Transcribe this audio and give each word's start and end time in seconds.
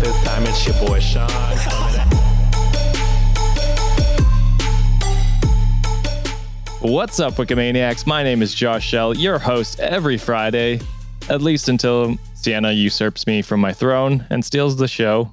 Power. 0.00 0.12
For 0.12 0.12
the 0.12 0.12
fifth 0.12 0.24
time, 0.24 0.46
it's 0.46 0.66
your 0.66 0.74
boy 0.86 1.00
Sean. 1.00 1.28
What's 6.80 7.20
up, 7.20 7.34
Wikimaniacs? 7.34 8.06
My 8.06 8.22
name 8.22 8.40
is 8.42 8.54
Josh 8.54 8.86
Shell, 8.86 9.16
your 9.16 9.38
host 9.38 9.80
every 9.80 10.16
Friday, 10.16 10.80
at 11.28 11.42
least 11.42 11.68
until 11.68 12.16
Sienna 12.34 12.72
usurps 12.72 13.26
me 13.26 13.42
from 13.42 13.60
my 13.60 13.72
throne 13.72 14.26
and 14.30 14.42
steals 14.42 14.76
the 14.76 14.88
show. 14.88 15.32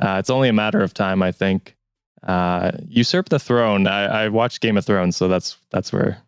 Uh, 0.00 0.16
it's 0.18 0.28
only 0.30 0.48
a 0.50 0.52
matter 0.52 0.82
of 0.82 0.92
time, 0.92 1.22
I 1.22 1.32
think. 1.32 1.76
Uh, 2.22 2.72
usurp 2.86 3.30
the 3.30 3.38
throne. 3.38 3.86
I, 3.86 4.24
I 4.24 4.28
watched 4.28 4.60
Game 4.60 4.76
of 4.76 4.84
Thrones, 4.84 5.16
so 5.16 5.28
that's 5.28 5.56
that's 5.70 5.92
where 5.92 6.18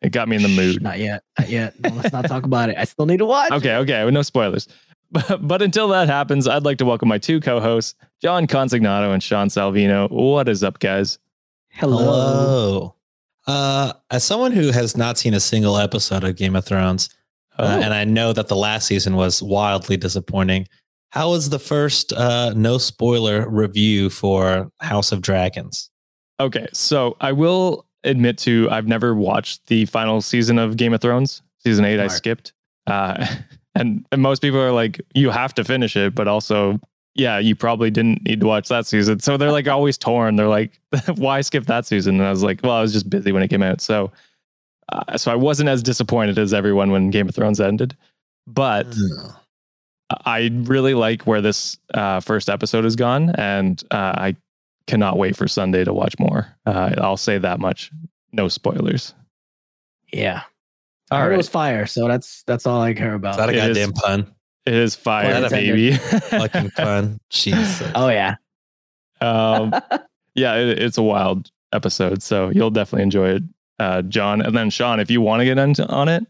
it 0.00 0.10
got 0.10 0.28
me 0.28 0.36
in 0.36 0.42
the 0.42 0.48
mood. 0.48 0.82
Not 0.82 0.98
yet. 0.98 1.22
Not 1.38 1.48
yet. 1.48 1.78
No, 1.80 1.90
let's 1.90 2.12
not 2.12 2.26
talk 2.26 2.44
about 2.44 2.70
it. 2.70 2.76
I 2.78 2.84
still 2.84 3.06
need 3.06 3.18
to 3.18 3.26
watch. 3.26 3.50
Okay, 3.58 3.76
okay, 3.76 4.10
no 4.10 4.22
spoilers. 4.22 4.68
But, 5.10 5.38
but 5.46 5.62
until 5.62 5.88
that 5.88 6.08
happens, 6.08 6.46
I'd 6.46 6.64
like 6.64 6.78
to 6.78 6.84
welcome 6.84 7.08
my 7.08 7.18
two 7.18 7.40
co-hosts, 7.40 7.94
John 8.20 8.46
Consignato 8.46 9.12
and 9.12 9.22
Sean 9.22 9.48
Salvino. 9.48 10.10
What 10.10 10.48
is 10.48 10.62
up, 10.64 10.78
guys? 10.78 11.18
Hello. 11.70 11.98
Hello. 11.98 12.94
Uh, 13.46 13.92
as 14.10 14.24
someone 14.24 14.52
who 14.52 14.70
has 14.72 14.96
not 14.96 15.16
seen 15.16 15.32
a 15.32 15.40
single 15.40 15.78
episode 15.78 16.24
of 16.24 16.36
Game 16.36 16.54
of 16.56 16.64
Thrones, 16.64 17.08
Oh. 17.60 17.64
uh, 17.64 17.80
and 17.82 17.92
I 17.92 18.04
know 18.04 18.32
that 18.34 18.46
the 18.46 18.54
last 18.54 18.86
season 18.86 19.16
was 19.16 19.42
wildly 19.42 19.96
disappointing, 19.96 20.68
how 21.10 21.30
was 21.30 21.50
the 21.50 21.58
first 21.58 22.12
uh, 22.12 22.52
no 22.54 22.78
spoiler 22.78 23.48
review 23.48 24.10
for 24.10 24.70
House 24.80 25.10
of 25.10 25.22
Dragons? 25.22 25.90
Okay, 26.38 26.68
so 26.72 27.16
I 27.20 27.32
will 27.32 27.84
admit 28.04 28.38
to 28.38 28.68
I've 28.70 28.86
never 28.86 29.12
watched 29.14 29.66
the 29.66 29.86
final 29.86 30.20
season 30.20 30.56
of 30.58 30.76
Game 30.76 30.92
of 30.94 31.00
Thrones. 31.00 31.42
Season 31.64 31.84
eight, 31.84 31.98
I 31.98 32.06
Smart. 32.06 32.12
skipped. 32.12 32.52
And, 33.78 34.04
and 34.12 34.20
most 34.22 34.42
people 34.42 34.60
are 34.60 34.72
like, 34.72 35.00
you 35.14 35.30
have 35.30 35.54
to 35.54 35.64
finish 35.64 35.96
it, 35.96 36.14
but 36.14 36.28
also, 36.28 36.80
yeah, 37.14 37.38
you 37.38 37.54
probably 37.54 37.90
didn't 37.90 38.22
need 38.24 38.40
to 38.40 38.46
watch 38.46 38.68
that 38.68 38.86
season. 38.86 39.20
So 39.20 39.36
they're 39.36 39.52
like 39.52 39.68
always 39.68 39.96
torn. 39.96 40.36
They're 40.36 40.48
like, 40.48 40.80
why 41.16 41.40
skip 41.40 41.66
that 41.66 41.86
season? 41.86 42.16
And 42.16 42.24
I 42.24 42.30
was 42.30 42.42
like, 42.42 42.60
well, 42.62 42.72
I 42.72 42.82
was 42.82 42.92
just 42.92 43.08
busy 43.08 43.32
when 43.32 43.42
it 43.42 43.48
came 43.48 43.62
out. 43.62 43.80
So, 43.80 44.10
uh, 44.92 45.16
so 45.16 45.30
I 45.30 45.34
wasn't 45.34 45.68
as 45.68 45.82
disappointed 45.82 46.38
as 46.38 46.54
everyone 46.54 46.90
when 46.90 47.10
Game 47.10 47.28
of 47.28 47.34
Thrones 47.34 47.60
ended. 47.60 47.96
But 48.46 48.86
I 50.24 50.50
really 50.62 50.94
like 50.94 51.26
where 51.26 51.40
this 51.40 51.76
uh, 51.94 52.20
first 52.20 52.48
episode 52.48 52.84
has 52.84 52.96
gone, 52.96 53.30
and 53.36 53.82
uh, 53.90 54.14
I 54.16 54.36
cannot 54.86 55.18
wait 55.18 55.36
for 55.36 55.46
Sunday 55.46 55.84
to 55.84 55.92
watch 55.92 56.18
more. 56.18 56.46
Uh, 56.64 56.94
I'll 56.98 57.18
say 57.18 57.38
that 57.38 57.60
much. 57.60 57.92
No 58.32 58.48
spoilers. 58.48 59.14
Yeah. 60.12 60.42
All 61.10 61.18
I 61.18 61.22
heard 61.22 61.32
it 61.34 61.36
was 61.36 61.48
fire, 61.48 61.86
so 61.86 62.06
that's 62.08 62.42
that's 62.46 62.66
all 62.66 62.80
I 62.80 62.94
care 62.94 63.14
about. 63.14 63.32
Is 63.32 63.36
that 63.38 63.48
a 63.48 63.52
It 63.52 63.56
is- 63.70 63.76
goddamn 63.78 63.92
pun? 63.92 64.34
It 64.66 64.74
is 64.74 64.94
fire, 64.94 65.40
Pun 65.40 65.50
baby. 65.50 65.92
Fucking 65.96 66.70
pun. 66.76 67.18
Jesus. 67.30 67.82
oh 67.94 68.08
yeah. 68.10 68.34
um, 69.22 69.74
yeah, 70.34 70.56
it, 70.56 70.78
it's 70.78 70.98
a 70.98 71.02
wild 71.02 71.50
episode, 71.72 72.22
so 72.22 72.50
you'll 72.50 72.70
definitely 72.70 73.04
enjoy 73.04 73.30
it, 73.30 73.42
uh, 73.78 74.02
John. 74.02 74.42
And 74.42 74.54
then 74.54 74.68
Sean, 74.68 75.00
if 75.00 75.10
you 75.10 75.22
want 75.22 75.40
to 75.40 75.44
get 75.46 75.56
into 75.58 75.86
on 75.86 76.08
it, 76.08 76.22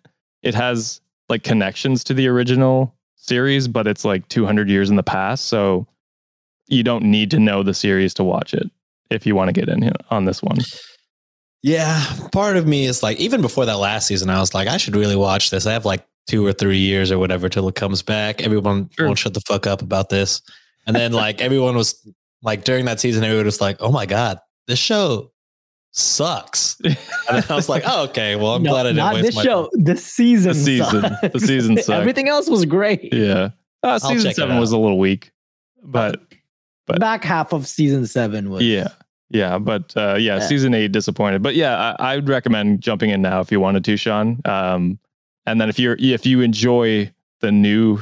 it 0.42 0.54
has 0.54 1.00
like 1.28 1.42
connections 1.42 2.04
to 2.04 2.14
the 2.14 2.28
original 2.28 2.94
series, 3.16 3.66
but 3.66 3.88
it's 3.88 4.04
like 4.04 4.26
200 4.28 4.68
years 4.70 4.88
in 4.88 4.94
the 4.94 5.02
past, 5.02 5.46
so 5.46 5.86
you 6.68 6.84
don't 6.84 7.02
need 7.04 7.30
to 7.32 7.40
know 7.40 7.64
the 7.64 7.74
series 7.74 8.14
to 8.14 8.22
watch 8.24 8.54
it 8.54 8.70
if 9.10 9.26
you 9.26 9.34
want 9.34 9.48
to 9.48 9.52
get 9.52 9.68
in 9.68 9.82
here 9.82 9.92
on 10.10 10.26
this 10.26 10.42
one. 10.44 10.58
Yeah, 11.62 12.04
part 12.32 12.56
of 12.56 12.66
me 12.66 12.86
is 12.86 13.02
like, 13.02 13.18
even 13.18 13.40
before 13.40 13.66
that 13.66 13.78
last 13.78 14.06
season, 14.06 14.30
I 14.30 14.38
was 14.40 14.54
like, 14.54 14.68
I 14.68 14.76
should 14.76 14.94
really 14.94 15.16
watch 15.16 15.50
this. 15.50 15.66
I 15.66 15.72
have 15.72 15.84
like 15.84 16.06
two 16.28 16.46
or 16.46 16.52
three 16.52 16.78
years 16.78 17.10
or 17.10 17.18
whatever 17.18 17.48
till 17.48 17.66
it 17.68 17.74
comes 17.74 18.02
back. 18.02 18.42
Everyone 18.42 18.88
Sure. 18.96 19.06
won't 19.06 19.18
shut 19.18 19.34
the 19.34 19.40
fuck 19.40 19.66
up 19.66 19.82
about 19.82 20.08
this. 20.08 20.40
And 20.86 20.94
then 20.94 21.12
like 21.12 21.40
everyone 21.40 21.74
was 21.74 22.06
like 22.42 22.64
during 22.64 22.84
that 22.84 23.00
season, 23.00 23.24
everyone 23.24 23.46
was 23.46 23.60
like, 23.60 23.76
oh 23.80 23.90
my 23.90 24.06
God, 24.06 24.38
this 24.68 24.78
show 24.78 25.32
sucks. 25.90 26.76
And 26.84 26.96
then 27.30 27.44
I 27.48 27.54
was 27.54 27.68
like, 27.68 27.82
oh, 27.86 28.04
okay. 28.04 28.36
Well, 28.36 28.54
I'm 28.54 28.62
No, 28.62 28.70
glad 28.70 28.86
I 28.86 28.90
didn't 28.90 28.96
not 28.98 29.14
waste 29.14 29.26
this 29.26 29.34
my 29.36 29.42
show. 29.42 29.70
The 29.72 29.96
season. 29.96 30.52
The 30.52 30.54
season. 30.54 31.02
sucks. 31.02 31.32
The 31.32 31.40
season 31.40 31.76
sucked. 31.82 31.90
Everything 31.90 32.28
else 32.28 32.48
was 32.48 32.64
great. 32.66 33.12
Yeah. 33.12 33.50
Uh, 33.82 33.98
season 33.98 34.32
seven 34.32 34.58
was 34.58 34.70
a 34.72 34.78
little 34.78 34.98
weak, 34.98 35.32
but 35.82 36.20
but- 36.86 37.00
Back 37.00 37.22
half 37.24 37.52
of 37.52 37.66
season 37.66 38.06
seven 38.06 38.48
was. 38.50 38.62
yeah, 38.64 38.88
yeah, 39.30 39.58
but 39.58 39.94
uh, 39.96 40.14
yeah, 40.18 40.36
Yeah. 40.36 40.38
season 40.40 40.74
eight 40.74 40.92
disappointed. 40.92 41.42
But 41.42 41.54
yeah, 41.54 41.94
I, 41.98 42.12
I 42.12 42.16
would 42.16 42.28
recommend 42.28 42.80
jumping 42.80 43.10
in 43.10 43.20
now 43.22 43.40
if 43.40 43.50
you 43.52 43.60
wanted 43.60 43.84
to, 43.84 43.96
Sean. 43.96 44.40
Um, 44.44 44.98
and 45.46 45.60
then 45.60 45.68
if 45.68 45.78
you're 45.78 45.96
if 45.98 46.26
you 46.26 46.40
enjoy 46.40 47.10
the 47.40 47.52
new 47.52 48.00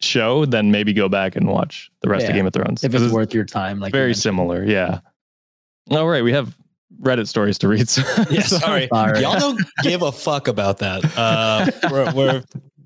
show, 0.00 0.44
then 0.44 0.70
maybe 0.70 0.92
go 0.92 1.08
back 1.08 1.36
and 1.36 1.46
watch 1.48 1.90
the 2.00 2.08
rest 2.08 2.24
of 2.24 2.30
Yeah. 2.30 2.36
Game 2.36 2.46
of 2.46 2.52
Thrones. 2.52 2.82
If 2.84 2.94
it's 2.94 3.12
worth 3.12 3.32
your 3.34 3.44
time, 3.44 3.78
like 3.80 3.92
very 3.92 4.14
similar. 4.14 4.64
Yeah. 4.64 5.00
All 5.90 6.08
right, 6.08 6.22
we 6.24 6.32
have 6.32 6.56
Reddit 7.00 7.26
stories 7.28 7.58
to 7.58 7.68
read. 7.68 7.88
So, 7.88 8.02
Yeah, 8.30 8.40
sorry. 8.42 8.88
Sorry. 8.92 9.20
Y'all 9.20 9.38
don't 9.38 9.60
give 9.82 10.02
a 10.02 10.12
fuck 10.12 10.46
about 10.48 10.78
that. 10.78 11.04
Uh, 11.16 11.66
we're, 11.90 12.12
we're 12.14 12.42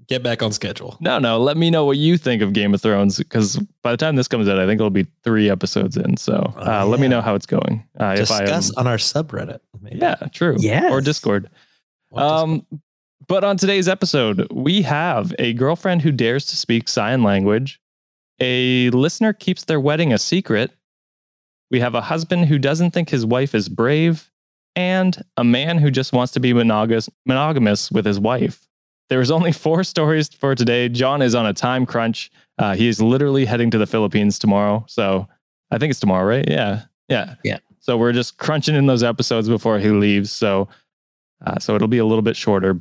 get 0.08 0.22
back 0.22 0.42
on 0.42 0.52
schedule. 0.52 0.96
No, 1.00 1.18
no. 1.18 1.38
Let 1.40 1.56
me 1.56 1.70
know 1.70 1.84
what 1.84 1.96
you 1.98 2.16
think 2.18 2.42
of 2.42 2.52
Game 2.52 2.72
of 2.74 2.80
Thrones 2.82 3.18
because 3.18 3.56
by 3.82 3.90
the 3.90 3.96
time 3.96 4.16
this 4.16 4.28
comes 4.28 4.48
out, 4.48 4.58
I 4.58 4.66
think 4.66 4.78
it'll 4.80 4.90
be 4.90 5.06
three 5.24 5.50
episodes 5.50 5.96
in. 5.96 6.16
So 6.16 6.52
uh, 6.56 6.82
Oh, 6.84 6.88
let 6.88 7.00
me 7.00 7.08
know 7.08 7.20
how 7.20 7.34
it's 7.34 7.46
going. 7.46 7.84
Uh, 7.98 8.16
if 8.18 8.30
I 8.30 8.38
am, 8.40 8.44
Discuss 8.46 8.70
on 8.76 8.86
our 8.86 8.96
subreddit. 8.98 9.60
Maybe. 9.80 9.98
yeah, 9.98 10.14
true. 10.32 10.56
Yes. 10.58 10.90
or 10.92 11.00
Discord. 11.00 11.48
What 12.10 12.20
does- 12.22 12.42
Um, 12.42 12.66
but 13.28 13.42
on 13.42 13.56
today's 13.56 13.88
episode, 13.88 14.47
we 14.53 14.82
have 14.82 15.34
a 15.38 15.53
girlfriend 15.54 16.03
who 16.03 16.12
dares 16.12 16.44
to 16.47 16.56
speak 16.56 16.88
sign 16.88 17.22
language. 17.24 17.80
A 18.38 18.91
listener 18.91 19.32
keeps 19.32 19.64
their 19.64 19.80
wedding 19.80 20.12
a 20.12 20.18
secret. 20.18 20.70
We 21.70 21.80
have 21.80 21.97
a 21.97 22.00
husband 22.02 22.47
who 22.47 22.59
doesn't 22.59 22.92
think 22.92 23.09
his 23.10 23.26
wife 23.26 23.52
is 23.54 23.68
brave, 23.68 24.30
and 24.76 25.20
a 25.36 25.42
man 25.42 25.78
who 25.78 25.91
just 25.91 26.12
wants 26.12 26.32
to 26.34 26.41
be 26.41 26.52
monogamous, 26.52 27.09
monogamous 27.24 27.91
with 27.91 28.04
his 28.04 28.20
wife. 28.20 28.68
There's 29.08 29.30
only 29.30 29.53
four 29.53 29.84
stories 29.84 30.28
for 30.28 30.54
today. 30.54 30.88
John 30.88 31.22
is 31.22 31.34
on 31.34 31.47
a 31.47 31.53
time 31.53 31.86
crunch. 31.86 32.30
Uh, 32.58 32.74
he 32.74 32.88
is 32.88 33.00
literally 33.00 33.44
heading 33.44 33.70
to 33.70 33.78
the 33.78 33.86
Philippines 33.86 34.38
tomorrow. 34.38 34.84
So 34.88 35.28
I 35.70 35.78
think 35.78 35.91
it's 35.91 36.00
tomorrow, 36.00 36.24
right? 36.24 36.48
Yeah. 36.48 36.82
Yeah. 37.08 37.34
Yeah. 37.44 37.58
So 37.78 37.97
we're 37.97 38.12
just 38.12 38.38
crunching 38.38 38.74
in 38.74 38.86
those 38.86 39.03
episodes 39.03 39.48
before 39.48 39.78
he 39.78 39.91
leaves. 39.91 40.32
So, 40.32 40.68
uh, 41.47 41.58
so 41.58 41.76
it'll 41.76 41.86
be 41.88 41.98
a 41.98 42.04
little 42.04 42.22
bit 42.22 42.36
shorter. 42.36 42.80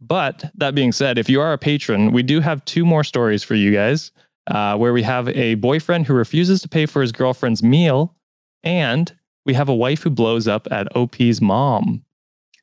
But 0.00 0.50
that 0.56 0.74
being 0.74 0.92
said, 0.92 1.16
if 1.16 1.30
you 1.30 1.40
are 1.40 1.54
a 1.54 1.58
patron, 1.58 2.12
we 2.12 2.22
do 2.22 2.40
have 2.40 2.64
two 2.66 2.84
more 2.84 3.04
stories 3.04 3.42
for 3.42 3.54
you 3.54 3.72
guys 3.72 4.12
uh, 4.48 4.76
where 4.76 4.92
we 4.92 5.02
have 5.02 5.28
a 5.28 5.54
boyfriend 5.54 6.06
who 6.06 6.14
refuses 6.14 6.60
to 6.62 6.68
pay 6.68 6.84
for 6.86 7.00
his 7.00 7.12
girlfriend's 7.12 7.62
meal, 7.62 8.14
and 8.62 9.16
we 9.46 9.54
have 9.54 9.68
a 9.68 9.74
wife 9.74 10.02
who 10.02 10.10
blows 10.10 10.46
up 10.46 10.68
at 10.70 10.94
OP's 10.94 11.40
mom. 11.40 12.04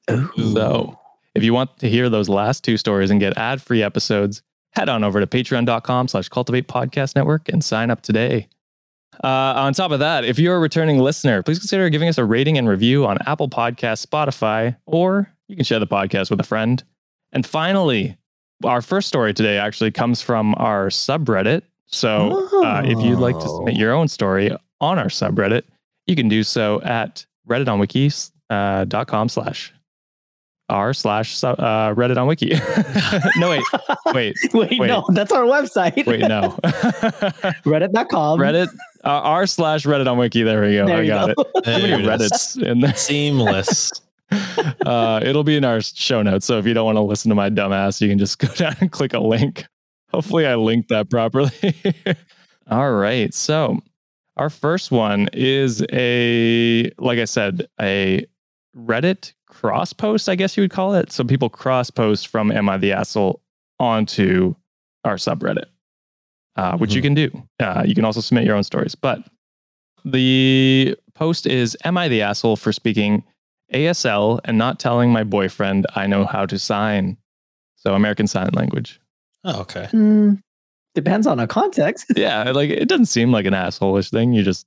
Ooh. 0.09 0.53
So 0.53 0.99
If 1.33 1.43
you 1.43 1.53
want 1.53 1.77
to 1.79 1.89
hear 1.89 2.09
those 2.09 2.29
last 2.29 2.63
two 2.63 2.77
stories 2.77 3.09
and 3.09 3.19
get 3.19 3.37
ad-free 3.37 3.83
episodes, 3.83 4.41
head 4.73 4.89
on 4.89 5.03
over 5.03 5.19
to 5.19 5.27
patreon.com 5.27 6.07
slash 6.07 6.29
cultivate 6.29 6.67
podcast 6.67 7.15
network 7.15 7.49
and 7.49 7.63
sign 7.63 7.89
up 7.89 8.01
today. 8.01 8.47
Uh, 9.23 9.53
on 9.55 9.73
top 9.73 9.91
of 9.91 9.99
that, 9.99 10.25
if 10.25 10.39
you're 10.39 10.55
a 10.55 10.59
returning 10.59 10.99
listener, 10.99 11.43
please 11.43 11.59
consider 11.59 11.89
giving 11.89 12.09
us 12.09 12.17
a 12.17 12.25
rating 12.25 12.57
and 12.57 12.67
review 12.67 13.05
on 13.05 13.17
Apple 13.25 13.49
Podcasts, 13.49 14.05
Spotify, 14.05 14.75
or 14.85 15.31
you 15.47 15.55
can 15.55 15.65
share 15.65 15.79
the 15.79 15.87
podcast 15.87 16.29
with 16.29 16.39
a 16.39 16.43
friend. 16.43 16.83
And 17.31 17.45
finally, 17.45 18.17
our 18.63 18.81
first 18.81 19.07
story 19.07 19.33
today 19.33 19.57
actually 19.57 19.91
comes 19.91 20.21
from 20.21 20.55
our 20.57 20.87
subreddit. 20.87 21.63
So 21.87 22.49
uh, 22.63 22.83
if 22.85 22.99
you'd 23.03 23.19
like 23.19 23.37
to 23.37 23.47
submit 23.47 23.75
your 23.75 23.91
own 23.91 24.07
story 24.07 24.51
on 24.79 24.97
our 24.97 25.07
subreddit, 25.07 25.63
you 26.07 26.15
can 26.15 26.29
do 26.29 26.43
so 26.43 26.81
at 26.81 27.25
redditonwiki.com 27.49 29.29
slash 29.29 29.73
r 30.71 30.93
slash 30.93 31.43
uh, 31.43 31.55
reddit 31.93 32.17
on 32.17 32.27
wiki. 32.27 32.49
no, 33.39 33.49
wait, 33.49 33.63
wait, 34.13 34.35
Wait, 34.53 34.79
Wait. 34.79 34.87
no, 34.87 35.05
that's 35.09 35.31
our 35.31 35.43
website. 35.43 36.05
wait, 36.07 36.21
no. 36.21 36.57
Reddit.com. 37.65 38.39
Reddit, 38.39 38.67
uh, 39.03 39.09
r 39.09 39.45
slash 39.47 39.85
Reddit 39.85 40.07
on 40.09 40.17
wiki. 40.17 40.43
There 40.43 40.61
we 40.61 40.73
go. 40.75 40.85
There 40.87 40.97
I 40.97 41.07
got 41.07 41.35
go. 41.35 41.43
it. 41.55 41.65
How 41.65 41.77
many 41.77 42.03
There 42.03 42.13
it 42.15 42.21
is. 42.21 42.31
Reddits 42.31 42.63
in 42.63 42.79
there? 42.79 42.95
Seamless. 42.95 43.91
uh, 44.85 45.19
it'll 45.23 45.43
be 45.43 45.57
in 45.57 45.65
our 45.65 45.81
show 45.81 46.21
notes. 46.21 46.45
So 46.45 46.57
if 46.57 46.65
you 46.65 46.73
don't 46.73 46.85
want 46.85 46.95
to 46.95 47.01
listen 47.01 47.29
to 47.29 47.35
my 47.35 47.49
dumbass, 47.49 47.99
you 48.01 48.07
can 48.07 48.17
just 48.17 48.39
go 48.39 48.47
down 48.53 48.75
and 48.79 48.91
click 48.91 49.13
a 49.13 49.19
link. 49.19 49.65
Hopefully, 50.11 50.45
I 50.47 50.55
linked 50.55 50.89
that 50.89 51.09
properly. 51.09 51.51
All 52.69 52.91
right. 52.93 53.33
So 53.33 53.79
our 54.37 54.49
first 54.49 54.91
one 54.91 55.27
is 55.33 55.85
a, 55.91 56.89
like 56.97 57.19
I 57.19 57.25
said, 57.25 57.67
a 57.79 58.25
Reddit 58.77 59.33
cross 59.61 59.93
post, 59.93 60.27
I 60.27 60.33
guess 60.33 60.57
you 60.57 60.63
would 60.63 60.71
call 60.71 60.95
it. 60.95 61.11
So 61.11 61.23
people 61.23 61.47
cross 61.47 61.91
post 61.91 62.27
from 62.27 62.51
Am 62.51 62.67
I 62.67 62.77
the 62.77 62.93
Asshole 62.93 63.39
onto 63.79 64.55
our 65.05 65.17
subreddit, 65.17 65.65
uh, 66.55 66.77
which 66.77 66.95
you 66.95 67.01
can 67.01 67.13
do. 67.13 67.29
Uh, 67.59 67.83
you 67.85 67.93
can 67.93 68.03
also 68.03 68.21
submit 68.21 68.43
your 68.43 68.55
own 68.55 68.63
stories. 68.63 68.95
But 68.95 69.19
the 70.03 70.97
post 71.13 71.45
is 71.45 71.77
Am 71.83 71.95
I 71.95 72.07
the 72.07 72.23
Asshole 72.23 72.55
for 72.55 72.73
speaking 72.73 73.23
ASL 73.71 74.39
and 74.45 74.57
not 74.57 74.79
telling 74.79 75.11
my 75.11 75.23
boyfriend 75.23 75.85
I 75.95 76.07
know 76.07 76.25
how 76.25 76.47
to 76.47 76.57
sign? 76.57 77.17
So 77.75 77.93
American 77.93 78.25
Sign 78.25 78.49
Language. 78.53 78.99
Oh, 79.43 79.61
okay. 79.61 79.87
Hmm, 79.91 80.33
depends 80.95 81.27
on 81.27 81.37
the 81.37 81.45
context. 81.45 82.05
yeah, 82.15 82.49
like 82.49 82.71
it 82.71 82.89
doesn't 82.89 83.05
seem 83.05 83.31
like 83.31 83.45
an 83.45 83.53
asshole-ish 83.53 84.09
thing. 84.09 84.33
You're 84.33 84.43
just 84.43 84.65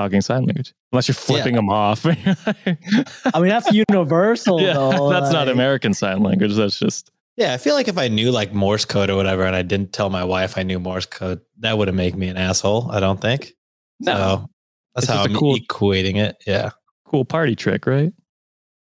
talking 0.00 0.20
sign 0.20 0.44
language, 0.44 0.72
unless 0.92 1.08
you're 1.08 1.14
flipping 1.14 1.54
them 1.54 1.68
off. 1.68 2.04
I 2.06 3.40
mean, 3.40 3.48
that's 3.48 3.70
universal, 3.72 4.60
yeah, 4.62 4.74
though. 4.74 5.10
that's 5.10 5.32
not 5.32 5.48
American 5.48 5.94
Sign 5.94 6.22
Language. 6.22 6.54
That's 6.54 6.78
just 6.78 7.10
Yeah, 7.36 7.52
I 7.54 7.58
feel 7.58 7.74
like 7.74 7.88
if 7.88 7.98
I 7.98 8.08
knew 8.08 8.30
like 8.30 8.52
Morse 8.52 8.84
code 8.84 9.10
or 9.10 9.16
whatever, 9.16 9.44
and 9.44 9.54
I 9.56 9.62
didn't 9.62 9.92
tell 9.92 10.10
my 10.10 10.24
wife 10.24 10.56
I 10.58 10.62
knew 10.62 10.78
Morse 10.80 11.06
code, 11.06 11.40
that 11.58 11.76
wouldn't 11.78 11.96
make 11.96 12.14
me 12.16 12.28
an 12.28 12.36
asshole. 12.36 12.90
I 12.90 13.00
don't 13.00 13.20
think. 13.20 13.52
no 14.00 14.12
So 14.14 14.50
that's 14.94 15.04
It's 15.04 15.12
how 15.12 15.18
just 15.24 15.28
a 15.28 15.32
I'm 15.32 15.38
cool- 15.38 15.56
equating 15.58 16.16
it. 16.16 16.36
Yeah. 16.46 16.70
cool 17.06 17.24
party 17.24 17.54
trick, 17.54 17.86
right? 17.86 18.12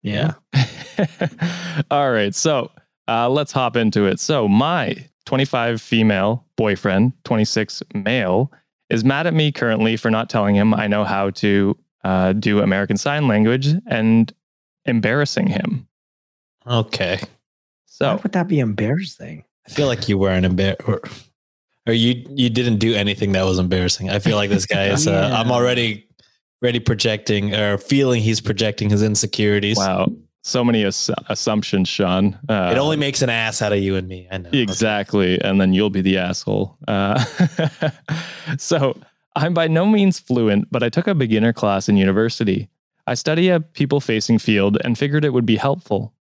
Yeah. 0.03 0.33
All 1.91 2.11
right. 2.11 2.33
So 2.35 2.71
uh, 3.07 3.29
let's 3.29 3.51
hop 3.51 3.75
into 3.75 4.05
it. 4.05 4.19
So, 4.19 4.47
my 4.47 4.95
25 5.25 5.81
female 5.81 6.45
boyfriend, 6.57 7.13
26 7.23 7.83
male, 7.93 8.51
is 8.89 9.03
mad 9.03 9.27
at 9.27 9.33
me 9.33 9.51
currently 9.51 9.97
for 9.97 10.09
not 10.09 10.29
telling 10.29 10.55
him 10.55 10.73
I 10.73 10.87
know 10.87 11.03
how 11.03 11.29
to 11.31 11.77
uh, 12.03 12.33
do 12.33 12.59
American 12.59 12.97
Sign 12.97 13.27
Language 13.27 13.67
and 13.87 14.33
embarrassing 14.85 15.47
him. 15.47 15.87
Okay. 16.65 17.17
Why 17.19 17.27
So, 17.85 18.19
would 18.23 18.31
that 18.33 18.47
be 18.47 18.59
embarrassing? 18.59 19.43
I 19.67 19.69
feel 19.69 19.87
like 19.87 20.07
you 20.07 20.17
weren't 20.17 20.45
embarrassed, 20.45 20.87
or, 20.87 21.01
or 21.85 21.93
you 21.93 22.25
you 22.29 22.49
didn't 22.49 22.77
do 22.77 22.93
anything 22.95 23.33
that 23.33 23.43
was 23.43 23.59
embarrassing. 23.59 24.09
I 24.09 24.19
feel 24.19 24.37
like 24.37 24.49
this 24.49 24.65
guy 24.65 24.85
is. 24.85 25.07
Uh, 25.07 25.31
I'm 25.35 25.51
already 25.51 26.07
already 26.63 26.79
projecting 26.79 27.53
or 27.53 27.77
feeling 27.77 28.21
he's 28.21 28.41
projecting 28.41 28.89
his 28.89 29.03
insecurities. 29.03 29.77
wow. 29.77 30.07
So 30.47 30.63
many 30.63 30.85
ass- 30.85 31.09
assumptions, 31.27 31.89
Sean. 31.89 32.39
Uh, 32.47 32.69
It 32.73 32.77
only 32.77 32.95
makes 32.95 33.21
an 33.21 33.29
ass 33.29 33.61
out 33.61 33.73
of 33.73 33.79
you 33.79 33.97
and 33.97 34.07
me. 34.07 34.29
I 34.31 34.37
know. 34.37 34.49
Exactly. 34.53 35.41
And 35.41 35.59
then 35.59 35.73
you'll 35.73 35.89
be 35.89 35.99
the 35.99 36.17
asshole. 36.17 36.77
Uh, 36.87 37.21
so 38.57 38.97
I'm 39.35 39.53
by 39.53 39.67
no 39.67 39.85
means 39.85 40.19
fluent, 40.19 40.69
but 40.71 40.83
I 40.83 40.89
took 40.89 41.05
a 41.05 41.13
beginner 41.13 41.51
class 41.51 41.89
in 41.89 41.97
university. 41.97 42.69
I 43.07 43.13
study 43.15 43.49
a 43.49 43.59
people 43.59 43.99
facing 43.99 44.39
field 44.39 44.77
and 44.85 44.97
figured 44.97 45.25
it 45.25 45.33
would 45.33 45.45
be 45.45 45.57
helpful. 45.57 46.13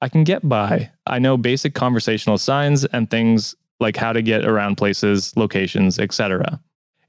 I 0.00 0.08
can 0.08 0.22
get 0.22 0.48
by. 0.48 0.88
I 1.08 1.18
know 1.18 1.36
basic 1.36 1.74
conversational 1.74 2.38
signs 2.38 2.84
and 2.84 3.10
things 3.10 3.56
like 3.80 3.96
how 3.96 4.12
to 4.12 4.22
get 4.22 4.44
around 4.44 4.76
places, 4.76 5.36
locations, 5.36 5.98
etc. 5.98 6.60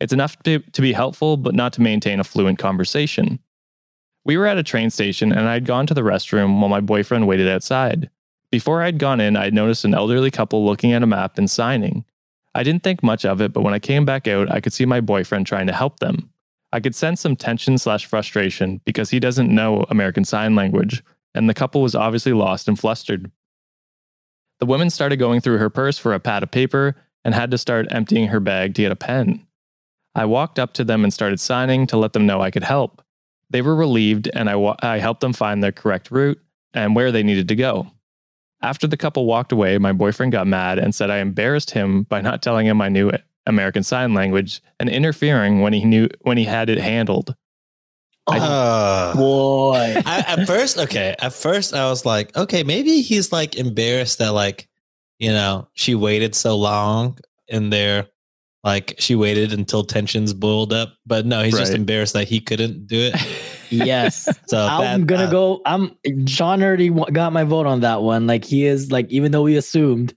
It's 0.01 0.11
enough 0.11 0.41
to, 0.41 0.57
to 0.57 0.81
be 0.81 0.91
helpful, 0.91 1.37
but 1.37 1.53
not 1.53 1.71
to 1.73 1.81
maintain 1.83 2.19
a 2.19 2.23
fluent 2.23 2.57
conversation. 2.57 3.37
We 4.25 4.37
were 4.37 4.47
at 4.47 4.57
a 4.57 4.63
train 4.63 4.89
station 4.89 5.31
and 5.31 5.47
I'd 5.47 5.65
gone 5.65 5.85
to 5.87 5.93
the 5.93 6.01
restroom 6.01 6.59
while 6.59 6.69
my 6.69 6.79
boyfriend 6.79 7.27
waited 7.27 7.47
outside. 7.47 8.09
Before 8.51 8.81
I'd 8.81 8.99
gone 8.99 9.19
in, 9.19 9.35
I'd 9.35 9.53
noticed 9.53 9.83
an 9.83 9.95
elderly 9.95 10.31
couple 10.31 10.65
looking 10.65 10.93
at 10.93 11.03
a 11.03 11.07
map 11.07 11.37
and 11.37 11.49
signing. 11.49 12.05
I 12.55 12.63
didn't 12.63 12.83
think 12.83 13.01
much 13.01 13.25
of 13.25 13.41
it, 13.41 13.51
but 13.51 13.61
when 13.61 13.73
I 13.73 13.79
came 13.79 14.05
back 14.05 14.27
out, 14.27 14.51
I 14.51 14.61
could 14.61 14.73
see 14.73 14.85
my 14.85 15.01
boyfriend 15.01 15.47
trying 15.47 15.67
to 15.67 15.73
help 15.73 15.99
them. 15.99 16.29
I 16.71 16.79
could 16.79 16.95
sense 16.95 17.21
some 17.21 17.35
tension 17.35 17.77
slash 17.77 18.05
frustration 18.05 18.81
because 18.85 19.09
he 19.09 19.19
doesn't 19.19 19.53
know 19.53 19.85
American 19.89 20.25
Sign 20.25 20.55
Language, 20.55 21.03
and 21.35 21.49
the 21.49 21.53
couple 21.53 21.81
was 21.81 21.95
obviously 21.95 22.33
lost 22.33 22.67
and 22.67 22.79
flustered. 22.79 23.31
The 24.59 24.65
woman 24.65 24.89
started 24.89 25.17
going 25.17 25.41
through 25.41 25.57
her 25.57 25.69
purse 25.69 25.97
for 25.97 26.13
a 26.13 26.19
pad 26.19 26.41
of 26.41 26.51
paper 26.51 26.95
and 27.25 27.35
had 27.35 27.51
to 27.51 27.57
start 27.57 27.91
emptying 27.91 28.27
her 28.29 28.39
bag 28.39 28.73
to 28.75 28.81
get 28.81 28.91
a 28.91 28.95
pen. 28.95 29.45
I 30.15 30.25
walked 30.25 30.57
up 30.57 30.73
to 30.73 30.83
them 30.83 31.03
and 31.03 31.13
started 31.13 31.39
signing 31.39 31.85
to 31.87 31.97
let 31.97 32.13
them 32.13 32.25
know 32.25 32.41
I 32.41 32.49
could 32.49 32.63
help. 32.63 33.02
They 33.53 33.61
were 33.61 33.75
relieved, 33.75 34.29
and 34.33 34.50
I, 34.50 34.55
wa- 34.55 34.75
I 34.81 34.97
helped 34.97 35.21
them 35.21 35.31
find 35.31 35.63
the 35.63 35.71
correct 35.71 36.09
route 36.09 36.41
and 36.73 36.95
where 36.95 37.11
they 37.11 37.21
needed 37.21 37.47
to 37.50 37.55
go. 37.55 37.88
After 38.63 38.88
the 38.88 38.97
couple 38.97 39.25
walked 39.25 39.51
away, 39.51 39.77
my 39.77 39.91
boyfriend 39.94 40.31
got 40.31 40.47
mad 40.47 40.79
and 40.79 40.95
said 40.95 41.11
I 41.11 41.19
embarrassed 41.19 41.69
him 41.69 42.03
by 42.03 42.19
not 42.21 42.41
telling 42.41 42.65
him 42.65 42.81
I 42.81 42.89
knew 42.89 43.11
American 43.45 43.83
Sign 43.83 44.15
Language 44.15 44.61
and 44.79 44.89
interfering 44.89 45.61
when 45.61 45.71
he 45.71 45.85
knew 45.85 46.07
when 46.21 46.38
he 46.38 46.45
had 46.45 46.69
it 46.69 46.79
handled. 46.79 47.35
Uh, 48.25 49.13
Boy. 49.15 50.01
I, 50.06 50.23
at 50.25 50.47
first, 50.47 50.79
okay. 50.79 51.15
At 51.19 51.33
first, 51.33 51.73
I 51.73 51.89
was 51.89 52.06
like, 52.06 52.35
okay, 52.35 52.63
maybe 52.63 53.01
he's 53.01 53.31
like 53.31 53.56
embarrassed 53.56 54.17
that 54.19 54.31
like, 54.31 54.67
you 55.19 55.31
know, 55.31 55.67
she 55.73 55.94
waited 55.94 56.33
so 56.33 56.57
long 56.57 57.19
in 57.47 57.69
there, 57.69 58.07
like 58.63 58.95
she 58.97 59.15
waited 59.15 59.51
until 59.53 59.83
tensions 59.83 60.33
boiled 60.33 60.71
up. 60.73 60.93
But 61.05 61.25
no, 61.25 61.43
he's 61.43 61.57
just 61.57 61.73
embarrassed 61.73 62.13
that 62.13 62.27
he 62.27 62.39
couldn't 62.39 62.87
do 62.87 63.11
it. 63.13 63.15
yes. 63.69 64.29
So 64.47 64.65
I'm 64.65 65.01
that- 65.01 65.07
gonna 65.07 65.23
uh, 65.25 65.31
go. 65.31 65.61
I'm 65.65 65.95
Sean 66.27 66.61
already 66.63 66.89
got 66.89 67.33
my 67.33 67.43
vote 67.43 67.65
on 67.65 67.79
that 67.81 68.01
one. 68.01 68.27
Like 68.27 68.45
he 68.45 68.65
is 68.65 68.91
like, 68.91 69.09
even 69.09 69.31
though 69.31 69.41
we 69.41 69.55
assumed, 69.57 70.13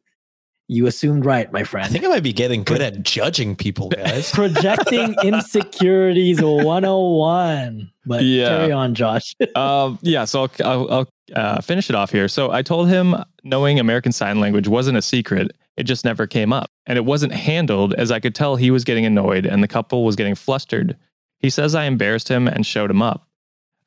you 0.68 0.86
assumed 0.86 1.24
right, 1.24 1.50
my 1.52 1.62
friend. 1.64 1.86
I 1.86 1.88
think 1.88 2.04
I 2.04 2.08
might 2.08 2.22
be 2.24 2.32
getting 2.32 2.64
good 2.64 2.82
at 2.82 3.02
judging 3.02 3.54
people, 3.56 3.88
guys. 3.88 4.30
Projecting 4.34 5.14
insecurities 5.22 6.42
101. 6.42 7.90
But 8.04 8.22
Yeah. 8.24 8.48
carry 8.48 8.72
on, 8.72 8.94
Josh. 8.94 9.34
um, 9.54 9.98
yeah, 10.02 10.24
so 10.24 10.42
I'll, 10.42 10.50
I'll, 10.64 10.90
I'll 10.90 11.06
uh, 11.34 11.60
finish 11.60 11.88
it 11.88 11.94
off 11.96 12.10
here. 12.10 12.26
So 12.28 12.50
I 12.50 12.62
told 12.62 12.88
him 12.88 13.14
knowing 13.44 13.78
American 13.78 14.12
Sign 14.12 14.40
Language 14.40 14.66
wasn't 14.68 14.98
a 14.98 15.02
secret. 15.02 15.52
It 15.76 15.84
just 15.84 16.04
never 16.04 16.26
came 16.26 16.52
up. 16.52 16.70
And 16.87 16.97
it 16.97 17.05
wasn't 17.05 17.33
handled 17.33 17.95
as 17.95 18.11
I 18.11 18.21
could 18.21 18.35
tell 18.35 18.57
he 18.57 18.71
was 18.71 18.85
getting 18.85 19.07
annoyed 19.07 19.45
and 19.47 19.62
the 19.62 19.69
couple 19.69 20.05
was 20.05 20.16
getting 20.16 20.35
flustered. 20.35 20.97
He 21.38 21.50
says 21.50 21.75
I 21.75 21.85
embarrassed 21.85 22.28
him 22.28 22.47
and 22.47 22.64
showed 22.64 22.90
him 22.90 23.02
up. 23.02 23.28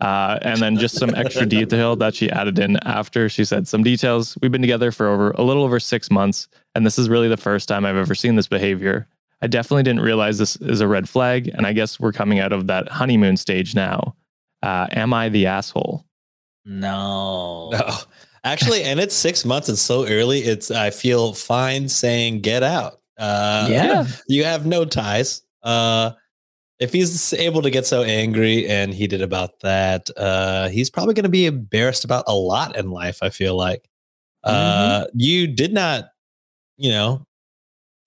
Uh, 0.01 0.39
and 0.43 0.61
then 0.61 0.77
just 0.77 0.95
some 0.95 1.13
extra 1.13 1.45
detail 1.45 1.95
that 1.97 2.15
she 2.15 2.29
added 2.29 2.57
in 2.57 2.77
after 2.85 3.27
she 3.27 3.43
said 3.43 3.67
some 3.67 3.83
details. 3.83 4.37
We've 4.41 4.51
been 4.51 4.61
together 4.61 4.91
for 4.91 5.07
over 5.07 5.31
a 5.31 5.41
little 5.41 5.63
over 5.63 5.79
six 5.79 6.09
months, 6.09 6.47
and 6.73 6.85
this 6.85 6.97
is 6.97 7.09
really 7.09 7.27
the 7.27 7.35
first 7.35 7.67
time 7.67 7.85
I've 7.85 7.97
ever 7.97 8.15
seen 8.15 8.35
this 8.35 8.47
behavior. 8.47 9.07
I 9.41 9.47
definitely 9.47 9.83
didn't 9.83 10.01
realize 10.01 10.37
this 10.37 10.55
is 10.57 10.79
a 10.79 10.87
red 10.87 11.09
flag, 11.09 11.49
and 11.49 11.65
I 11.65 11.73
guess 11.73 11.99
we're 11.99 12.13
coming 12.13 12.39
out 12.39 12.53
of 12.53 12.67
that 12.67 12.87
honeymoon 12.87 13.35
stage 13.35 13.75
now. 13.75 14.15
Uh, 14.63 14.87
am 14.91 15.13
I 15.13 15.27
the 15.27 15.47
asshole? 15.47 16.05
No. 16.65 17.69
No, 17.71 17.97
actually, 18.43 18.83
and 18.83 18.99
it's 18.99 19.15
six 19.15 19.45
months. 19.45 19.69
It's 19.69 19.81
so 19.81 20.07
early. 20.07 20.39
It's 20.39 20.71
I 20.71 20.89
feel 20.89 21.33
fine 21.33 21.89
saying 21.89 22.41
get 22.41 22.63
out. 22.63 22.99
Uh, 23.17 23.67
Yeah. 23.69 24.07
you 24.27 24.43
have 24.45 24.65
no 24.65 24.85
ties. 24.85 25.41
Uh, 25.63 26.11
if 26.79 26.93
he's 26.93 27.33
able 27.33 27.61
to 27.61 27.69
get 27.69 27.85
so 27.85 28.03
angry 28.03 28.65
and 28.67 28.93
heated 28.93 29.21
about 29.21 29.59
that, 29.59 30.09
uh, 30.15 30.69
he's 30.69 30.89
probably 30.89 31.13
going 31.13 31.23
to 31.23 31.29
be 31.29 31.45
embarrassed 31.45 32.05
about 32.05 32.23
a 32.27 32.33
lot 32.33 32.77
in 32.77 32.89
life. 32.91 33.19
I 33.21 33.29
feel 33.29 33.55
like 33.57 33.89
uh, 34.45 35.05
you 35.13 35.47
did 35.47 35.73
not, 35.73 36.11
you 36.77 36.89
know, 36.91 37.25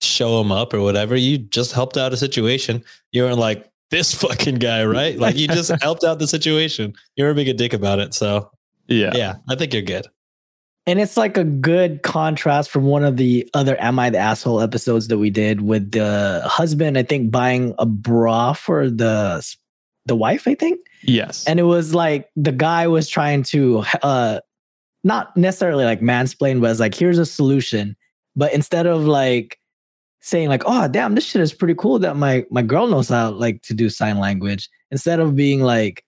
show 0.01 0.41
him 0.41 0.51
up 0.51 0.73
or 0.73 0.81
whatever. 0.81 1.15
You 1.15 1.37
just 1.37 1.71
helped 1.73 1.95
out 1.97 2.11
a 2.13 2.17
situation. 2.17 2.83
You 3.11 3.23
weren't 3.23 3.37
like 3.37 3.69
this 3.91 4.11
fucking 4.15 4.55
guy, 4.55 4.83
right? 4.83 5.19
Like 5.19 5.35
you 5.37 5.47
just 5.47 5.71
helped 5.83 6.03
out 6.03 6.17
the 6.17 6.27
situation. 6.27 6.95
You 7.15 7.25
were 7.25 7.35
being 7.35 7.49
a 7.49 7.53
dick 7.53 7.73
about 7.73 7.99
it. 7.99 8.15
So 8.15 8.49
Yeah. 8.87 9.11
yeah, 9.13 9.35
I 9.47 9.53
think 9.55 9.71
you're 9.73 9.83
good. 9.83 10.07
And 10.85 10.99
it's 10.99 11.15
like 11.15 11.37
a 11.37 11.45
good 11.45 12.01
contrast 12.01 12.69
from 12.69 12.83
one 12.83 13.05
of 13.05 13.15
the 13.15 13.49
other 13.53 13.81
Am 13.81 13.99
I 13.99 14.09
the 14.09 14.17
Asshole 14.17 14.59
episodes 14.59 15.07
that 15.07 15.17
we 15.17 15.29
did 15.29 15.61
with 15.61 15.91
the 15.91 16.41
husband, 16.45 16.97
I 16.97 17.03
think, 17.03 17.31
buying 17.31 17.73
a 17.79 17.85
bra 17.85 18.53
for 18.53 18.89
the 18.89 19.45
the 20.05 20.15
wife, 20.15 20.47
I 20.47 20.55
think. 20.55 20.81
Yes. 21.03 21.45
And 21.47 21.59
it 21.59 21.63
was 21.63 21.93
like 21.93 22.29
the 22.35 22.51
guy 22.51 22.87
was 22.87 23.07
trying 23.07 23.43
to 23.43 23.83
uh 24.01 24.39
not 25.05 25.35
necessarily 25.37 25.85
like 25.85 26.01
mansplain, 26.01 26.61
but 26.61 26.71
it's 26.71 26.79
like, 26.79 26.95
here's 26.95 27.17
a 27.17 27.25
solution. 27.25 27.95
But 28.35 28.53
instead 28.53 28.85
of 28.85 29.05
like 29.05 29.59
saying 30.21 30.49
like, 30.49 30.63
oh 30.65 30.87
damn, 30.87 31.15
this 31.15 31.25
shit 31.25 31.41
is 31.41 31.53
pretty 31.53 31.75
cool 31.75 31.99
that 31.99 32.17
my 32.17 32.45
my 32.49 32.61
girl 32.61 32.87
knows 32.87 33.07
how 33.09 33.31
like 33.31 33.61
to 33.63 33.73
do 33.73 33.89
sign 33.89 34.19
language, 34.19 34.69
instead 34.91 35.21
of 35.21 35.35
being 35.35 35.61
like, 35.61 36.03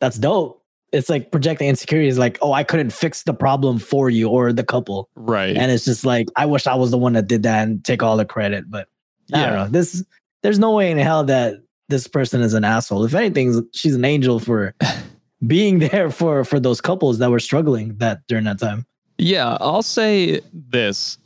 that's 0.00 0.18
dope, 0.18 0.57
it's 0.92 1.08
like 1.08 1.30
projecting 1.30 1.68
insecurities 1.68 2.18
like 2.18 2.38
oh 2.42 2.52
i 2.52 2.64
couldn't 2.64 2.90
fix 2.90 3.22
the 3.24 3.34
problem 3.34 3.78
for 3.78 4.10
you 4.10 4.28
or 4.28 4.52
the 4.52 4.64
couple 4.64 5.08
right. 5.14 5.56
and 5.56 5.70
it's 5.70 5.84
just 5.84 6.04
like 6.04 6.28
i 6.36 6.46
wish 6.46 6.66
i 6.66 6.74
was 6.74 6.90
the 6.90 6.98
one 6.98 7.12
that 7.12 7.26
did 7.26 7.42
that 7.42 7.66
and 7.66 7.84
take 7.84 8.02
all 8.02 8.16
the 8.16 8.24
credit 8.24 8.64
but 8.68 8.88
i 9.34 9.44
don't 9.44 9.54
know 9.54 9.68
this 9.68 10.04
there's 10.42 10.58
no 10.58 10.72
way 10.72 10.90
in 10.90 10.98
hell 10.98 11.24
that 11.24 11.56
this 11.88 12.06
person 12.06 12.40
is 12.40 12.54
an 12.54 12.64
asshole 12.64 13.04
if 13.04 13.14
anything 13.14 13.66
she's 13.74 13.94
an 13.94 14.04
angel 14.04 14.38
for 14.38 14.74
being 15.46 15.78
there 15.78 16.10
for 16.10 16.44
for 16.44 16.58
those 16.58 16.80
couples 16.80 17.18
that 17.18 17.30
were 17.30 17.38
struggling 17.38 17.96
that 17.98 18.20
during 18.26 18.44
that 18.44 18.58
time 18.58 18.86
Yeah, 19.18 19.58
I'll 19.60 19.82
say 19.82 20.40
this. 20.52 21.18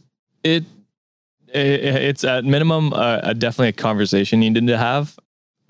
It, 0.42 0.64
it 1.48 1.84
it's 1.84 2.24
at 2.24 2.44
minimum 2.44 2.92
uh, 2.94 3.20
a 3.22 3.34
definitely 3.34 3.68
a 3.68 3.72
conversation 3.72 4.42
you 4.42 4.50
need 4.50 4.66
to 4.66 4.78
have. 4.78 5.16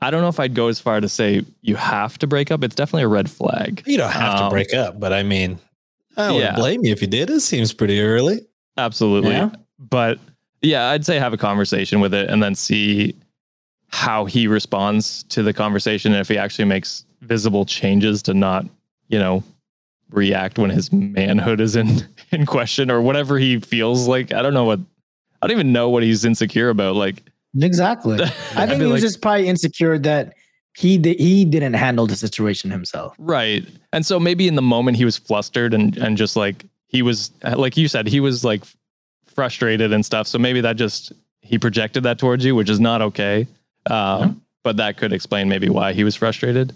I 0.02 0.11
don't 0.11 0.21
know 0.23 0.28
if 0.28 0.40
I'd 0.40 0.54
go 0.54 0.68
as 0.68 0.80
far 0.80 1.00
to 1.00 1.09
say 1.09 1.44
you 1.62 1.76
have 1.76 2.18
to 2.18 2.26
break 2.26 2.50
up. 2.50 2.62
It's 2.64 2.75
definitely 2.75 3.04
a 3.04 3.09
red 3.09 3.30
flag. 3.30 3.82
You 3.87 3.97
don't 3.97 4.11
have 4.11 4.37
to 4.38 4.44
Um, 4.44 4.50
break 4.50 4.75
up, 4.75 4.99
but 5.00 5.12
I 5.12 5.23
mean, 5.23 5.59
I 6.16 6.30
wouldn't 6.32 6.40
Yeah. 6.52 6.54
blame 6.56 6.85
you 6.85 6.92
if 6.92 7.00
you 7.00 7.09
did. 7.09 7.30
It 7.30 7.40
seems 7.40 7.73
pretty 7.73 8.00
early. 8.00 8.40
Absolutely. 8.76 9.30
Yeah. 9.30 9.50
But 9.78 10.18
yeah, 10.61 10.88
I'd 10.90 11.04
say 11.06 11.18
have 11.18 11.32
a 11.32 11.37
conversation 11.38 12.00
with 12.00 12.12
it 12.14 12.28
and 12.30 12.42
then 12.42 12.54
see 12.54 13.14
how 13.88 14.25
he 14.25 14.47
responds 14.47 15.23
to 15.25 15.42
the 15.42 15.52
conversation 15.52 16.12
and 16.12 16.21
if 16.21 16.28
he 16.28 16.38
actually 16.38 16.64
makes 16.64 17.04
visible 17.21 17.64
changes 17.64 18.23
to 18.23 18.35
not, 18.35 18.66
you 19.09 19.18
know, 19.18 19.42
react 20.11 20.59
when 20.59 20.71
his 20.71 20.92
manhood 20.92 21.61
is 21.61 21.76
in 21.76 22.06
in 22.32 22.44
question 22.47 22.90
or 22.90 23.00
whatever 23.00 23.38
he 23.38 23.59
feels 23.61 24.06
like. 24.09 24.32
I 24.32 24.42
don't 24.42 24.54
know 24.54 24.64
what 24.64 24.80
I 25.40 25.47
don't 25.47 25.56
even 25.56 25.73
know 25.73 25.88
what 25.90 26.02
he's 26.02 26.25
insecure 26.25 26.68
about. 26.71 26.94
Like 26.97 27.23
exactly 27.61 28.18
i 28.56 28.66
think 28.66 28.80
he 28.80 28.87
was 28.87 28.92
like- 28.92 29.00
just 29.02 29.21
probably 29.21 29.49
insecure 29.49 29.99
that 29.99 30.35
he 30.75 30.97
di- 30.97 31.16
he 31.18 31.44
didn't 31.44 31.75
handle 31.75 32.06
the 32.06 32.16
situation 32.16 32.71
himself 32.71 33.14
Right. 33.18 33.66
And 33.92 34.06
so 34.06 34.18
maybe 34.18 34.49
in 34.49 34.54
the 34.54 34.62
moment 34.62 34.97
he 34.97 35.04
was 35.04 35.18
flustered 35.18 35.75
and 35.75 35.97
and 35.99 36.16
just 36.16 36.35
like 36.35 36.64
he 36.88 37.02
was 37.02 37.30
like 37.44 37.76
you 37.76 37.88
said 37.88 38.06
he 38.06 38.21
was 38.21 38.42
like 38.42 38.62
frustrated 39.26 39.92
and 39.92 40.04
stuff. 40.04 40.26
So 40.26 40.38
maybe 40.38 40.62
that 40.62 40.76
just 40.76 41.12
he 41.42 41.59
projected 41.59 42.04
that 42.04 42.18
towards 42.18 42.42
you, 42.44 42.54
which 42.54 42.71
is 42.71 42.80
not 42.80 43.02
okay. 43.02 43.47
Um, 43.90 44.40
But 44.62 44.76
that 44.78 44.97
could 44.97 45.12
explain 45.12 45.49
maybe 45.49 45.68
why 45.68 45.92
he 45.92 46.04
was 46.04 46.14
frustrated. 46.16 46.73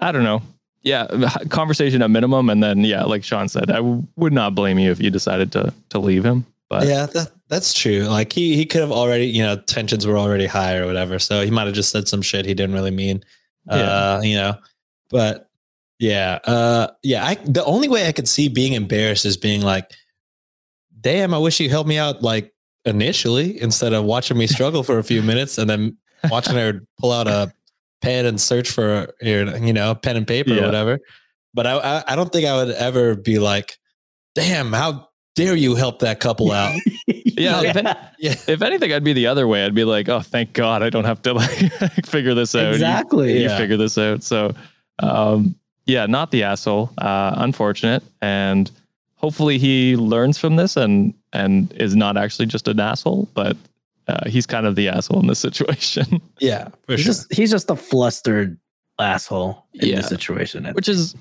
I 0.00 0.12
don't 0.12 0.24
know. 0.24 0.42
Yeah, 0.82 1.06
conversation 1.50 2.02
at 2.02 2.10
minimum, 2.10 2.50
and 2.50 2.62
then 2.62 2.84
yeah, 2.84 3.04
like 3.04 3.22
Sean 3.24 3.48
said, 3.48 3.70
I 3.70 3.76
w- 3.76 4.06
would 4.16 4.32
not 4.32 4.54
blame 4.54 4.78
you 4.78 4.90
if 4.90 5.00
you 5.00 5.10
decided 5.10 5.52
to 5.52 5.72
to 5.90 5.98
leave 5.98 6.24
him. 6.24 6.44
But 6.70 6.86
yeah, 6.86 7.06
that, 7.06 7.32
that's 7.48 7.74
true. 7.74 8.04
Like 8.04 8.32
he 8.32 8.54
he 8.54 8.64
could 8.64 8.80
have 8.80 8.92
already, 8.92 9.26
you 9.26 9.42
know, 9.42 9.56
tensions 9.56 10.06
were 10.06 10.16
already 10.16 10.46
high 10.46 10.76
or 10.76 10.86
whatever. 10.86 11.18
So 11.18 11.44
he 11.44 11.50
might 11.50 11.66
have 11.66 11.74
just 11.74 11.90
said 11.90 12.06
some 12.06 12.22
shit 12.22 12.46
he 12.46 12.54
didn't 12.54 12.76
really 12.76 12.92
mean. 12.92 13.24
Uh, 13.68 14.20
you 14.22 14.36
know. 14.36 14.54
But 15.10 15.50
yeah, 15.98 16.38
uh 16.44 16.88
yeah, 17.02 17.26
I 17.26 17.34
the 17.34 17.64
only 17.64 17.88
way 17.88 18.06
I 18.06 18.12
could 18.12 18.28
see 18.28 18.48
being 18.48 18.74
embarrassed 18.74 19.26
is 19.26 19.36
being 19.36 19.62
like, 19.62 19.90
damn, 21.00 21.34
I 21.34 21.38
wish 21.38 21.58
you 21.58 21.68
helped 21.68 21.88
me 21.88 21.98
out 21.98 22.22
like 22.22 22.54
initially 22.84 23.60
instead 23.60 23.92
of 23.92 24.04
watching 24.04 24.38
me 24.38 24.46
struggle 24.46 24.84
for 24.84 24.98
a 24.98 25.04
few 25.04 25.22
minutes 25.22 25.58
and 25.58 25.68
then 25.68 25.98
watching 26.30 26.54
her 26.54 26.82
pull 27.00 27.10
out 27.10 27.26
a 27.26 27.52
pen 28.00 28.26
and 28.26 28.40
search 28.40 28.70
for 28.70 29.12
your, 29.20 29.56
you 29.56 29.72
know, 29.72 29.94
pen 29.96 30.16
and 30.16 30.26
paper 30.26 30.52
or 30.52 30.62
whatever. 30.62 31.00
But 31.52 31.66
I, 31.66 31.78
I 31.78 32.04
I 32.12 32.16
don't 32.16 32.32
think 32.32 32.46
I 32.46 32.64
would 32.64 32.74
ever 32.76 33.16
be 33.16 33.40
like, 33.40 33.76
damn, 34.36 34.72
how 34.72 35.09
dare 35.44 35.56
you 35.56 35.74
help 35.74 36.00
that 36.00 36.20
couple 36.20 36.52
out? 36.62 36.74
Yeah, 37.06 37.62
if 37.64 37.76
yeah. 38.18 38.34
if 38.46 38.62
anything, 38.62 38.92
I'd 38.92 39.04
be 39.04 39.12
the 39.14 39.26
other 39.26 39.46
way. 39.48 39.64
I'd 39.64 39.74
be 39.74 39.84
like, 39.84 40.08
oh, 40.08 40.20
thank 40.20 40.52
God, 40.52 40.82
I 40.82 40.90
don't 40.90 41.04
have 41.06 41.22
to 41.22 41.32
like 41.32 41.50
figure 42.06 42.34
this 42.34 42.54
out. 42.54 42.74
Exactly 42.74 43.34
you 43.34 43.48
Yeah. 43.48 43.56
figure 43.56 43.76
this 43.78 43.96
out. 43.96 44.22
So, 44.22 44.54
um, 44.98 45.54
yeah, 45.86 46.06
not 46.06 46.30
the 46.30 46.42
asshole. 46.42 46.90
Uh, 46.98 47.32
unfortunate, 47.36 48.02
and 48.20 48.70
hopefully 49.16 49.58
he 49.58 49.96
learns 49.96 50.38
from 50.38 50.56
this 50.56 50.76
and 50.76 51.14
and 51.32 51.72
is 51.74 51.94
not 51.96 52.16
actually 52.16 52.46
just 52.46 52.68
an 52.68 52.78
asshole, 52.80 53.28
but 53.34 53.56
uh, 54.08 54.28
he's 54.28 54.46
kind 54.46 54.66
of 54.66 54.74
the 54.76 54.88
asshole 54.88 55.20
in 55.20 55.26
this 55.28 55.38
situation, 55.48 56.20
Yeah, 56.40 56.68
for 56.86 56.92
he's 56.96 57.00
sure. 57.04 57.12
just 57.14 57.32
he's 57.34 57.50
just 57.50 57.70
a 57.70 57.76
flustered 57.76 58.58
asshole 58.98 59.64
in 59.74 59.88
Yeah. 59.88 59.96
this 59.96 60.08
situation 60.08 60.66
which 60.74 60.88
is, 60.88 61.14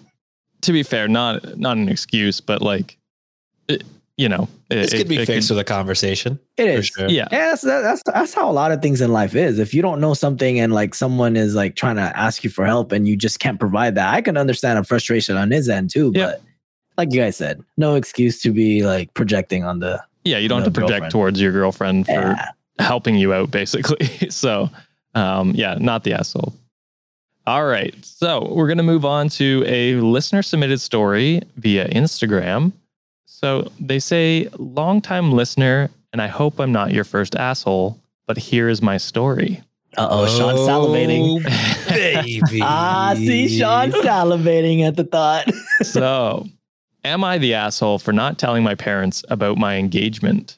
to 0.62 0.74
be 0.74 0.84
fair, 0.84 1.08
not 1.08 1.58
not 1.58 1.78
an 1.78 1.88
excuse, 1.88 2.42
but 2.42 2.62
like, 2.62 2.98
it, 3.70 3.84
you 4.20 4.28
know, 4.28 4.50
it, 4.70 4.76
this 4.76 4.92
could 4.92 5.00
it- 5.00 5.08
be 5.08 5.18
it 5.18 5.26
fixed 5.26 5.50
with 5.50 5.60
a 5.60 5.64
conversation. 5.64 6.38
It 6.58 6.68
is. 6.68 6.88
Sure. 6.88 7.08
yeah, 7.08 7.30
Yeah, 7.32 7.52
that's, 7.52 7.62
that's 7.62 8.04
that's 8.06 8.34
how 8.34 8.50
a 8.50 8.52
lot 8.52 8.74
of 8.74 8.82
things 8.82 9.00
in 9.00 9.14
life 9.14 9.34
is. 9.34 9.60
If 9.60 9.74
you 9.74 9.82
don't 9.82 10.02
know 10.02 10.14
something 10.14 10.60
and 10.60 10.74
like 10.74 10.94
someone 10.94 11.38
is 11.38 11.56
like 11.56 11.78
trying 11.78 11.96
to 11.96 12.20
ask 12.20 12.44
you 12.44 12.50
for 12.50 12.66
help 12.66 12.92
and 12.92 13.08
you 13.08 13.16
just 13.16 13.40
can't 13.40 13.58
provide 13.58 13.96
that, 13.96 14.14
I 14.14 14.22
can 14.22 14.36
understand 14.36 14.78
a 14.78 14.84
frustration 14.84 15.38
on 15.38 15.52
his 15.52 15.70
end 15.70 15.90
too. 15.92 16.12
Yeah. 16.14 16.26
But 16.26 16.42
like 16.98 17.14
you 17.14 17.22
guys 17.22 17.38
said, 17.38 17.64
no 17.78 17.96
excuse 17.96 18.42
to 18.42 18.52
be 18.52 18.84
like 18.86 19.14
projecting 19.14 19.64
on 19.64 19.80
the 19.80 20.04
yeah. 20.26 20.38
You 20.38 20.50
don't 20.50 20.64
have 20.64 20.74
to 20.74 20.78
project 20.78 20.92
girlfriend. 20.92 21.12
towards 21.14 21.42
your 21.42 21.54
girlfriend 21.54 22.06
for 22.06 22.12
yeah. 22.12 22.50
helping 22.78 23.16
you 23.16 23.34
out 23.34 23.52
basically 23.52 24.06
so 24.30 24.70
um 25.16 25.52
yeah 25.56 25.76
not 25.80 26.04
the 26.04 26.12
asshole 26.14 26.54
all 27.48 27.66
right 27.66 27.96
so 28.04 28.52
we're 28.54 28.68
going 28.68 28.78
to 28.78 28.84
move 28.84 29.06
on 29.06 29.28
to 29.28 29.64
a 29.66 29.96
listener 29.96 30.42
submitted 30.42 30.80
story 30.80 31.42
via 31.56 31.88
instagram 31.90 32.72
so 33.40 33.72
they 33.80 34.00
say 34.00 34.48
longtime 34.58 35.32
listener 35.32 35.90
and 36.12 36.22
i 36.22 36.28
hope 36.28 36.60
i'm 36.60 36.72
not 36.74 36.92
your 36.92 37.04
first 37.06 37.36
asshole 37.36 37.98
but 38.28 38.38
here 38.38 38.68
is 38.70 38.82
my 38.82 38.98
story 38.98 39.62
Uh 39.98 40.08
oh, 40.12 40.28
Sean 40.28 40.56
salivating. 40.70 41.24
Oh, 41.44 41.90
baby. 41.90 42.60
Ah, 42.62 43.14
see 43.16 43.48
Sean 43.60 43.92
salivating 43.92 44.86
at 44.88 44.96
the 44.96 45.04
thought. 45.04 45.48
so 45.82 46.46
am 47.04 47.24
i 47.24 47.38
the 47.40 47.54
asshole 47.56 47.98
for 48.00 48.12
not 48.14 48.38
telling 48.38 48.64
my 48.64 48.76
parents 48.76 49.24
about 49.30 49.58
my 49.58 49.78
engagement 49.78 50.58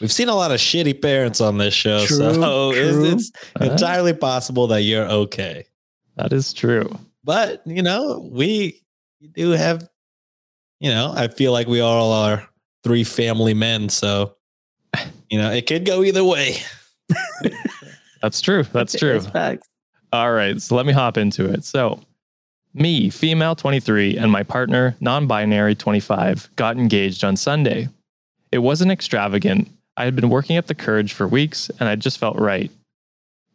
We've 0.00 0.12
seen 0.12 0.28
a 0.28 0.34
lot 0.34 0.52
of 0.52 0.58
shitty 0.58 1.02
parents 1.02 1.40
on 1.40 1.58
this 1.58 1.74
show, 1.74 2.04
True, 2.06 2.34
so 2.34 2.72
true. 2.72 3.04
it's, 3.04 3.30
it's 3.30 3.32
Uh, 3.60 3.64
entirely 3.72 4.12
possible 4.14 4.68
that 4.68 4.82
you're 4.82 5.06
okay. 5.06 5.64
that 6.16 6.32
is 6.32 6.52
true 6.52 6.88
But 7.24 7.62
you 7.66 7.82
know, 7.82 8.28
we 8.30 8.80
do 9.34 9.50
have, 9.50 9.88
you 10.80 10.90
know, 10.90 11.12
I 11.14 11.28
feel 11.28 11.52
like 11.52 11.66
we 11.66 11.80
all 11.80 12.12
are 12.12 12.48
three 12.82 13.04
family 13.04 13.54
men, 13.54 13.88
so 13.88 14.36
you 15.30 15.38
know, 15.38 15.50
it 15.50 15.66
could 15.66 15.84
go 15.84 16.02
either 16.02 16.24
way. 16.24 16.56
that's 18.22 18.40
true 18.40 18.64
that's 18.64 18.94
true 18.94 19.20
All 20.12 20.32
right, 20.32 20.60
so 20.60 20.74
let 20.74 20.86
me 20.86 20.92
hop 20.92 21.18
into 21.18 21.44
it. 21.50 21.64
So, 21.64 22.00
me, 22.74 23.10
female 23.10 23.54
23, 23.54 24.16
and 24.16 24.32
my 24.32 24.42
partner, 24.42 24.96
non 25.00 25.26
binary 25.26 25.74
25, 25.74 26.48
got 26.56 26.78
engaged 26.78 27.24
on 27.24 27.36
Sunday. 27.36 27.88
It 28.50 28.58
wasn't 28.58 28.90
extravagant. 28.90 29.68
I 29.98 30.04
had 30.04 30.16
been 30.16 30.30
working 30.30 30.56
up 30.56 30.66
the 30.66 30.74
courage 30.74 31.12
for 31.12 31.28
weeks, 31.28 31.70
and 31.80 31.88
I 31.88 31.96
just 31.96 32.18
felt 32.18 32.38
right. 32.38 32.70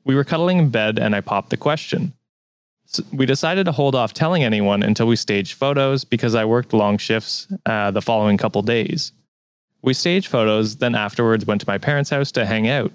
We 0.04 0.14
were 0.14 0.24
cuddling 0.24 0.60
in 0.60 0.70
bed, 0.70 1.00
and 1.00 1.16
I 1.16 1.22
popped 1.22 1.50
the 1.50 1.58
question. 1.58 2.14
We 3.12 3.26
decided 3.26 3.66
to 3.66 3.72
hold 3.72 3.96
off 3.96 4.14
telling 4.14 4.44
anyone 4.44 4.84
until 4.84 5.08
we 5.08 5.16
staged 5.16 5.54
photos 5.54 6.04
because 6.04 6.36
I 6.36 6.46
worked 6.46 6.74
long 6.74 6.98
shifts 6.98 7.48
uh, 7.66 7.92
the 7.92 8.02
following 8.02 8.38
couple 8.38 8.62
days. 8.62 9.12
We 9.82 9.94
staged 9.94 10.28
photos, 10.28 10.78
then 10.78 10.96
afterwards 10.96 11.46
went 11.46 11.62
to 11.62 11.68
my 11.68 11.78
parents' 11.78 12.10
house 12.10 12.32
to 12.34 12.46
hang 12.46 12.70
out. 12.70 12.92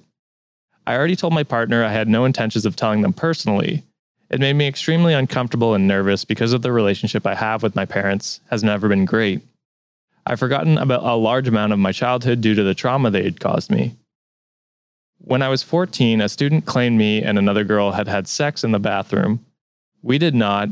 I 0.87 0.97
already 0.97 1.17
told 1.17 1.35
my 1.35 1.43
partner 1.43 1.85
I 1.85 1.93
had 1.93 2.09
no 2.09 2.25
intentions 2.25 2.65
of 2.65 2.77
telling 2.77 3.03
them 3.03 3.13
personally. 3.13 3.85
It 4.31 4.41
made 4.41 4.55
me 4.55 4.67
extremely 4.67 5.15
uncomfortable 5.15 5.75
and 5.75 5.87
nervous 5.87 6.25
because 6.25 6.53
of 6.53 6.63
the 6.63 6.73
relationship 6.73 7.27
I 7.27 7.35
have 7.35 7.63
with 7.63 7.77
my 7.77 7.85
parents 7.85 8.41
has 8.51 8.65
never 8.65 8.89
been 8.89 9.05
great. 9.05 9.43
I've 10.25 10.39
forgotten 10.39 10.79
about 10.79 11.03
a 11.03 11.17
large 11.17 11.49
amount 11.49 11.73
of 11.73 11.79
my 11.79 11.93
childhood 11.93 12.41
due 12.41 12.55
to 12.55 12.63
the 12.63 12.75
trauma 12.75 13.11
they 13.11 13.23
had 13.23 13.41
caused 13.41 13.71
me. 13.71 13.97
When 15.19 15.43
I 15.43 15.49
was 15.49 15.63
14, 15.63 16.21
a 16.21 16.29
student 16.29 16.67
claimed 16.67 16.99
me 16.99 17.23
and 17.23 17.39
another 17.39 17.65
girl 17.65 17.93
had 17.93 18.09
had 18.09 18.29
sex 18.29 18.63
in 18.63 18.73
the 18.73 18.79
bathroom. 18.79 19.45
We 20.03 20.19
did 20.19 20.35
not. 20.35 20.71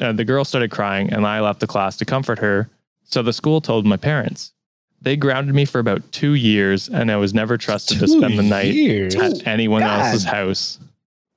Uh, 0.00 0.12
the 0.12 0.24
girl 0.24 0.44
started 0.44 0.70
crying, 0.70 1.12
and 1.12 1.26
I 1.26 1.40
left 1.40 1.60
the 1.60 1.66
class 1.66 1.96
to 1.98 2.04
comfort 2.04 2.38
her. 2.40 2.68
So 3.04 3.22
the 3.22 3.32
school 3.32 3.60
told 3.60 3.86
my 3.86 3.96
parents. 3.96 4.52
They 5.02 5.16
grounded 5.16 5.54
me 5.54 5.66
for 5.66 5.78
about 5.78 6.10
two 6.12 6.34
years, 6.34 6.88
and 6.88 7.12
I 7.12 7.16
was 7.16 7.34
never 7.34 7.58
trusted 7.58 7.98
to 8.00 8.08
spend 8.08 8.38
the 8.38 8.42
night 8.42 8.72
years. 8.72 9.14
at 9.16 9.46
anyone 9.46 9.82
God. 9.82 10.06
else's 10.06 10.24
house. 10.24 10.78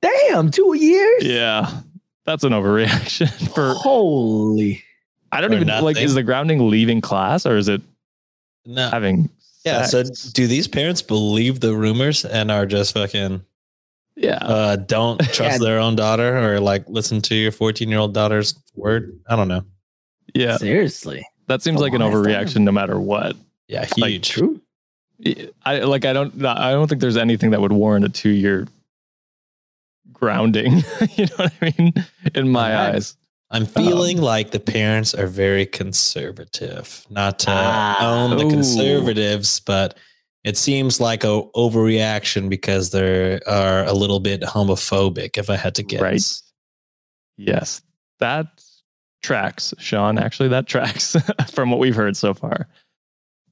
Damn, 0.00 0.50
two 0.50 0.74
years. 0.76 1.24
Yeah, 1.24 1.80
that's 2.24 2.44
an 2.44 2.52
overreaction 2.52 3.28
for 3.54 3.74
Holy. 3.74 4.82
I 5.30 5.40
don't 5.42 5.52
Or 5.52 5.56
even 5.56 5.68
like. 5.84 5.98
Is 5.98 6.14
the 6.14 6.22
grounding 6.22 6.70
leaving 6.70 7.00
class 7.02 7.44
or 7.44 7.56
is 7.58 7.68
it 7.68 7.82
No. 8.64 8.88
having? 8.88 9.28
Yeah. 9.66 9.82
So 9.84 10.02
do 10.32 10.46
these 10.46 10.66
parents 10.66 11.02
believe 11.02 11.60
the 11.60 11.74
rumors 11.74 12.24
and 12.24 12.50
are 12.50 12.64
just 12.64 12.94
fucking 12.94 13.42
yeah, 14.18 14.38
uh 14.42 14.76
don't 14.76 15.18
trust 15.32 15.40
Yeah. 15.40 15.58
their 15.58 15.78
own 15.78 15.96
daughter 15.96 16.36
or 16.54 16.60
like 16.60 16.84
listen 16.88 17.20
to 17.22 17.34
your 17.34 17.52
14 17.52 17.88
year 17.88 17.98
old 17.98 18.12
daughter's 18.14 18.54
word? 18.74 19.18
I 19.28 19.36
don't 19.36 19.48
know. 19.48 19.64
yeah. 20.34 20.56
Seriously. 20.58 21.26
That 21.46 21.62
seems 21.62 21.80
like 21.80 21.94
an 21.94 22.02
why 22.02 22.08
is 22.08 22.14
overreaction, 22.14 22.60
no 22.62 22.72
matter 22.72 22.98
what. 23.00 23.34
Yeah, 23.68 23.86
Like, 23.96 24.10
huge. 24.12 24.28
True. 24.28 24.60
I 25.64 25.80
like. 25.80 26.04
I 26.04 26.12
don't. 26.12 26.44
I 26.44 26.70
don't 26.72 26.86
think 26.88 27.00
there's 27.00 27.16
anything 27.16 27.50
that 27.50 27.60
would 27.60 27.72
warrant 27.72 28.04
a 28.04 28.08
two 28.08 28.28
year 28.30 28.68
grounding. 30.12 30.76
you 31.16 31.26
know 31.26 31.36
what 31.36 31.52
I 31.60 31.74
mean? 31.78 31.92
In 32.34 32.48
my 32.50 32.72
Right. 32.74 32.94
eyes. 32.94 33.16
I'm 33.50 33.64
feeling 33.66 34.20
like 34.20 34.50
the 34.50 34.60
parents 34.60 35.14
are 35.14 35.26
very 35.26 35.64
conservative. 35.64 37.06
Not 37.08 37.38
to 37.40 37.50
Ah. 37.50 37.96
own 38.06 38.36
the 38.36 38.44
Ooh. 38.46 38.50
conservatives, 38.50 39.60
but 39.60 39.96
it 40.48 40.56
seems 40.56 40.98
like 40.98 41.24
a 41.24 41.42
overreaction 41.54 42.48
because 42.48 42.88
they 42.88 43.38
are 43.40 43.84
a 43.84 43.92
little 43.92 44.18
bit 44.18 44.40
homophobic. 44.40 45.36
If 45.36 45.50
I 45.50 45.56
had 45.56 45.74
to 45.74 45.82
guess, 45.82 46.00
Right. 46.00 46.22
Yes, 47.36 47.82
that 48.18 48.46
tracks, 49.22 49.74
Sean. 49.78 50.16
Actually, 50.16 50.48
that 50.48 50.66
tracks 50.74 51.16
from 51.52 51.70
what 51.70 51.78
we've 51.78 51.94
heard 51.94 52.16
so 52.16 52.32
far. 52.32 52.66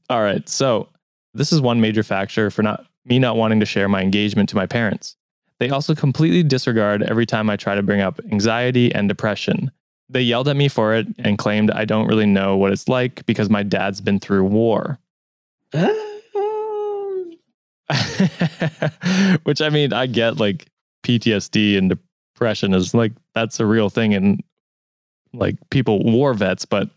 All 0.08 0.22
right. 0.22 0.48
So, 0.48 0.88
this 1.34 1.52
is 1.52 1.60
one 1.60 1.82
major 1.82 2.02
factor 2.02 2.50
for 2.50 2.62
not 2.62 2.86
me 3.04 3.18
not 3.18 3.36
wanting 3.36 3.60
to 3.60 3.66
share 3.66 3.90
my 3.90 4.00
engagement 4.00 4.48
to 4.48 4.56
my 4.56 4.64
parents. 4.64 5.16
They 5.60 5.68
also 5.68 5.94
completely 5.94 6.42
disregard 6.42 7.02
every 7.02 7.26
time 7.26 7.50
I 7.50 7.56
try 7.56 7.74
to 7.74 7.82
bring 7.82 8.00
up 8.00 8.20
anxiety 8.32 8.90
and 8.94 9.06
depression. 9.06 9.70
They 10.08 10.22
yelled 10.22 10.48
at 10.48 10.56
me 10.56 10.68
for 10.68 10.94
it 10.94 11.08
and 11.18 11.36
claimed 11.36 11.70
I 11.72 11.84
don't 11.84 12.06
really 12.06 12.26
know 12.26 12.56
what 12.56 12.72
it's 12.72 12.88
like 12.88 13.26
because 13.26 13.50
my 13.50 13.62
dad's 13.62 14.00
been 14.00 14.18
through 14.18 14.44
war. 14.44 14.98
Which 19.44 19.60
I 19.60 19.68
mean, 19.70 19.92
I 19.92 20.06
get 20.06 20.38
like 20.38 20.66
PTSD 21.04 21.78
and 21.78 21.88
depression 22.34 22.74
is 22.74 22.94
like 22.94 23.12
that's 23.34 23.60
a 23.60 23.66
real 23.66 23.88
thing 23.90 24.12
in 24.12 24.40
like 25.32 25.56
people 25.70 26.02
war 26.02 26.34
vets, 26.34 26.64
but 26.64 26.88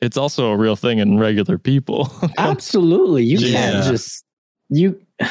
it's 0.00 0.16
also 0.16 0.50
a 0.50 0.56
real 0.56 0.76
thing 0.76 0.98
in 0.98 1.18
regular 1.18 1.58
people. 1.58 2.10
absolutely. 2.38 3.24
You 3.24 3.38
Yeah. 3.38 3.70
can't 3.72 3.84
just 3.86 4.24
you. 4.68 5.00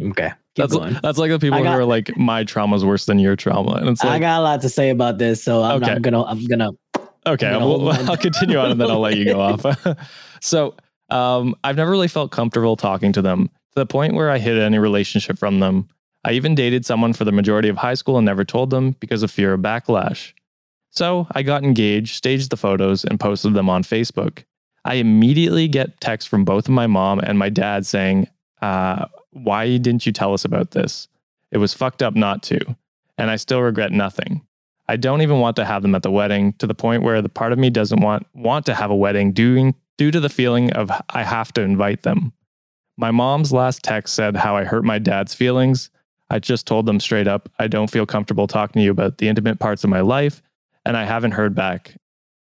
Okay. 0.00 0.28
Keep 0.56 0.62
that's 0.62 0.72
going. 0.74 0.98
that's 1.04 1.18
like 1.18 1.30
the 1.30 1.38
people 1.38 1.58
I 1.60 1.62
who 1.62 1.68
are 1.68 1.84
like 1.84 2.16
my 2.16 2.42
trauma 2.42 2.74
is 2.74 2.84
worse 2.84 3.06
than 3.06 3.20
your 3.20 3.36
trauma, 3.36 3.74
and 3.74 3.88
it's 3.88 4.02
like, 4.02 4.12
I 4.14 4.18
got 4.18 4.40
a 4.40 4.42
lot 4.42 4.60
to 4.62 4.68
say 4.68 4.90
about 4.90 5.18
this, 5.18 5.40
so 5.42 5.62
I'm, 5.62 5.80
Okay. 5.80 5.92
I'm 5.92 6.02
gonna 6.02 6.24
I'm 6.24 6.44
gonna 6.46 6.70
okay, 7.26 7.46
I'm 7.46 7.60
gonna 7.60 7.66
we'll. 7.68 7.90
I'll 8.10 8.16
continue 8.16 8.58
on 8.58 8.72
and 8.72 8.80
then 8.80 8.90
I'll 8.90 8.98
let 8.98 9.16
you 9.16 9.24
go 9.24 9.40
off. 9.40 9.64
so 10.40 10.74
um, 11.10 11.54
I've 11.62 11.76
never 11.76 11.92
really 11.92 12.08
felt 12.08 12.32
comfortable 12.32 12.74
talking 12.76 13.12
to 13.12 13.22
them 13.22 13.48
to 13.74 13.80
the 13.80 13.86
point 13.86 14.14
where 14.14 14.30
I 14.30 14.38
hid 14.38 14.58
any 14.58 14.78
relationship 14.78 15.38
from 15.38 15.60
them. 15.60 15.88
I 16.24 16.32
even 16.32 16.54
dated 16.54 16.86
someone 16.86 17.12
for 17.12 17.24
the 17.24 17.32
majority 17.32 17.68
of 17.68 17.76
high 17.76 17.94
school 17.94 18.16
and 18.16 18.24
never 18.24 18.44
told 18.44 18.70
them 18.70 18.92
because 19.00 19.22
of 19.22 19.30
fear 19.30 19.52
of 19.52 19.60
backlash. 19.60 20.32
So 20.90 21.26
I 21.32 21.42
got 21.42 21.64
engaged, 21.64 22.14
staged 22.14 22.50
the 22.50 22.56
photos, 22.56 23.04
and 23.04 23.18
posted 23.18 23.54
them 23.54 23.68
on 23.68 23.82
Facebook. 23.82 24.44
I 24.84 24.94
immediately 24.94 25.66
get 25.66 26.00
texts 26.00 26.28
from 26.28 26.44
both 26.44 26.68
my 26.68 26.86
mom 26.86 27.18
and 27.18 27.38
my 27.38 27.48
dad 27.48 27.84
saying, 27.84 28.28
uh, 28.62 29.06
Why 29.30 29.76
didn't 29.76 30.06
you 30.06 30.12
tell 30.12 30.32
us 30.32 30.44
about 30.44 30.70
this? 30.70 31.08
It 31.50 31.58
was 31.58 31.74
fucked 31.74 32.02
up 32.02 32.14
not 32.14 32.42
to. 32.44 32.60
And 33.18 33.30
I 33.30 33.36
still 33.36 33.60
regret 33.60 33.92
nothing. 33.92 34.42
I 34.88 34.96
don't 34.96 35.22
even 35.22 35.40
want 35.40 35.56
to 35.56 35.64
have 35.64 35.82
them 35.82 35.94
at 35.94 36.02
the 36.02 36.10
wedding 36.10 36.52
to 36.54 36.66
the 36.66 36.74
point 36.74 37.02
where 37.02 37.22
the 37.22 37.28
part 37.28 37.52
of 37.52 37.58
me 37.58 37.70
doesn't 37.70 38.00
want 38.00 38.26
want 38.34 38.66
to 38.66 38.74
have 38.74 38.90
a 38.90 38.96
wedding 38.96 39.32
due, 39.32 39.72
due 39.96 40.10
to 40.10 40.20
the 40.20 40.28
feeling 40.28 40.72
of 40.74 40.90
I 41.10 41.22
have 41.22 41.52
to 41.54 41.62
invite 41.62 42.02
them. 42.02 42.32
My 42.96 43.10
mom's 43.10 43.52
last 43.52 43.82
text 43.82 44.14
said 44.14 44.36
how 44.36 44.56
I 44.56 44.64
hurt 44.64 44.84
my 44.84 44.98
dad's 44.98 45.34
feelings. 45.34 45.90
I 46.30 46.38
just 46.38 46.66
told 46.66 46.86
them 46.86 47.00
straight 47.00 47.28
up, 47.28 47.48
I 47.58 47.66
don't 47.68 47.90
feel 47.90 48.06
comfortable 48.06 48.46
talking 48.46 48.80
to 48.80 48.84
you 48.84 48.90
about 48.90 49.18
the 49.18 49.28
intimate 49.28 49.58
parts 49.58 49.84
of 49.84 49.90
my 49.90 50.00
life, 50.00 50.42
and 50.84 50.96
I 50.96 51.04
haven't 51.04 51.32
heard 51.32 51.54
back. 51.54 51.96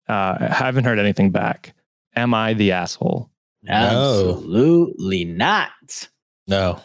Uh, 0.08 0.36
I 0.40 0.46
haven't 0.50 0.84
heard 0.84 0.98
anything 0.98 1.30
back. 1.30 1.74
Am 2.16 2.34
I 2.34 2.54
the 2.54 2.72
asshole? 2.72 3.30
No. 3.62 3.74
absolutely 3.74 5.24
not. 5.24 6.08
no. 6.46 6.80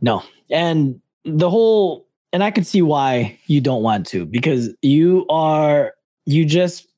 No. 0.00 0.22
And 0.50 1.00
the 1.24 1.48
whole 1.48 2.08
and 2.32 2.42
I 2.42 2.50
can 2.50 2.64
see 2.64 2.82
why 2.82 3.38
you 3.46 3.60
don't 3.60 3.82
want 3.82 4.06
to 4.08 4.26
because 4.26 4.70
you 4.82 5.26
are 5.28 5.94
you 6.26 6.44
just 6.44 6.88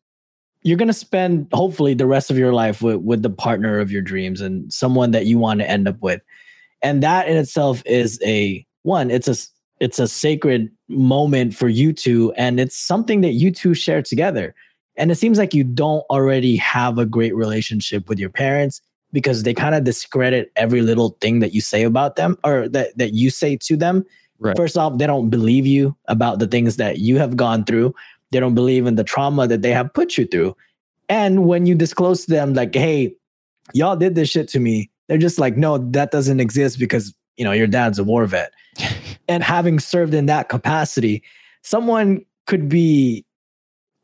you're 0.64 0.78
going 0.78 0.88
to 0.88 0.94
spend 0.94 1.46
hopefully 1.52 1.94
the 1.94 2.06
rest 2.06 2.30
of 2.30 2.38
your 2.38 2.52
life 2.52 2.82
with 2.82 2.96
with 2.96 3.22
the 3.22 3.30
partner 3.30 3.78
of 3.78 3.92
your 3.92 4.02
dreams 4.02 4.40
and 4.40 4.72
someone 4.72 5.12
that 5.12 5.26
you 5.26 5.38
want 5.38 5.60
to 5.60 5.70
end 5.70 5.86
up 5.86 6.00
with. 6.00 6.20
And 6.82 7.02
that 7.02 7.28
in 7.28 7.36
itself 7.36 7.82
is 7.86 8.18
a 8.24 8.66
one 8.82 9.10
it's 9.10 9.28
a 9.28 9.36
it's 9.80 9.98
a 9.98 10.08
sacred 10.08 10.70
moment 10.88 11.54
for 11.54 11.68
you 11.68 11.92
two 11.92 12.32
and 12.32 12.58
it's 12.58 12.76
something 12.76 13.20
that 13.20 13.32
you 13.32 13.50
two 13.50 13.74
share 13.74 14.02
together. 14.02 14.54
And 14.96 15.10
it 15.10 15.16
seems 15.16 15.38
like 15.38 15.54
you 15.54 15.64
don't 15.64 16.04
already 16.08 16.56
have 16.56 16.98
a 16.98 17.06
great 17.06 17.34
relationship 17.34 18.08
with 18.08 18.18
your 18.18 18.30
parents 18.30 18.80
because 19.12 19.42
they 19.42 19.54
kind 19.54 19.74
of 19.74 19.84
discredit 19.84 20.50
every 20.56 20.82
little 20.82 21.16
thing 21.20 21.40
that 21.40 21.52
you 21.52 21.60
say 21.60 21.82
about 21.82 22.16
them 22.16 22.38
or 22.44 22.68
that, 22.68 22.96
that 22.98 23.12
you 23.12 23.30
say 23.30 23.56
to 23.56 23.76
them. 23.76 24.04
Right. 24.38 24.56
First 24.56 24.76
off, 24.76 24.98
they 24.98 25.06
don't 25.06 25.30
believe 25.30 25.66
you 25.66 25.96
about 26.06 26.38
the 26.38 26.46
things 26.46 26.76
that 26.76 26.98
you 26.98 27.18
have 27.18 27.36
gone 27.36 27.64
through. 27.64 27.94
They 28.34 28.40
don't 28.40 28.56
believe 28.56 28.86
in 28.86 28.96
the 28.96 29.04
trauma 29.04 29.46
that 29.46 29.62
they 29.62 29.70
have 29.70 29.94
put 29.94 30.18
you 30.18 30.26
through. 30.26 30.56
And 31.08 31.46
when 31.46 31.66
you 31.66 31.76
disclose 31.76 32.24
to 32.24 32.32
them, 32.32 32.52
like, 32.52 32.74
hey, 32.74 33.14
y'all 33.72 33.94
did 33.94 34.16
this 34.16 34.28
shit 34.28 34.48
to 34.48 34.58
me, 34.58 34.90
they're 35.06 35.18
just 35.18 35.38
like, 35.38 35.56
no, 35.56 35.78
that 35.92 36.10
doesn't 36.10 36.40
exist 36.40 36.80
because, 36.80 37.14
you 37.36 37.44
know, 37.44 37.52
your 37.52 37.68
dad's 37.68 38.00
a 38.00 38.04
war 38.04 38.26
vet. 38.26 38.52
and 39.28 39.44
having 39.44 39.78
served 39.78 40.14
in 40.14 40.26
that 40.26 40.48
capacity, 40.48 41.22
someone 41.62 42.24
could 42.48 42.68
be 42.68 43.24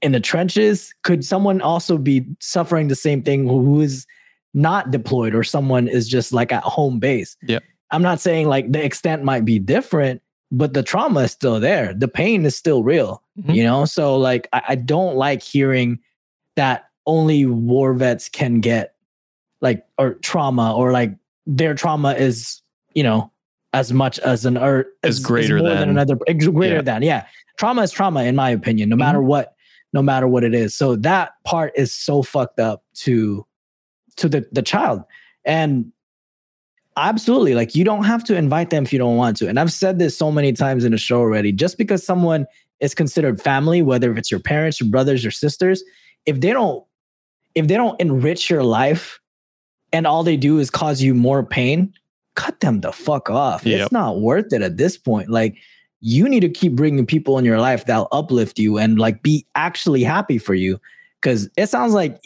in 0.01 0.13
the 0.13 0.21
trenches. 0.21 0.95
Could 1.03 1.25
someone 1.25 1.61
also 1.61 1.99
be 1.99 2.25
suffering 2.39 2.87
the 2.87 2.95
same 2.95 3.25
thing 3.25 3.49
who 3.49 3.65
who 3.65 3.81
is 3.81 4.07
not 4.55 4.93
deployed 4.93 5.35
or 5.35 5.43
someone 5.43 5.89
is 5.89 6.09
just 6.09 6.33
like 6.33 6.53
at 6.53 6.63
home 6.63 7.01
base? 7.01 7.37
Yeah. 7.43 7.59
I'm 7.91 8.03
not 8.03 8.21
saying 8.21 8.47
like 8.47 8.71
the 8.71 8.85
extent 8.85 9.25
might 9.25 9.45
be 9.45 9.59
different, 9.59 10.23
but 10.53 10.75
the 10.75 10.83
trauma 10.83 11.21
is 11.21 11.33
still 11.33 11.61
there. 11.61 11.95
The 11.95 12.09
pain 12.09 12.45
is 12.45 12.57
still 12.57 12.83
real, 12.83 13.23
Mhm. 13.39 13.55
you 13.55 13.63
know? 13.63 13.85
So, 13.85 14.17
like, 14.17 14.49
I, 14.53 14.63
I 14.71 14.75
don't 14.75 15.17
like 15.17 15.43
hearing 15.43 15.99
that 16.57 16.85
only 17.07 17.47
war 17.47 17.95
vets 17.95 18.29
can 18.29 18.61
get 18.61 18.95
like, 19.61 19.85
or 19.99 20.15
trauma, 20.15 20.75
or 20.75 20.91
like 20.93 21.15
their 21.47 21.75
trauma 21.75 22.13
is, 22.15 22.61
you 22.95 23.03
know, 23.03 23.31
as 23.73 23.93
much 23.93 24.19
as 24.21 24.45
an 24.45 24.57
or 24.57 24.87
Is 25.05 25.21
greater 25.21 25.59
more 25.59 25.69
than. 25.69 25.89
another 25.91 26.17
ex- 26.27 26.47
greater 26.49 26.77
Yeah. 26.77 26.83
than 26.83 27.03
yeah 27.03 27.27
trauma 27.57 27.83
is 27.83 27.93
trauma 27.93 28.25
in 28.25 28.35
my 28.35 28.51
opinion 28.51 28.89
no 28.89 28.95
Mm-hmm. 28.95 28.99
matter 29.01 29.23
what 29.23 29.55
no 29.93 30.03
matter 30.03 30.27
what 30.27 30.43
it 30.43 30.55
is 30.57 30.75
so 30.75 30.97
that 30.97 31.35
part 31.45 31.71
is 31.77 31.95
so 31.95 32.21
fucked 32.25 32.59
up 32.59 32.83
to 32.95 33.47
to 34.17 34.29
the 34.29 34.45
the 34.51 34.63
child 34.63 35.05
and 35.45 35.93
absolutely. 37.09 37.55
Like 37.55 37.75
you 37.75 37.85
don't 37.85 38.05
have 38.05 38.25
to 38.25 38.37
invite 38.37 38.71
them 38.71 38.85
if 38.85 38.93
you 38.93 38.99
don't 38.99 39.17
want 39.17 39.37
to. 39.39 39.49
And 39.49 39.59
i've 39.59 39.73
said 39.73 39.99
this 39.99 40.17
so 40.17 40.31
many 40.31 40.53
times 40.53 40.85
in 40.85 40.93
the 40.93 40.99
show 40.99 41.19
already. 41.19 41.53
Just 41.53 41.79
because 41.79 42.05
someone 42.05 42.47
is 42.81 42.95
considered 42.95 43.41
family 43.41 43.83
whether 43.83 44.11
if 44.13 44.19
it's 44.19 44.31
your 44.31 44.41
parents 44.41 44.81
your 44.81 44.89
brothers 44.89 45.23
your 45.23 45.31
sisters 45.31 45.83
if 46.25 46.41
they 46.41 46.51
don't 46.51 46.85
if 47.55 47.69
they 47.69 47.75
don't 47.75 48.01
enrich 48.01 48.49
your 48.49 48.63
life 48.63 49.21
and 49.93 50.07
all 50.07 50.23
they 50.23 50.37
do 50.37 50.59
is 50.59 50.71
cause 50.71 51.03
you 51.03 51.15
more 51.15 51.43
pain 51.43 51.93
cut 52.35 52.61
them 52.61 52.81
the 52.81 52.93
fuck 52.93 53.29
off. 53.29 53.65
Yep. 53.67 53.81
it's 53.81 53.93
not 53.93 54.21
worth 54.21 54.53
it 54.53 54.63
at 54.63 54.77
this 54.77 54.97
point. 54.97 55.29
Like 55.29 55.57
you 56.01 56.29
need 56.29 56.41
to 56.41 56.49
keep 56.49 56.75
bringing 56.75 57.05
people 57.05 57.39
in 57.39 57.45
your 57.45 57.61
life 57.61 57.85
that'll 57.85 58.09
uplift 58.13 58.59
you 58.59 58.79
and 58.79 58.99
like 58.99 59.23
be 59.23 59.47
actually 59.55 60.03
happy 60.03 60.39
for 60.39 60.55
you. 60.55 60.81
Because 61.21 61.51
it 61.59 61.69
sounds 61.69 61.93
like 61.93 62.19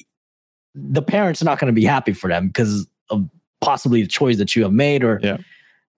the 0.74 1.02
parents 1.02 1.42
are 1.42 1.44
not 1.44 1.58
going 1.58 1.72
to 1.72 1.74
be 1.74 1.84
happy 1.84 2.12
for 2.12 2.28
them 2.28 2.46
because 2.46 2.86
of 3.10 3.28
possibly 3.64 4.02
the 4.02 4.08
choice 4.08 4.36
that 4.38 4.54
you 4.54 4.62
have 4.62 4.72
made 4.72 5.02
or 5.02 5.18
Yeah. 5.22 5.38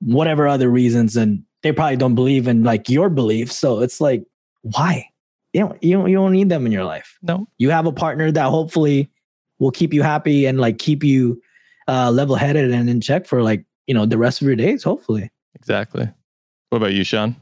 whatever 0.00 0.46
other 0.46 0.70
reasons 0.70 1.16
and 1.16 1.42
they 1.62 1.72
probably 1.72 1.96
don't 1.96 2.14
believe 2.14 2.46
in 2.46 2.62
like 2.62 2.88
your 2.88 3.08
beliefs 3.10 3.56
so 3.58 3.80
it's 3.80 4.00
like 4.00 4.22
why 4.62 5.04
you 5.52 5.60
don't 5.60 5.82
you 5.82 5.96
don't, 5.96 6.08
you 6.10 6.16
don't 6.16 6.32
need 6.32 6.48
them 6.48 6.64
in 6.66 6.72
your 6.72 6.84
life 6.84 7.18
No. 7.22 7.48
you 7.58 7.70
have 7.70 7.86
a 7.86 7.92
partner 7.92 8.30
that 8.30 8.48
hopefully 8.50 9.10
will 9.58 9.72
keep 9.72 9.92
you 9.92 10.02
happy 10.02 10.46
and 10.46 10.60
like 10.60 10.78
keep 10.78 11.02
you 11.02 11.40
uh 11.88 12.10
level 12.10 12.36
headed 12.36 12.70
and 12.70 12.88
in 12.88 13.00
check 13.00 13.26
for 13.26 13.42
like 13.42 13.64
you 13.88 13.94
know 13.94 14.06
the 14.06 14.18
rest 14.18 14.40
of 14.40 14.46
your 14.46 14.56
days 14.56 14.82
hopefully 14.84 15.30
Exactly. 15.54 16.08
What 16.68 16.78
about 16.78 16.92
you, 16.92 17.02
Sean? 17.02 17.34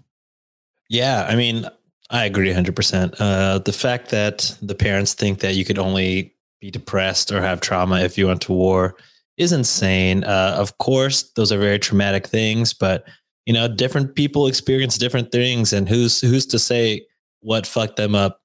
Yeah, 0.89 1.27
I 1.29 1.35
mean, 1.35 1.67
I 2.11 2.25
agree 2.25 2.49
100%. 2.53 3.15
Uh, 3.19 3.59
the 3.59 3.73
fact 3.73 4.11
that 4.11 4.57
the 4.63 4.75
parents 4.75 5.13
think 5.15 5.41
that 5.41 5.55
you 5.57 5.65
could 5.65 5.79
only 5.79 6.33
be 6.61 6.71
depressed 6.71 7.33
or 7.33 7.41
have 7.43 7.61
trauma 7.61 8.01
if 8.01 8.17
you 8.17 8.27
went 8.29 8.41
to 8.43 8.53
war 8.53 8.95
is 9.37 9.53
insane. 9.53 10.25
Uh, 10.25 10.55
of 10.59 10.79
course, 10.79 11.31
those 11.37 11.51
are 11.53 11.59
very 11.59 11.79
traumatic 11.79 12.27
things, 12.27 12.73
but 12.73 13.05
you 13.47 13.53
know, 13.53 13.69
different 13.69 14.15
people 14.15 14.47
experience 14.47 14.97
different 14.97 15.31
things, 15.33 15.73
and 15.73 15.89
who's 15.89 16.21
who's 16.21 16.47
to 16.47 16.59
say 16.59 17.07
what 17.41 17.67
fucked 17.67 17.97
them 17.97 18.15
up 18.15 18.41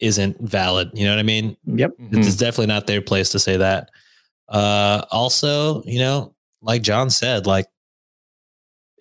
isn't 0.00 0.40
valid. 0.40 0.90
You 0.94 1.04
know 1.04 1.12
what 1.12 1.18
I 1.18 1.24
mean? 1.24 1.56
Yep. 1.66 1.92
It's 1.98 2.28
it's 2.28 2.36
definitely 2.36 2.66
not 2.66 2.86
their 2.86 3.02
place 3.02 3.30
to 3.30 3.38
say 3.38 3.56
that. 3.58 3.90
Uh, 4.48 5.04
also, 5.10 5.82
you 5.84 5.98
know, 5.98 6.34
like 6.60 6.82
John 6.82 7.10
said, 7.10 7.46
like 7.46 7.66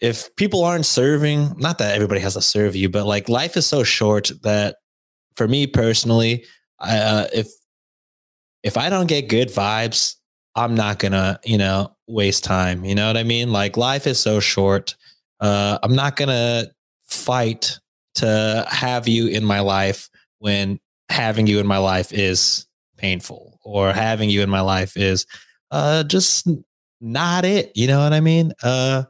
if 0.01 0.35
people 0.35 0.63
aren't 0.63 0.85
serving, 0.85 1.55
not 1.57 1.77
that 1.77 1.95
everybody 1.95 2.19
has 2.21 2.33
to 2.33 2.41
serve 2.41 2.75
you, 2.75 2.89
but 2.89 3.05
like 3.05 3.29
life 3.29 3.55
is 3.55 3.65
so 3.65 3.83
short 3.83 4.31
that 4.43 4.77
for 5.35 5.47
me 5.47 5.67
personally, 5.67 6.45
I, 6.79 6.97
uh, 6.97 7.27
if 7.33 7.47
if 8.63 8.77
I 8.77 8.89
don't 8.89 9.07
get 9.07 9.29
good 9.29 9.49
vibes, 9.49 10.15
I'm 10.55 10.75
not 10.75 10.99
gonna, 10.99 11.39
you 11.43 11.57
know, 11.57 11.95
waste 12.07 12.43
time. 12.43 12.83
You 12.85 12.95
know 12.95 13.07
what 13.07 13.17
I 13.17 13.23
mean? 13.23 13.51
Like 13.51 13.77
life 13.77 14.05
is 14.07 14.19
so 14.19 14.39
short. 14.39 14.95
Uh, 15.39 15.79
I'm 15.81 15.95
not 15.95 16.15
gonna 16.15 16.65
fight 17.05 17.79
to 18.15 18.65
have 18.69 19.07
you 19.07 19.27
in 19.27 19.43
my 19.43 19.59
life 19.59 20.09
when 20.39 20.79
having 21.09 21.47
you 21.47 21.59
in 21.59 21.67
my 21.67 21.77
life 21.77 22.11
is 22.11 22.65
painful 22.97 23.59
or 23.63 23.91
having 23.91 24.29
you 24.29 24.41
in 24.41 24.49
my 24.49 24.61
life 24.61 24.95
is 24.95 25.25
uh 25.71 26.03
just 26.03 26.47
not 26.99 27.43
it 27.45 27.71
you 27.75 27.87
know 27.87 27.99
what 27.99 28.13
i 28.13 28.19
mean 28.19 28.51
uh 28.63 29.03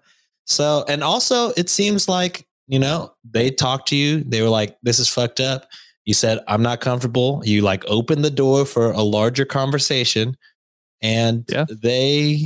so 0.46 0.86
and 0.88 1.04
also 1.04 1.50
it 1.58 1.70
seems 1.70 2.08
like 2.08 2.48
you 2.68 2.80
know 2.80 3.14
they 3.30 3.50
talked 3.50 3.88
to 3.88 3.96
you 3.96 4.24
they 4.24 4.42
were 4.42 4.50
like 4.50 4.78
this 4.82 4.98
is 4.98 5.08
fucked 5.08 5.40
up 5.40 5.68
you 6.06 6.14
said 6.14 6.40
i'm 6.48 6.62
not 6.62 6.82
comfortable 6.82 7.42
you 7.46 7.62
like 7.62 7.84
opened 7.88 8.24
the 8.24 8.32
door 8.32 8.66
for 8.66 8.92
a 8.92 9.02
larger 9.02 9.46
conversation 9.46 10.36
and 11.02 11.46
Yeah. 11.50 11.66
they 11.70 12.46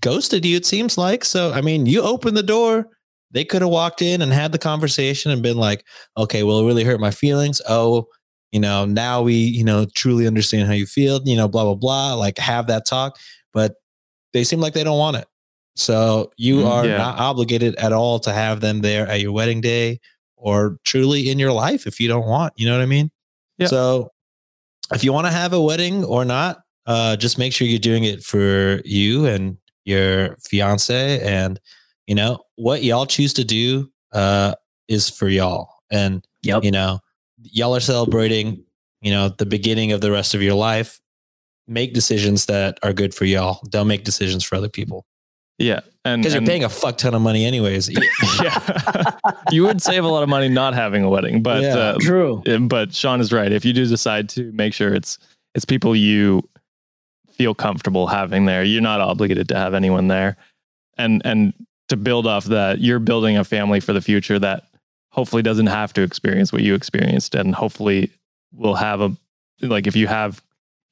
ghosted 0.00 0.44
you 0.44 0.56
it 0.56 0.64
seems 0.64 0.96
like 0.96 1.24
so 1.24 1.52
i 1.52 1.60
mean 1.60 1.84
you 1.86 2.00
opened 2.02 2.36
the 2.36 2.42
door 2.42 2.86
they 3.32 3.44
could 3.44 3.60
have 3.62 3.70
walked 3.70 4.00
in 4.02 4.22
and 4.22 4.32
had 4.32 4.50
the 4.52 4.58
conversation 4.58 5.30
and 5.30 5.42
been 5.42 5.58
like 5.58 5.84
okay 6.16 6.42
well 6.42 6.60
it 6.60 6.66
really 6.66 6.84
hurt 6.84 7.00
my 7.00 7.10
feelings 7.10 7.60
oh 7.68 8.06
you 8.50 8.58
know 8.60 8.86
now 8.86 9.20
we 9.20 9.34
you 9.34 9.62
know 9.62 9.84
truly 9.94 10.26
understand 10.26 10.66
how 10.66 10.72
you 10.72 10.86
feel 10.86 11.20
you 11.24 11.36
know 11.36 11.46
blah 11.48 11.64
blah 11.64 11.74
blah 11.74 12.14
like 12.14 12.38
have 12.38 12.66
that 12.66 12.86
talk 12.86 13.18
but 13.52 13.74
they 14.32 14.42
seem 14.42 14.58
like 14.60 14.72
they 14.72 14.84
don't 14.84 14.98
want 14.98 15.16
it 15.18 15.26
so 15.76 16.30
you 16.38 16.60
Mm, 16.60 16.70
are 16.70 16.86
yeah. 16.86 16.96
not 16.96 17.18
obligated 17.18 17.74
at 17.76 17.92
all 17.92 18.18
to 18.20 18.32
have 18.32 18.60
them 18.62 18.80
there 18.80 19.06
at 19.06 19.20
your 19.20 19.32
wedding 19.32 19.60
day 19.60 20.00
or 20.36 20.78
truly 20.84 21.28
in 21.30 21.38
your 21.38 21.52
life 21.52 21.86
if 21.86 22.00
you 22.00 22.08
don't 22.08 22.26
want 22.26 22.54
you 22.56 22.64
know 22.66 22.72
what 22.76 22.82
i 22.82 22.86
mean 22.86 23.10
Yeah. 23.58 23.66
so 23.66 24.10
if 24.94 25.04
you 25.04 25.12
want 25.12 25.26
to 25.26 25.30
have 25.32 25.52
a 25.52 25.60
wedding 25.60 26.04
or 26.04 26.24
not 26.24 26.62
uh 26.86 27.16
just 27.16 27.38
make 27.38 27.52
sure 27.52 27.66
you're 27.66 27.78
doing 27.78 28.04
it 28.04 28.22
for 28.24 28.80
you 28.84 29.26
and 29.26 29.56
your 29.84 30.36
fiance 30.48 31.20
and 31.20 31.60
you 32.06 32.14
know 32.14 32.38
what 32.56 32.82
y'all 32.82 33.06
choose 33.06 33.32
to 33.34 33.44
do 33.44 33.90
uh 34.12 34.54
is 34.88 35.08
for 35.08 35.28
y'all 35.28 35.68
and 35.90 36.24
Yep. 36.42 36.64
you 36.64 36.70
know 36.70 37.00
y'all 37.42 37.74
are 37.76 37.80
celebrating 37.80 38.64
you 39.02 39.10
know 39.10 39.28
the 39.28 39.46
beginning 39.46 39.92
of 39.92 40.00
the 40.00 40.10
rest 40.10 40.34
of 40.34 40.40
your 40.42 40.54
life 40.54 41.00
make 41.68 41.92
decisions 41.94 42.46
that 42.46 42.78
are 42.82 42.92
good 42.92 43.14
for 43.14 43.24
y'all 43.26 43.60
don't 43.68 43.86
make 43.86 44.04
decisions 44.04 44.42
for 44.42 44.56
other 44.56 44.68
people 44.70 45.04
Yeah, 45.58 45.80
and 46.04 46.22
because 46.22 46.34
you're 46.34 46.42
paying 46.44 46.64
a 46.64 46.68
fuck 46.70 46.96
ton 46.98 47.14
of 47.14 47.20
money 47.22 47.44
anyways 47.44 47.88
yeah, 48.42 49.10
you 49.50 49.64
would 49.64 49.80
save 49.82 50.04
a 50.04 50.08
lot 50.08 50.22
of 50.22 50.28
money 50.28 50.48
not 50.48 50.72
having 50.74 51.04
a 51.04 51.10
wedding, 51.10 51.42
but 51.42 51.62
Yeah. 51.62 51.76
uh, 51.76 51.96
True. 52.00 52.42
but 52.68 52.94
Sean 52.94 53.20
is 53.20 53.32
right. 53.32 53.52
If 53.52 53.64
you 53.64 53.72
do 53.74 53.84
decide 53.86 54.28
to 54.30 54.50
make 54.52 54.72
sure 54.74 54.94
it's 54.94 55.18
it's 55.54 55.64
people 55.66 55.94
you 55.94 56.42
feel 57.40 57.54
comfortable 57.54 58.06
having 58.06 58.44
there, 58.44 58.62
you're 58.62 58.82
not 58.82 59.00
obligated 59.00 59.48
to 59.48 59.56
have 59.56 59.72
anyone 59.72 60.08
there. 60.08 60.36
And 60.98 61.22
and 61.24 61.54
to 61.88 61.96
build 61.96 62.26
off 62.26 62.44
that, 62.44 62.80
you're 62.80 62.98
building 62.98 63.38
a 63.38 63.44
family 63.44 63.80
for 63.80 63.94
the 63.94 64.02
future 64.02 64.38
that 64.38 64.64
hopefully 65.10 65.40
doesn't 65.40 65.68
have 65.68 65.94
to 65.94 66.02
experience 66.02 66.52
what 66.52 66.60
you 66.60 66.74
experienced 66.74 67.34
and 67.34 67.54
hopefully 67.54 68.10
will 68.52 68.74
have 68.74 69.00
a 69.00 69.16
like 69.62 69.86
if 69.86 69.96
you 69.96 70.06
have, 70.06 70.42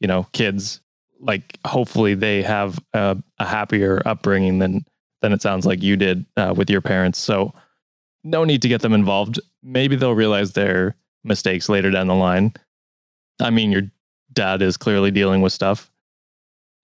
you 0.00 0.08
know, 0.08 0.26
kids, 0.32 0.80
like 1.20 1.58
hopefully 1.66 2.14
they 2.14 2.40
have 2.40 2.78
a, 2.94 3.22
a 3.38 3.44
happier 3.44 4.00
upbringing 4.06 4.58
than 4.58 4.86
than 5.20 5.34
it 5.34 5.42
sounds 5.42 5.66
like 5.66 5.82
you 5.82 5.98
did 5.98 6.24
uh, 6.38 6.54
with 6.56 6.70
your 6.70 6.80
parents. 6.80 7.18
So 7.18 7.52
no 8.24 8.44
need 8.44 8.62
to 8.62 8.68
get 8.68 8.80
them 8.80 8.94
involved. 8.94 9.38
Maybe 9.62 9.96
they'll 9.96 10.14
realize 10.14 10.54
their 10.54 10.96
mistakes 11.24 11.68
later 11.68 11.90
down 11.90 12.06
the 12.06 12.14
line. 12.14 12.54
I 13.38 13.50
mean, 13.50 13.70
your 13.70 13.82
dad 14.32 14.62
is 14.62 14.78
clearly 14.78 15.10
dealing 15.10 15.42
with 15.42 15.52
stuff. 15.52 15.90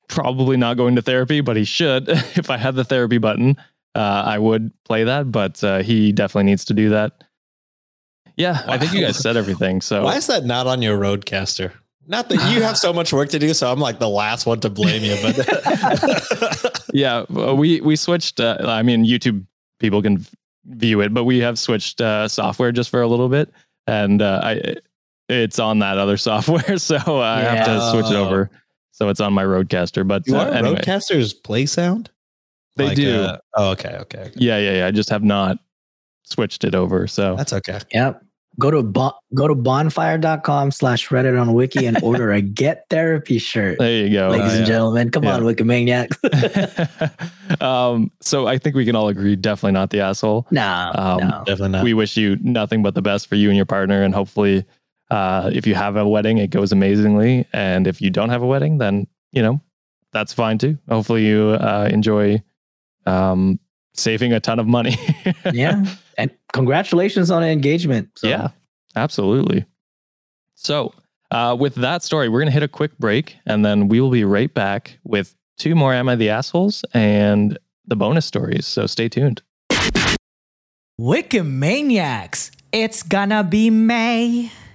Probably 0.08 0.56
not 0.56 0.76
going 0.76 0.96
to 0.96 1.02
therapy, 1.02 1.40
but 1.40 1.56
he 1.56 1.64
should. 1.64 2.08
if 2.08 2.50
I 2.50 2.56
had 2.56 2.74
the 2.74 2.84
therapy 2.84 3.18
button, 3.18 3.56
uh, 3.94 4.22
I 4.26 4.38
would 4.38 4.72
play 4.84 5.04
that, 5.04 5.30
but 5.32 5.62
uh, 5.64 5.82
he 5.82 6.12
definitely 6.12 6.44
needs 6.44 6.64
to 6.66 6.74
do 6.74 6.90
that. 6.90 7.24
Yeah, 8.36 8.62
I 8.66 8.78
think 8.78 8.92
you 8.92 9.00
guys 9.00 9.16
said 9.18 9.36
everything. 9.36 9.80
So 9.80 10.02
why 10.04 10.16
is 10.16 10.26
that 10.26 10.44
not 10.44 10.66
on 10.66 10.82
your 10.82 10.98
RodeCaster 10.98 11.72
not 12.06 12.28
that 12.28 12.52
you 12.52 12.60
have 12.62 12.76
so 12.76 12.92
much 12.92 13.14
work 13.14 13.30
to 13.30 13.38
do 13.38 13.54
so 13.54 13.72
i'm 13.72 13.80
like 13.80 13.98
the 13.98 14.08
last 14.10 14.44
one 14.44 14.60
to 14.60 14.68
blame 14.68 15.02
you 15.02 15.16
but 15.22 16.84
yeah, 16.92 17.24
we 17.30 17.80
we 17.80 17.96
switched. 17.96 18.40
Uh, 18.40 18.58
I 18.60 18.82
mean, 18.82 19.04
YouTube 19.04 19.46
people 19.80 20.02
can 20.02 20.24
view 20.66 21.00
it, 21.00 21.12
but 21.12 21.24
we 21.24 21.38
have 21.38 21.58
switched 21.58 22.00
uh, 22.00 22.28
software 22.28 22.72
just 22.72 22.90
for 22.90 23.02
a 23.02 23.06
little 23.08 23.28
bit, 23.28 23.52
and 23.86 24.22
uh, 24.22 24.40
I 24.42 24.76
it's 25.28 25.58
on 25.58 25.80
that 25.80 25.98
other 25.98 26.16
software, 26.16 26.78
so 26.78 26.96
I 27.20 27.40
have 27.40 27.66
to 27.66 27.90
switch 27.90 28.06
it 28.06 28.12
Yeah. 28.12 28.18
over. 28.18 28.50
So 28.96 29.08
it's 29.08 29.18
on 29.20 29.32
my 29.32 29.42
RodeCaster. 29.42 30.06
But 30.06 30.22
do 30.24 30.36
uh, 30.36 30.44
anyway, 30.44 30.76
RodeCasters 30.76 31.34
play 31.42 31.66
sound 31.66 32.10
they 32.76 32.86
Like, 32.86 32.96
do. 32.96 33.22
uh, 33.22 33.38
oh 33.56 33.70
okay 33.72 33.96
okay, 34.02 34.18
okay. 34.20 34.32
yeah, 34.36 34.56
yeah, 34.58 34.72
yeah. 34.78 34.86
I 34.86 34.90
just 34.92 35.08
have 35.10 35.22
not 35.24 35.58
switched 36.24 36.62
it 36.64 36.74
over. 36.76 37.06
So 37.08 37.34
that's 37.36 37.52
okay 37.52 37.80
Yep. 37.92 38.20
Go 38.56 38.70
to 38.70 38.84
bon- 38.84 39.14
go 39.34 39.48
to 39.48 39.54
bonfire.com 39.56 40.70
slash 40.70 41.08
Reddit 41.08 41.40
on 41.40 41.54
wiki 41.54 41.86
and 41.86 42.00
order 42.04 42.30
a 42.30 42.40
get 42.40 42.84
therapy 42.88 43.38
shirt. 43.38 43.80
there 43.80 44.06
you 44.06 44.12
go. 44.12 44.28
Ladies 44.28 44.52
yeah. 44.52 44.58
and 44.58 44.66
gentlemen, 44.66 45.10
come 45.10 45.24
Yeah. 45.24 45.34
on, 45.34 45.42
Wikimaniacs. 45.42 47.58
um, 47.62 48.12
so 48.20 48.46
I 48.46 48.58
think 48.58 48.76
we 48.76 48.84
can 48.84 48.94
all 48.94 49.08
agree, 49.08 49.34
definitely 49.34 49.72
not 49.72 49.90
the 49.90 49.98
asshole. 50.00 50.46
no, 50.52 50.92
Um, 50.94 51.18
no. 51.18 51.42
definitely 51.46 51.70
not 51.70 51.82
we 51.84 51.94
wish 51.94 52.16
you 52.16 52.36
nothing 52.42 52.84
but 52.84 52.94
the 52.94 53.02
best 53.02 53.26
for 53.26 53.34
you 53.34 53.48
and 53.48 53.56
your 53.56 53.66
partner 53.66 54.04
and 54.04 54.14
hopefully 54.14 54.64
uh, 55.10 55.50
if 55.52 55.66
you 55.66 55.74
have 55.74 55.96
a 55.96 56.08
wedding 56.08 56.38
it 56.38 56.50
goes 56.50 56.72
amazingly. 56.72 57.46
And 57.52 57.86
if 57.86 58.00
you 58.00 58.10
don't 58.10 58.30
have 58.30 58.42
a 58.42 58.46
wedding 58.46 58.78
then 58.78 59.06
you 59.32 59.42
know 59.42 59.60
that's 60.12 60.32
fine 60.32 60.58
too. 60.58 60.78
Hopefully 60.88 61.26
you 61.26 61.50
uh, 61.60 61.88
enjoy 61.90 62.42
um, 63.06 63.58
saving 63.94 64.32
a 64.32 64.40
ton 64.40 64.58
of 64.58 64.66
money. 64.66 64.96
Yeah. 65.52 65.84
And 66.16 66.30
congratulations 66.52 67.30
on 67.30 67.42
an 67.42 67.48
engagement. 67.50 68.10
So, 68.16 68.28
yeah 68.28 68.48
absolutely. 68.96 69.64
So 70.54 70.94
uh, 71.30 71.56
with 71.58 71.74
that 71.76 72.02
story 72.02 72.28
we're 72.28 72.40
going 72.40 72.48
to 72.48 72.52
hit 72.52 72.62
a 72.62 72.68
quick 72.68 72.96
break 72.98 73.36
and 73.46 73.64
then 73.64 73.88
we 73.88 74.00
will 74.00 74.10
be 74.10 74.24
right 74.24 74.52
back 74.52 74.98
with 75.04 75.34
two 75.58 75.74
more 75.74 75.92
am 75.92 76.08
i 76.08 76.14
the 76.14 76.30
assholes 76.30 76.84
and 76.94 77.58
the 77.86 77.96
bonus 77.96 78.26
stories. 78.26 78.66
So 78.66 78.86
stay 78.86 79.08
tuned. 79.08 79.42
Wikimaniacs, 81.00 82.50
it's 82.72 83.02
gonna 83.02 83.42
be 83.42 83.68
May. 83.68 84.50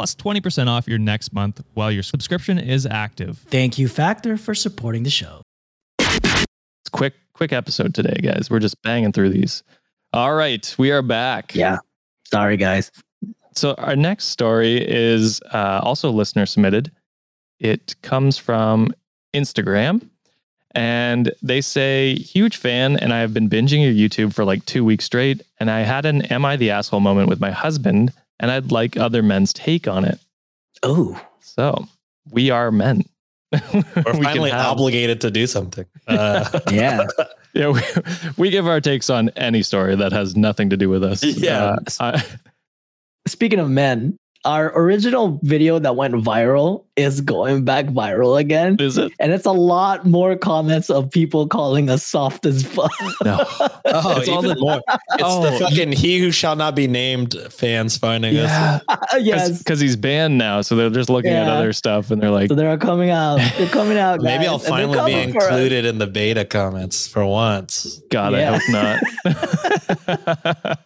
plus 0.00 0.14
20% 0.14 0.66
off 0.66 0.88
your 0.88 0.98
next 0.98 1.30
month 1.34 1.62
while 1.74 1.92
your 1.92 2.02
subscription 2.02 2.58
is 2.58 2.86
active. 2.86 3.36
Thank 3.48 3.76
you, 3.78 3.86
Factor, 3.86 4.38
for 4.38 4.54
supporting 4.54 5.02
the 5.02 5.10
show. 5.10 5.42
It's 5.98 6.46
a 6.86 6.90
quick, 6.90 7.12
quick 7.34 7.52
episode 7.52 7.94
today, 7.94 8.18
guys. 8.22 8.48
We're 8.48 8.60
just 8.60 8.80
banging 8.80 9.12
through 9.12 9.28
these. 9.28 9.62
All 10.14 10.32
right, 10.32 10.74
we 10.78 10.90
are 10.90 11.02
back. 11.02 11.54
Yeah. 11.54 11.80
Sorry, 12.24 12.56
guys. 12.56 12.90
So 13.54 13.74
our 13.74 13.94
next 13.94 14.28
story 14.28 14.78
is 14.78 15.42
uh, 15.52 15.80
also 15.82 16.10
listener 16.10 16.46
submitted. 16.46 16.90
It 17.58 17.94
comes 18.00 18.38
from 18.38 18.94
Instagram, 19.34 20.08
and 20.74 21.30
they 21.42 21.60
say, 21.60 22.14
"Huge 22.14 22.56
fan, 22.56 22.96
and 22.96 23.12
I 23.12 23.18
have 23.18 23.34
been 23.34 23.50
binging 23.50 23.82
your 23.82 23.92
YouTube 23.92 24.32
for 24.32 24.46
like 24.46 24.64
two 24.64 24.82
weeks 24.82 25.04
straight. 25.04 25.42
And 25.58 25.70
I 25.70 25.80
had 25.80 26.06
an 26.06 26.22
"Am 26.22 26.46
I 26.46 26.56
the 26.56 26.70
asshole?" 26.70 27.00
moment 27.00 27.28
with 27.28 27.38
my 27.38 27.50
husband, 27.50 28.14
and 28.40 28.50
I'd 28.50 28.72
like 28.72 28.96
other 28.96 29.22
men's 29.22 29.52
take 29.52 29.86
on 29.86 30.04
it. 30.04 30.18
Oh, 30.82 31.20
So 31.40 31.86
we 32.32 32.50
are 32.50 32.72
men. 32.72 33.04
We're 33.52 33.60
We 34.14 34.22
finally 34.24 34.50
have- 34.50 34.66
obligated 34.66 35.20
to 35.22 35.30
do 35.30 35.46
something. 35.46 35.86
Uh, 36.08 36.58
yeah. 36.72 37.06
Yeah, 37.52 37.70
we, 37.70 37.80
we 38.36 38.50
give 38.50 38.68
our 38.68 38.80
takes 38.80 39.10
on 39.10 39.28
any 39.30 39.62
story 39.64 39.96
that 39.96 40.12
has 40.12 40.36
nothing 40.36 40.70
to 40.70 40.76
do 40.76 40.88
with 40.88 41.02
us. 41.02 41.24
Yeah. 41.24 41.74
Uh, 41.98 42.16
I, 42.16 42.24
Speaking 43.26 43.58
of 43.58 43.68
men, 43.68 44.16
our 44.44 44.72
original 44.78 45.38
video 45.42 45.78
that 45.78 45.96
went 45.96 46.14
viral 46.14 46.84
is 46.96 47.20
going 47.20 47.64
back 47.64 47.86
viral 47.86 48.38
again. 48.40 48.76
is 48.80 48.96
it? 48.96 49.12
And 49.20 49.32
it's 49.32 49.44
a 49.46 49.52
lot 49.52 50.06
more 50.06 50.34
comments 50.36 50.88
of 50.88 51.10
people 51.10 51.46
calling 51.46 51.90
us 51.90 52.06
soft 52.06 52.46
as 52.46 52.64
fuck. 52.64 52.90
No. 53.24 53.44
oh, 53.48 54.18
It's 54.18 54.28
all 54.30 54.38
even 54.44 54.56
the- 54.56 54.60
more. 54.60 54.80
It's 54.88 55.22
Oh, 55.22 55.42
the 55.42 55.58
fucking 55.58 55.92
"He 55.92 56.18
Who 56.20 56.30
Shall 56.32 56.56
Not 56.56 56.74
Be 56.74 56.86
Named" 56.88 57.34
fans 57.50 57.98
finding 57.98 58.36
us. 58.38 58.80
yes. 59.18 59.58
Because 59.58 59.78
he's 59.78 59.96
banned 59.96 60.38
now, 60.38 60.62
so 60.62 60.74
they're 60.74 60.88
just 60.90 61.10
looking 61.10 61.32
at 61.32 61.46
other 61.48 61.72
stuff 61.74 62.10
and 62.10 62.22
they're 62.22 62.30
like, 62.30 62.48
So 62.48 62.54
they're 62.54 62.78
coming 62.78 63.10
out. 63.10 63.40
They're 63.58 63.68
coming 63.68 63.98
out. 63.98 64.20
Maybe 64.22 64.46
I'll 64.46 64.58
finally 64.58 64.92
be 64.92 65.12
coming 65.12 65.32
for 65.32 65.38
us. 65.42 65.44
included 65.48 65.84
in 65.84 65.98
the 65.98 66.06
beta 66.06 66.44
comments 66.46 67.06
for 67.06 67.26
once. 67.26 68.00
God, 68.10 68.32
Yeah. 68.32 68.52
I 68.52 68.58
hope 68.58 68.68
not. 70.64 70.78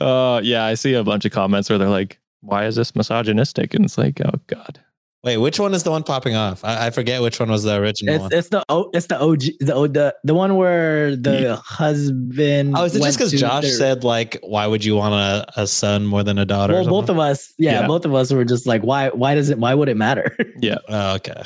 uh, 0.00 0.40
yeah, 0.42 0.64
I 0.64 0.74
see 0.74 0.94
a 0.94 1.04
bunch 1.04 1.24
of 1.24 1.32
comments 1.32 1.68
where 1.70 1.78
they're 1.78 1.88
like, 1.88 2.18
why 2.44 2.66
is 2.66 2.76
this 2.76 2.94
misogynistic? 2.94 3.74
And 3.74 3.84
it's 3.84 3.98
like, 3.98 4.20
oh 4.24 4.38
God. 4.46 4.80
Wait, 5.22 5.38
which 5.38 5.58
one 5.58 5.72
is 5.72 5.82
the 5.84 5.90
one 5.90 6.02
popping 6.02 6.34
off? 6.34 6.62
I, 6.64 6.88
I 6.88 6.90
forget 6.90 7.22
which 7.22 7.40
one 7.40 7.50
was 7.50 7.62
the 7.62 7.76
original 7.76 8.14
It's 8.14 8.20
one. 8.22 8.32
it's 8.34 8.48
the 8.50 8.62
o, 8.68 8.90
it's 8.92 9.06
the 9.06 9.18
OG 9.18 9.40
the 9.60 9.88
the 9.88 10.14
the 10.22 10.34
one 10.34 10.56
where 10.56 11.16
the 11.16 11.40
Yeah. 11.40 11.56
husband. 11.56 12.74
Oh, 12.76 12.84
is 12.84 12.94
it 12.94 13.00
went 13.00 13.08
just 13.08 13.18
because 13.18 13.32
Josh 13.40 13.62
their- 13.62 13.72
said 13.72 14.04
like, 14.04 14.36
"Why 14.42 14.66
would 14.66 14.84
you 14.84 14.96
want 14.96 15.14
a, 15.14 15.62
a 15.62 15.66
son 15.66 16.04
more 16.04 16.22
than 16.22 16.36
a 16.38 16.44
daughter?" 16.44 16.74
Well, 16.74 16.84
both 16.88 17.08
of 17.08 17.18
us, 17.18 17.54
yeah, 17.58 17.80
Yeah. 17.80 17.86
both 17.86 18.04
of 18.04 18.14
us 18.14 18.30
were 18.32 18.44
just 18.44 18.66
like, 18.66 18.82
why? 18.82 19.08
Why 19.08 19.34
does 19.34 19.48
it? 19.48 19.58
Why 19.58 19.74
would 19.74 19.88
it 19.88 19.96
matter? 19.96 20.36
Yeah. 20.60 20.76
Oh, 20.88 21.14
okay. 21.14 21.42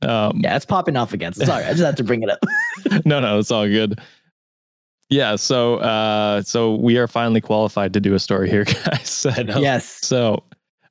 Um, 0.00 0.40
yeah, 0.42 0.56
it's 0.56 0.64
popping 0.64 0.96
off 0.96 1.12
again. 1.12 1.32
So 1.34 1.44
sorry, 1.44 1.64
I 1.64 1.70
just 1.72 1.82
had 1.82 1.96
to 1.98 2.04
bring 2.04 2.22
it 2.22 2.30
up. 2.30 2.38
no, 3.04 3.20
no, 3.20 3.38
it's 3.38 3.50
all 3.50 3.66
good. 3.66 4.00
Yeah, 5.10 5.36
so 5.36 5.76
uh, 5.76 6.42
so 6.42 6.74
we 6.74 6.98
are 6.98 7.08
finally 7.08 7.40
qualified 7.40 7.94
to 7.94 8.00
do 8.00 8.14
a 8.14 8.18
story 8.18 8.50
here, 8.50 8.64
guys. 8.84 9.26
I 9.28 9.42
know. 9.42 9.58
yes. 9.60 9.86
So, 10.06 10.44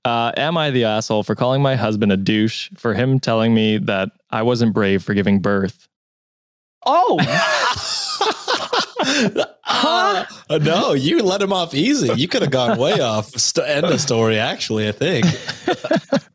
uh, 0.05 0.31
am 0.37 0.57
I 0.57 0.71
the 0.71 0.85
asshole 0.85 1.21
for 1.23 1.35
calling 1.35 1.61
my 1.61 1.75
husband 1.75 2.11
a 2.11 2.17
douche 2.17 2.69
for 2.77 2.93
him 2.95 3.19
telling 3.19 3.53
me 3.53 3.77
that 3.77 4.09
I 4.31 4.41
wasn't 4.41 4.73
brave 4.73 5.03
for 5.03 5.13
giving 5.13 5.39
birth? 5.39 5.87
Oh, 6.85 7.17
Uh, 9.69 10.25
no, 10.61 10.93
you 10.93 11.21
let 11.21 11.41
him 11.41 11.53
off 11.53 11.73
easy. 11.73 12.09
You 12.15 12.27
could 12.27 12.41
have 12.41 12.51
gone 12.51 12.77
way 12.77 12.99
off. 12.99 13.27
St- 13.37 13.67
end 13.67 13.85
of 13.85 13.99
story, 14.01 14.39
actually. 14.39 14.87
I 14.87 14.91
think. 14.91 15.25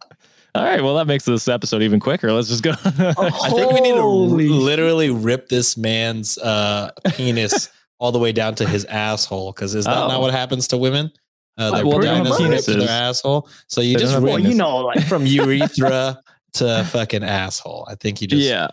All 0.54 0.62
right, 0.64 0.82
well 0.82 0.94
that 0.96 1.06
makes 1.06 1.24
this 1.24 1.48
episode 1.48 1.82
even 1.82 1.98
quicker. 1.98 2.30
Let's 2.32 2.48
just 2.48 2.62
go. 2.62 2.72
I 2.84 3.50
think 3.50 3.72
we 3.72 3.80
need 3.80 3.94
to 3.94 4.02
Holy 4.02 4.48
literally 4.48 5.10
rip 5.10 5.48
this 5.48 5.76
man's 5.78 6.36
uh, 6.38 6.90
penis 7.14 7.70
all 7.98 8.12
the 8.12 8.18
way 8.18 8.32
down 8.32 8.54
to 8.56 8.68
his 8.68 8.84
asshole. 8.86 9.52
Because 9.52 9.74
is 9.74 9.86
that 9.86 9.96
Oh. 9.96 10.08
not 10.08 10.20
what 10.20 10.32
happens 10.32 10.68
to 10.68 10.76
women? 10.76 11.10
Uh, 11.56 11.70
their 11.76 11.86
Well, 11.86 11.98
they 12.00 12.06
don't 12.06 12.26
vaginas 12.26 12.54
have 12.54 12.64
to 12.66 12.70
penises. 12.72 12.78
their 12.80 12.88
asshole. 12.90 13.48
So 13.66 13.80
you 13.80 13.96
They 13.96 14.02
just 14.02 14.14
rip 14.16 14.24
well, 14.24 14.38
you 14.38 14.54
know, 14.54 14.78
like 14.78 15.06
from 15.08 15.24
urethra 15.26 16.20
to 16.54 16.84
fucking 16.90 17.24
asshole. 17.24 17.86
I 17.90 17.94
think 17.94 18.20
you 18.20 18.28
just 18.28 18.42
yeah, 18.42 18.68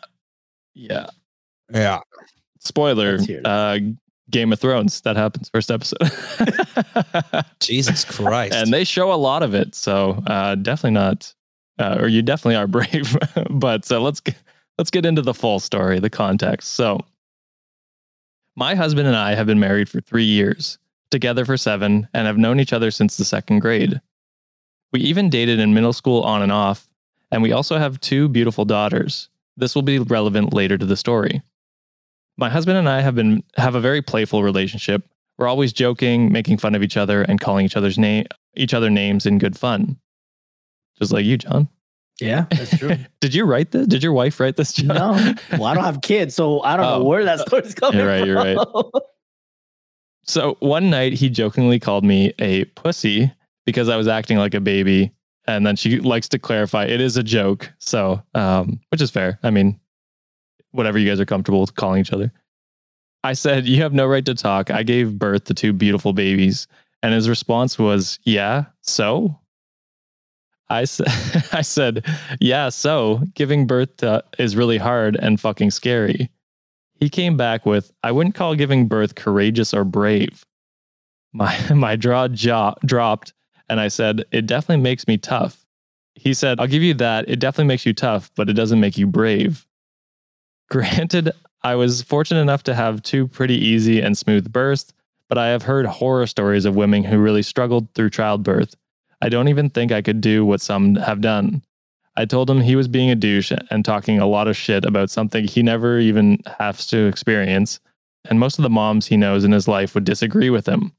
yeah. 0.76 1.08
yeah. 1.74 2.00
Spoiler: 2.60 3.14
Let's 3.14 3.26
hear 3.26 3.40
it. 3.40 3.46
uh, 3.46 3.80
Game 4.30 4.52
of 4.52 4.60
Thrones. 4.60 5.00
That 5.02 5.16
happens 5.16 5.48
first 5.50 5.72
episode, 5.72 5.98
Jesus 7.62 8.04
Christ. 8.04 8.54
and 8.54 8.74
they 8.74 8.84
show 8.84 9.14
a 9.14 9.16
lot 9.16 9.44
of 9.44 9.54
it. 9.56 9.76
So 9.76 10.22
uh, 10.28 10.56
definitely 10.56 10.92
not, 11.00 11.34
uh, 11.80 11.98
or 12.00 12.08
you 12.08 12.22
definitely 12.22 12.56
are 12.56 12.68
brave. 12.78 13.18
but 13.50 13.86
so 13.86 14.02
let's 14.02 14.20
get, 14.20 14.36
let's 14.78 14.92
get 14.92 15.06
into 15.06 15.22
the 15.22 15.34
full 15.34 15.60
story, 15.60 16.00
the 16.00 16.10
context. 16.10 16.74
So, 16.74 17.00
my 18.56 18.76
husband 18.76 19.08
and 19.08 19.16
I 19.16 19.36
have 19.36 19.48
been 19.48 19.60
married 19.60 19.88
for 19.88 20.02
three 20.02 20.26
years, 20.26 20.78
together 21.12 21.46
for 21.46 21.56
seven, 21.56 22.08
and 22.14 22.28
have 22.28 22.38
known 22.38 22.60
each 22.60 22.74
other 22.74 22.92
since 22.92 23.16
the 23.16 23.24
second 23.24 23.60
grade. 23.60 24.02
We 24.92 25.00
even 25.02 25.30
dated 25.30 25.60
in 25.60 25.74
middle 25.74 25.94
school 25.94 26.22
on 26.24 26.42
and 26.42 26.52
off, 26.52 26.88
and 27.32 27.42
we 27.42 27.54
also 27.54 27.78
have 27.78 28.02
two 28.02 28.28
beautiful 28.28 28.66
daughters. 28.66 29.30
This 29.56 29.76
will 29.76 29.82
be 29.82 30.00
relevant 30.00 30.54
later 30.54 30.78
to 30.78 30.86
the 30.86 30.98
story. 30.98 31.42
My 32.38 32.50
husband 32.50 32.78
and 32.78 32.90
I 32.90 33.02
have 33.02 33.16
been 33.16 33.44
have 33.58 33.76
a 33.76 33.82
very 33.82 34.02
playful 34.02 34.44
relationship. 34.44 35.04
We're 35.38 35.48
always 35.48 35.72
joking, 35.72 36.32
making 36.32 36.58
fun 36.58 36.76
of 36.76 36.84
each 36.84 36.98
other, 36.98 37.22
and 37.22 37.40
calling 37.40 37.66
each 37.66 37.78
other's 37.78 37.98
name 37.98 38.26
each 38.56 38.74
other 38.74 38.90
names 38.90 39.26
in 39.26 39.38
good 39.38 39.58
fun. 39.58 39.98
Just 41.00 41.12
like 41.14 41.26
you, 41.26 41.38
John. 41.38 41.68
yeah, 42.20 42.46
that's 42.52 42.78
true. 42.78 42.96
Did 43.22 43.34
you 43.34 43.46
write 43.46 43.72
this? 43.72 43.88
Did 43.88 44.04
your 44.04 44.14
wife 44.14 44.40
write 44.40 44.56
this? 44.58 44.74
John? 44.74 44.88
no, 44.88 45.34
well, 45.54 45.66
I 45.66 45.74
don't 45.74 45.84
have 45.86 46.02
kids, 46.02 46.36
so 46.36 46.62
I 46.64 46.76
don't 46.78 46.86
Oh. 46.86 47.00
know 47.00 47.04
where 47.06 47.24
that 47.26 47.40
story's 47.48 47.74
coming 47.74 47.92
from. 47.94 48.00
You're 48.00 48.08
right, 48.08 48.26
you're 48.26 48.36
right. 48.36 48.58
So 50.24 50.58
one 50.60 50.90
night 50.90 51.14
he 51.14 51.30
jokingly 51.30 51.80
called 51.80 52.04
me 52.04 52.34
a 52.40 52.66
pussy 52.66 53.32
because 53.66 53.90
I 53.90 53.96
was 53.98 54.08
acting 54.08 54.38
like 54.38 54.54
a 54.54 54.60
baby. 54.62 55.12
And 55.48 55.66
then 55.66 55.76
she 55.76 56.00
likes 56.00 56.30
to 56.30 56.38
clarify 56.40 56.86
it 56.86 57.02
is 57.02 57.18
a 57.18 57.24
joke. 57.24 57.72
So, 57.80 58.22
um, 58.36 58.80
which 58.90 59.02
is 59.02 59.10
fair. 59.10 59.40
I 59.42 59.50
mean, 59.50 59.80
whatever 60.72 61.00
you 61.00 61.10
guys 61.10 61.20
are 61.20 61.26
comfortable 61.26 61.62
with 61.62 61.74
calling 61.76 62.02
each 62.02 62.14
other. 62.14 62.32
I 63.24 63.34
said, 63.34 63.66
You 63.66 63.82
have 63.82 63.92
no 63.94 64.06
right 64.06 64.24
to 64.26 64.36
talk. 64.36 64.70
I 64.70 64.84
gave 64.84 65.18
birth 65.18 65.46
to 65.46 65.56
two 65.56 65.74
beautiful 65.74 66.14
babies. 66.14 66.68
And 67.02 67.14
his 67.14 67.28
response 67.28 67.80
was, 67.80 68.20
Yeah, 68.24 68.66
so? 68.82 69.40
I 70.70 70.86
said, 70.86 71.08
I 71.52 71.62
said, 71.62 72.06
Yeah, 72.40 72.70
so 72.70 73.22
giving 73.34 73.68
birth 73.68 73.98
to, 73.98 74.24
is 74.38 74.56
really 74.56 74.78
hard 74.78 75.16
and 75.16 75.40
fucking 75.40 75.72
scary. 75.72 76.30
He 76.96 77.10
came 77.10 77.38
back 77.38 77.66
with, 77.66 77.92
I 78.04 78.12
wouldn't 78.12 78.36
call 78.36 78.56
giving 78.56 78.88
birth 78.88 79.16
courageous 79.16 79.74
or 79.74 79.84
brave. 79.84 80.46
My, 81.34 81.58
my 81.74 81.96
jaw 81.96 82.28
jaw 82.28 82.76
dropped, 82.86 83.34
and 83.70 83.80
I 83.80 83.88
said, 83.88 84.26
It 84.32 84.46
definitely 84.46 84.84
makes 84.84 85.08
me 85.08 85.18
tough. 85.18 85.66
He 86.16 86.34
said, 86.34 86.60
I'll 86.60 86.68
give 86.68 86.84
you 86.84 86.94
that. 86.96 87.30
It 87.30 87.40
definitely 87.40 87.70
makes 87.70 87.86
you 87.86 87.94
tough, 87.94 88.30
but 88.36 88.50
it 88.50 88.54
doesn't 88.54 88.80
make 88.80 88.98
you 88.98 89.08
brave. 89.08 89.66
Granted, 90.70 91.32
I 91.64 91.76
was 91.76 92.02
fortunate 92.02 92.42
enough 92.42 92.64
to 92.64 92.76
have 92.76 93.02
two 93.02 93.28
pretty 93.28 93.56
easy 93.56 94.02
and 94.02 94.18
smooth 94.18 94.52
births, 94.52 94.94
but 95.28 95.38
I 95.38 95.48
have 95.48 95.64
heard 95.64 95.86
horror 95.86 96.28
stories 96.28 96.66
of 96.66 96.76
women 96.76 97.04
who 97.04 97.18
really 97.18 97.42
struggled 97.42 97.94
through 97.94 98.12
childbirth. 98.12 98.76
I 99.22 99.30
don't 99.30 99.48
even 99.48 99.70
think 99.70 99.92
I 99.92 100.02
could 100.02 100.22
do 100.22 100.46
what 100.46 100.62
some 100.62 100.96
have 100.96 101.22
done. 101.22 101.64
I 102.16 102.26
told 102.26 102.50
him 102.50 102.62
he 102.62 102.76
was 102.76 102.88
being 102.88 103.10
a 103.10 103.16
douche 103.16 103.52
and 103.70 103.86
talking 103.86 104.20
a 104.20 104.28
lot 104.28 104.48
of 104.48 104.58
shit 104.58 104.86
about 104.86 105.10
something 105.10 105.46
he 105.46 105.64
never 105.64 106.00
even 106.00 106.40
has 106.58 106.86
to 106.88 107.08
experience, 107.08 107.80
and 108.30 108.40
most 108.40 108.60
of 108.60 108.64
the 108.64 108.70
moms 108.70 109.08
he 109.08 109.18
knows 109.18 109.44
in 109.44 109.52
his 109.52 109.68
life 109.68 109.96
would 109.96 110.04
disagree 110.04 110.50
with 110.50 110.68
him. 110.68 110.94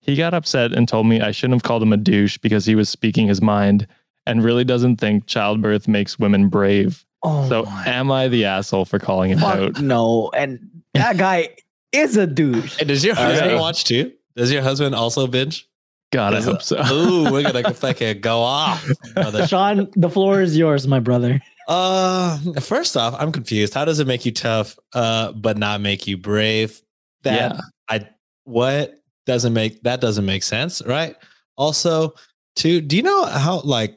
He 0.00 0.16
got 0.16 0.34
upset 0.34 0.72
and 0.72 0.88
told 0.88 1.06
me 1.06 1.20
I 1.20 1.30
shouldn't 1.30 1.56
have 1.56 1.62
called 1.62 1.82
him 1.82 1.92
a 1.92 1.98
douche 1.98 2.38
because 2.38 2.64
he 2.64 2.74
was 2.74 2.88
speaking 2.88 3.28
his 3.28 3.42
mind 3.42 3.86
and 4.26 4.42
really 4.42 4.64
doesn't 4.64 4.96
think 4.96 5.26
childbirth 5.26 5.86
makes 5.86 6.18
women 6.18 6.48
brave. 6.48 7.04
Oh, 7.22 7.48
so, 7.48 7.62
my 7.64 7.86
am 7.86 8.10
I 8.10 8.28
the 8.28 8.46
asshole 8.46 8.84
for 8.84 8.98
calling 8.98 9.30
him 9.30 9.38
fuck 9.38 9.56
out? 9.56 9.80
no! 9.80 10.30
And 10.34 10.82
that 10.94 11.18
guy 11.18 11.50
is 11.92 12.16
a 12.16 12.26
douche. 12.26 12.78
Hey, 12.78 12.86
does 12.86 13.04
your 13.04 13.14
husband 13.14 13.52
right. 13.52 13.60
watch 13.60 13.84
too? 13.84 14.12
Does 14.36 14.50
your 14.50 14.62
husband 14.62 14.94
also 14.94 15.26
binge? 15.26 15.68
God, 16.12 16.34
I 16.34 16.40
hope 16.42 16.56
it- 16.60 16.62
so. 16.62 16.76
Ooh, 16.92 17.32
we're 17.32 17.42
gonna 17.42 17.72
fucking 17.74 18.20
go 18.20 18.40
off. 18.40 18.86
brother. 19.14 19.46
Sean, 19.46 19.88
the 19.96 20.10
floor 20.10 20.40
is 20.42 20.56
yours, 20.56 20.86
my 20.86 21.00
brother. 21.00 21.40
Uh, 21.68 22.38
first 22.60 22.96
off, 22.96 23.14
I'm 23.18 23.32
confused. 23.32 23.72
How 23.74 23.84
does 23.84 23.98
it 24.00 24.06
make 24.06 24.24
you 24.26 24.32
tough, 24.32 24.78
uh, 24.94 25.32
but 25.32 25.56
not 25.58 25.80
make 25.80 26.06
you 26.06 26.16
brave? 26.16 26.80
that 27.22 27.52
Yeah. 27.54 27.60
I 27.88 28.08
what 28.44 28.94
doesn't 29.26 29.52
make 29.52 29.82
that 29.84 30.00
doesn't 30.00 30.26
make 30.26 30.42
sense, 30.42 30.82
right? 30.84 31.14
Also, 31.56 32.14
too, 32.56 32.80
do 32.80 32.96
you 32.96 33.02
know 33.02 33.24
how 33.24 33.60
like 33.60 33.96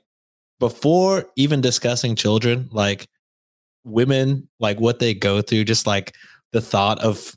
before 0.60 1.26
even 1.36 1.60
discussing 1.60 2.16
children, 2.16 2.70
like 2.72 3.08
women, 3.84 4.48
like 4.60 4.80
what 4.80 5.00
they 5.00 5.14
go 5.14 5.42
through, 5.42 5.64
just 5.66 5.88
like 5.88 6.14
the 6.54 6.62
thought 6.62 7.00
of 7.00 7.36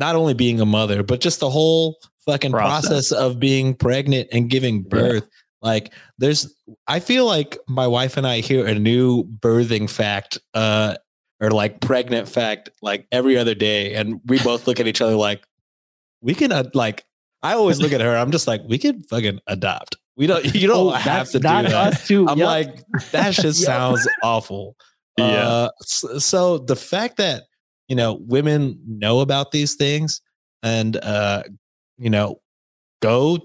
not 0.00 0.16
only 0.16 0.34
being 0.34 0.60
a 0.60 0.66
mother, 0.66 1.02
but 1.04 1.20
just 1.20 1.38
the 1.40 1.50
whole 1.50 1.98
fucking 2.26 2.50
process, 2.50 2.88
Process. 3.10 3.12
of 3.12 3.38
being 3.38 3.74
pregnant 3.74 4.28
and 4.32 4.50
giving 4.50 4.82
birth. 4.82 5.28
Like 5.62 5.92
there's 6.18 6.52
I 6.88 7.00
feel 7.00 7.26
like 7.26 7.58
my 7.68 7.86
wife 7.86 8.16
and 8.16 8.26
I 8.26 8.40
hear 8.40 8.66
a 8.66 8.74
new 8.74 9.24
birthing 9.24 9.88
fact 9.90 10.38
uh 10.54 10.94
or 11.40 11.50
like 11.50 11.80
pregnant 11.80 12.28
fact 12.28 12.70
like 12.82 13.06
every 13.12 13.36
other 13.36 13.54
day 13.54 13.94
and 13.94 14.20
we 14.26 14.38
both 14.42 14.66
look 14.66 14.80
at 14.80 14.86
each 14.86 15.02
other 15.02 15.16
like 15.16 15.42
we 16.22 16.34
can 16.34 16.50
uh, 16.50 16.64
like 16.74 17.04
I 17.42 17.52
always 17.54 17.78
look 17.80 17.92
at 17.92 18.00
her 18.00 18.16
I'm 18.16 18.30
just 18.30 18.46
like 18.48 18.62
we 18.66 18.78
can 18.78 19.02
fucking 19.02 19.40
adopt. 19.46 19.96
We 20.16 20.26
don't 20.26 20.44
you 20.54 20.66
don't 20.66 20.86
Oh, 20.88 20.90
have 20.90 21.28
to 21.30 21.38
do 21.38 21.42
that. 21.42 21.66
us 21.72 22.06
too. 22.06 22.26
I'm 22.26 22.38
Yep. 22.38 22.46
like 22.46 22.82
that 23.12 23.34
just 23.34 23.60
Yep. 23.60 23.66
sounds 23.66 24.08
awful. 24.22 24.76
Yeah. 25.18 25.24
Uh, 25.46 25.68
so, 25.82 26.18
so 26.18 26.58
the 26.58 26.76
fact 26.76 27.18
that 27.18 27.44
you 27.90 27.96
know 27.96 28.14
women 28.14 28.80
know 28.86 29.20
about 29.20 29.50
these 29.50 29.74
things 29.74 30.22
and 30.62 30.96
uh 31.04 31.42
you 31.98 32.08
know 32.08 32.40
go 33.02 33.38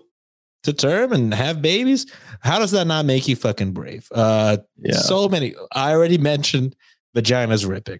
to 0.63 0.73
term 0.73 1.13
and 1.13 1.31
have 1.33 1.61
babies, 1.61 2.05
how 2.39 2.57
does 2.57 2.71
that 2.71 2.87
not 2.87 3.05
make 3.05 3.27
you 3.27 3.35
fucking 3.35 3.71
brave? 3.73 4.07
Uh 4.13 4.57
Yeah. 4.77 4.95
so 4.95 5.27
many 5.27 5.53
I 5.73 5.91
already 5.91 6.17
mentioned 6.17 6.75
vaginas 7.15 7.67
ripping. 7.67 7.99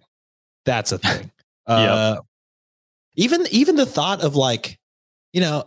That's 0.64 0.92
a 0.92 0.98
thing. 0.98 1.30
uh 1.66 2.16
even 3.16 3.46
even 3.50 3.76
the 3.76 3.86
thought 3.86 4.22
of 4.22 4.36
like, 4.36 4.78
you 5.32 5.40
know, 5.40 5.64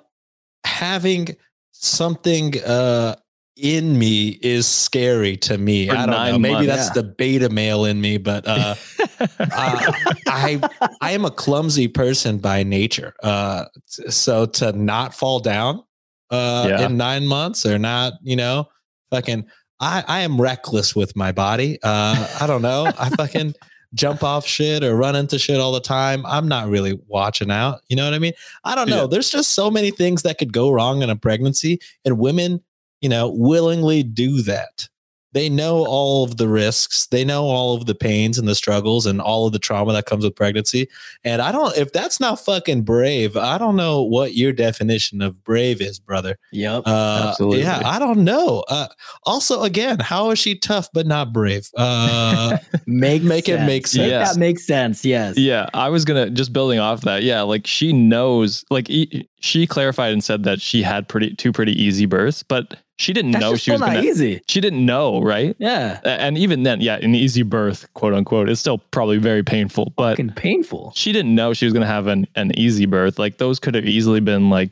having 0.63 1.35
something 1.71 2.61
uh 2.63 3.15
in 3.61 3.97
me 3.99 4.39
is 4.41 4.67
scary 4.67 5.37
to 5.37 5.57
me. 5.57 5.87
For 5.87 5.95
I 5.95 6.05
don't 6.05 6.09
know. 6.31 6.39
Maybe 6.39 6.53
months. 6.53 6.67
that's 6.67 6.87
Yeah. 6.95 7.01
the 7.01 7.03
beta 7.03 7.49
male 7.49 7.85
in 7.85 7.99
me, 8.01 8.17
but 8.17 8.47
uh 8.47 8.75
uh, 9.19 9.91
I 10.27 10.59
I 11.01 11.11
am 11.11 11.25
a 11.25 11.31
clumsy 11.31 11.87
person 11.87 12.37
by 12.37 12.63
nature. 12.63 13.13
Uh, 13.23 13.65
so 13.85 14.45
to 14.45 14.71
not 14.73 15.13
fall 15.13 15.39
down 15.39 15.83
uh, 16.31 16.65
Yeah. 16.69 16.85
in 16.85 16.97
nine 16.97 17.25
months 17.27 17.65
or 17.65 17.77
not, 17.79 18.13
you 18.21 18.35
know, 18.35 18.67
fucking, 19.11 19.45
I 19.79 20.03
I 20.07 20.19
am 20.21 20.39
reckless 20.39 20.95
with 20.95 21.15
my 21.15 21.31
body. 21.31 21.79
Uh, 21.83 22.27
I 22.41 22.47
don't 22.47 22.61
know. 22.61 22.91
I 22.99 23.09
fucking 23.09 23.55
jump 23.95 24.23
off 24.23 24.45
shit 24.45 24.83
or 24.83 24.95
run 24.95 25.15
into 25.15 25.39
shit 25.39 25.59
all 25.59 25.71
the 25.71 25.79
time. 25.81 26.23
I'm 26.25 26.47
not 26.47 26.67
really 26.67 26.99
watching 27.07 27.49
out. 27.49 27.81
You 27.89 27.95
know 27.95 28.05
what 28.05 28.13
I 28.13 28.19
mean? 28.19 28.33
I 28.63 28.75
don't 28.75 28.87
know. 28.87 29.01
Yeah. 29.01 29.07
There's 29.07 29.31
just 29.31 29.55
so 29.55 29.71
many 29.71 29.89
things 29.89 30.21
that 30.23 30.37
could 30.37 30.53
go 30.53 30.69
wrong 30.69 31.01
in 31.01 31.09
a 31.09 31.15
pregnancy, 31.15 31.79
and 32.05 32.19
women, 32.19 32.61
you 33.01 33.09
know, 33.09 33.29
willingly 33.29 34.03
do 34.03 34.41
that 34.43 34.87
they 35.31 35.47
know 35.47 35.85
all 35.85 36.23
of 36.23 36.37
the 36.37 36.47
risks 36.47 37.05
they 37.11 37.23
know 37.23 37.43
all 37.43 37.75
of 37.75 37.85
the 37.85 37.93
pains 37.93 38.39
and 38.39 38.47
the 38.47 38.55
struggles 38.55 39.05
and 39.05 39.21
all 39.21 39.45
of 39.45 39.53
the 39.53 39.59
trauma 39.59 39.93
that 39.93 40.07
comes 40.07 40.23
with 40.23 40.35
pregnancy 40.35 40.87
and 41.23 41.39
i 41.39 41.51
don't 41.51 41.77
if 41.77 41.93
that's 41.93 42.19
not 42.19 42.43
fucking 42.43 42.81
brave 42.81 43.37
i 43.37 43.55
don't 43.55 43.75
know 43.75 44.01
what 44.01 44.33
your 44.33 44.51
definition 44.51 45.21
of 45.21 45.43
brave 45.43 45.81
is 45.81 45.99
brother 45.99 46.35
Yep. 46.51 46.81
uh 46.87 47.27
Absolutely. 47.29 47.61
yeah 47.61 47.79
i 47.85 47.99
don't 47.99 48.23
know 48.23 48.63
uh 48.69 48.87
also 49.21 49.61
again 49.61 49.99
how 49.99 50.31
is 50.31 50.39
she 50.39 50.57
tough 50.57 50.89
but 50.95 51.05
not 51.05 51.31
brave 51.31 51.69
uh 51.77 52.57
Make 52.87 53.21
make 53.21 53.47
it 53.47 53.57
make 53.59 53.67
Make 53.67 53.87
sense. 53.87 54.07
Yes. 54.09 54.33
that 54.33 54.39
makes 54.39 54.65
sense. 54.65 55.05
Yes. 55.05 55.37
Yeah, 55.37 55.69
I 55.75 55.89
was 55.89 56.05
gonna 56.05 56.31
just 56.31 56.51
building 56.53 56.79
off 56.79 57.01
that. 57.01 57.21
Yeah, 57.21 57.43
like 57.43 57.67
she 57.67 57.93
knows. 57.93 58.65
Like 58.71 58.89
e- 58.89 59.28
she 59.39 59.67
clarified 59.67 60.13
and 60.13 60.23
said 60.23 60.43
that 60.43 60.61
she 60.61 60.81
had 60.81 61.07
pretty 61.07 61.35
two 61.35 61.51
pretty 61.51 61.71
easy 61.81 62.05
births, 62.05 62.43
but 62.43 62.77
she 62.97 63.13
didn't 63.13 63.31
That's 63.31 63.41
know 63.41 63.55
she 63.55 63.71
was 63.71 63.79
gonna. 63.79 64.01
easy. 64.01 64.41
She 64.47 64.59
didn't 64.59 64.85
know, 64.85 65.21
right? 65.21 65.55
Yeah. 65.57 66.01
And 66.03 66.37
even 66.37 66.63
then, 66.63 66.81
yeah, 66.81 66.97
an 66.97 67.15
easy 67.15 67.43
birth, 67.43 67.87
quote 67.93 68.13
unquote, 68.13 68.49
is 68.49 68.59
still 68.59 68.79
probably 68.91 69.17
very 69.17 69.41
painful. 69.41 69.93
But 69.95 70.11
Fucking 70.11 70.31
painful. 70.31 70.91
she 70.95 71.13
didn't 71.13 71.33
know 71.33 71.53
she 71.53 71.65
was 71.65 71.73
gonna 71.73 71.85
have 71.85 72.07
an 72.07 72.27
an 72.35 72.57
easy 72.59 72.85
birth. 72.85 73.17
Like 73.17 73.37
those 73.37 73.59
could 73.59 73.75
have 73.75 73.85
easily 73.85 74.19
been 74.19 74.49
like 74.49 74.71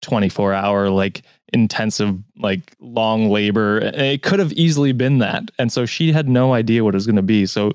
twenty 0.00 0.30
four 0.30 0.54
hour, 0.54 0.88
like 0.88 1.22
intensive, 1.52 2.16
like 2.38 2.74
long 2.80 3.28
labor. 3.28 3.78
It 3.78 4.22
could 4.22 4.38
have 4.38 4.52
easily 4.54 4.92
been 4.92 5.18
that, 5.18 5.50
and 5.58 5.70
so 5.70 5.84
she 5.84 6.12
had 6.12 6.28
no 6.28 6.54
idea 6.54 6.84
what 6.84 6.94
it 6.94 6.96
was 6.96 7.06
gonna 7.06 7.22
be. 7.22 7.44
So 7.44 7.72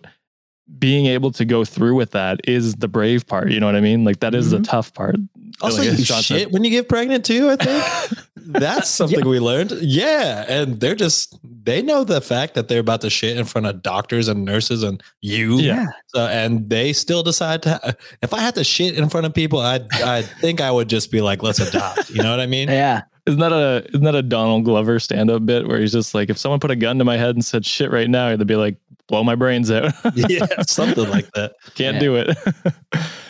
being 0.80 1.06
able 1.06 1.32
to 1.32 1.46
go 1.46 1.66
through 1.66 1.96
with 1.96 2.12
that 2.12 2.40
is 2.48 2.76
the 2.76 2.88
brave 2.88 3.28
part. 3.28 3.52
You 3.52 3.60
know 3.60 3.66
what 3.66 3.76
I 3.76 3.82
mean? 3.82 4.04
Like 4.04 4.22
that 4.22 4.34
is 4.34 4.52
the 4.52 4.58
mm-hmm. 4.58 4.64
tough 4.64 4.94
part. 4.94 5.16
Also 5.62 5.78
Like, 5.84 5.98
you 6.00 6.16
as 6.16 6.26
shit 6.26 6.52
when 6.52 6.64
you 6.64 6.70
get 6.70 6.90
pregnant 6.90 7.24
too 7.26 7.50
i 7.50 7.56
think 7.56 8.20
that's 8.36 8.90
something 8.90 9.28
we 9.28 9.40
learned 9.40 9.72
yeah 9.82 10.46
and 10.50 10.80
they're 10.80 10.96
just 10.96 11.38
they 11.66 11.82
know 11.82 12.04
the 12.04 12.20
fact 12.20 12.56
that 12.56 12.68
they're 12.68 12.80
about 12.82 13.02
to 13.02 13.10
shit 13.10 13.38
in 13.38 13.46
front 13.46 13.68
of 13.68 13.82
doctors 13.82 14.28
and 14.28 14.44
nurses 14.44 14.84
and 14.84 15.02
you 15.22 15.60
Yeah. 15.60 15.88
So, 16.08 16.28
and 16.28 16.70
they 16.70 16.92
still 16.94 17.24
decide 17.24 17.64
to. 17.64 17.96
If 18.22 18.34
I 18.34 18.40
had 18.42 18.54
to 18.56 18.64
shit 18.66 18.96
in 18.98 19.08
front 19.10 19.26
of 19.26 19.34
people, 19.34 19.60
I 19.60 19.80
I 20.04 20.24
think 20.24 20.60
I 20.60 20.70
would 20.70 20.90
just 20.90 21.10
be 21.10 21.22
like, 21.22 21.42
let's 21.42 21.60
adopt. 21.60 22.10
You 22.10 22.22
know 22.22 22.30
what 22.32 22.42
I 22.42 22.46
mean? 22.48 22.68
Yeah. 22.68 23.04
Isn't 23.26 23.40
that 23.40 23.54
a 23.54 23.86
isn't 23.90 24.04
that 24.04 24.14
a 24.14 24.22
Donald 24.22 24.66
Glover 24.66 25.00
stand 25.00 25.32
up 25.32 25.46
bit 25.46 25.66
where 25.68 25.80
he's 25.80 25.94
just 25.94 26.14
like, 26.14 26.30
if 26.30 26.38
someone 26.38 26.60
put 26.60 26.70
a 26.70 26.76
gun 26.76 26.98
to 27.00 27.06
my 27.06 27.16
head 27.16 27.36
and 27.36 27.44
said 27.46 27.66
shit 27.66 27.90
right 27.92 28.10
now, 28.10 28.36
they'd 28.36 28.46
be 28.46 28.58
like, 28.58 28.76
blow 29.08 29.24
my 29.24 29.36
brains 29.36 29.72
out. 29.72 29.94
yeah, 30.16 30.46
something 30.68 31.10
like 31.10 31.32
that. 31.32 31.54
Can't 31.76 31.96
Yeah. 31.96 32.00
do 32.02 32.16
it. 32.18 32.38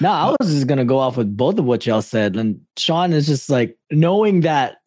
No, 0.03 0.11
I 0.11 0.35
was 0.37 0.51
just 0.51 0.67
gonna 0.67 0.83
go 0.83 0.99
off 0.99 1.15
with 1.15 1.35
both 1.35 1.57
of 1.57 1.63
what 1.63 1.85
y'all 1.85 2.01
said, 2.01 2.35
and 2.35 2.59
Sean 2.77 3.13
is 3.13 3.25
just 3.25 3.49
like 3.49 3.77
knowing 3.89 4.41
that 4.41 4.81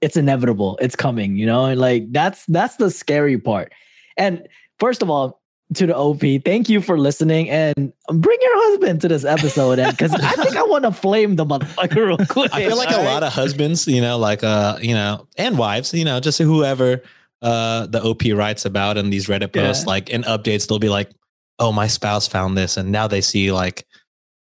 it's 0.00 0.16
inevitable, 0.16 0.78
it's 0.80 0.94
coming. 0.94 1.34
You 1.34 1.46
know, 1.46 1.64
and 1.64 1.80
like 1.80 2.12
that's 2.12 2.46
that's 2.46 2.76
the 2.76 2.88
scary 2.88 3.38
part. 3.38 3.72
And 4.16 4.46
first 4.78 5.02
of 5.02 5.10
all, 5.10 5.42
to 5.74 5.86
the 5.86 5.96
OP, 5.96 6.20
thank 6.44 6.68
you 6.68 6.80
for 6.80 6.96
listening, 6.96 7.50
and 7.50 7.92
bring 8.08 8.38
your 8.40 8.70
husband 8.70 9.00
to 9.00 9.08
this 9.08 9.24
episode, 9.24 9.84
because 9.90 10.14
I 10.14 10.32
think 10.44 10.56
I 10.56 10.62
want 10.62 10.84
to 10.84 10.92
flame 10.92 11.34
the 11.34 11.44
motherfucker 11.44 12.06
real 12.06 12.18
quick. 12.28 12.54
I 12.54 12.64
feel 12.64 12.76
like 12.76 12.94
a 12.94 13.02
lot 13.02 13.24
of 13.24 13.32
husbands, 13.32 13.88
you 13.88 14.00
know, 14.00 14.16
like 14.16 14.44
uh, 14.44 14.78
you 14.80 14.94
know, 14.94 15.26
and 15.36 15.58
wives, 15.58 15.92
you 15.92 16.04
know, 16.04 16.20
just 16.20 16.38
whoever 16.38 17.02
uh 17.42 17.86
the 17.86 18.00
OP 18.00 18.22
writes 18.32 18.64
about 18.64 18.96
in 18.96 19.10
these 19.10 19.26
Reddit 19.26 19.56
Yeah. 19.56 19.62
posts, 19.66 19.86
like 19.88 20.08
in 20.08 20.22
updates, 20.22 20.68
they'll 20.68 20.78
be 20.78 20.88
like, 20.88 21.10
"Oh, 21.58 21.72
my 21.72 21.88
spouse 21.88 22.28
found 22.28 22.56
this," 22.56 22.76
and 22.76 22.92
now 22.92 23.08
they 23.08 23.22
see 23.22 23.50
like, 23.50 23.86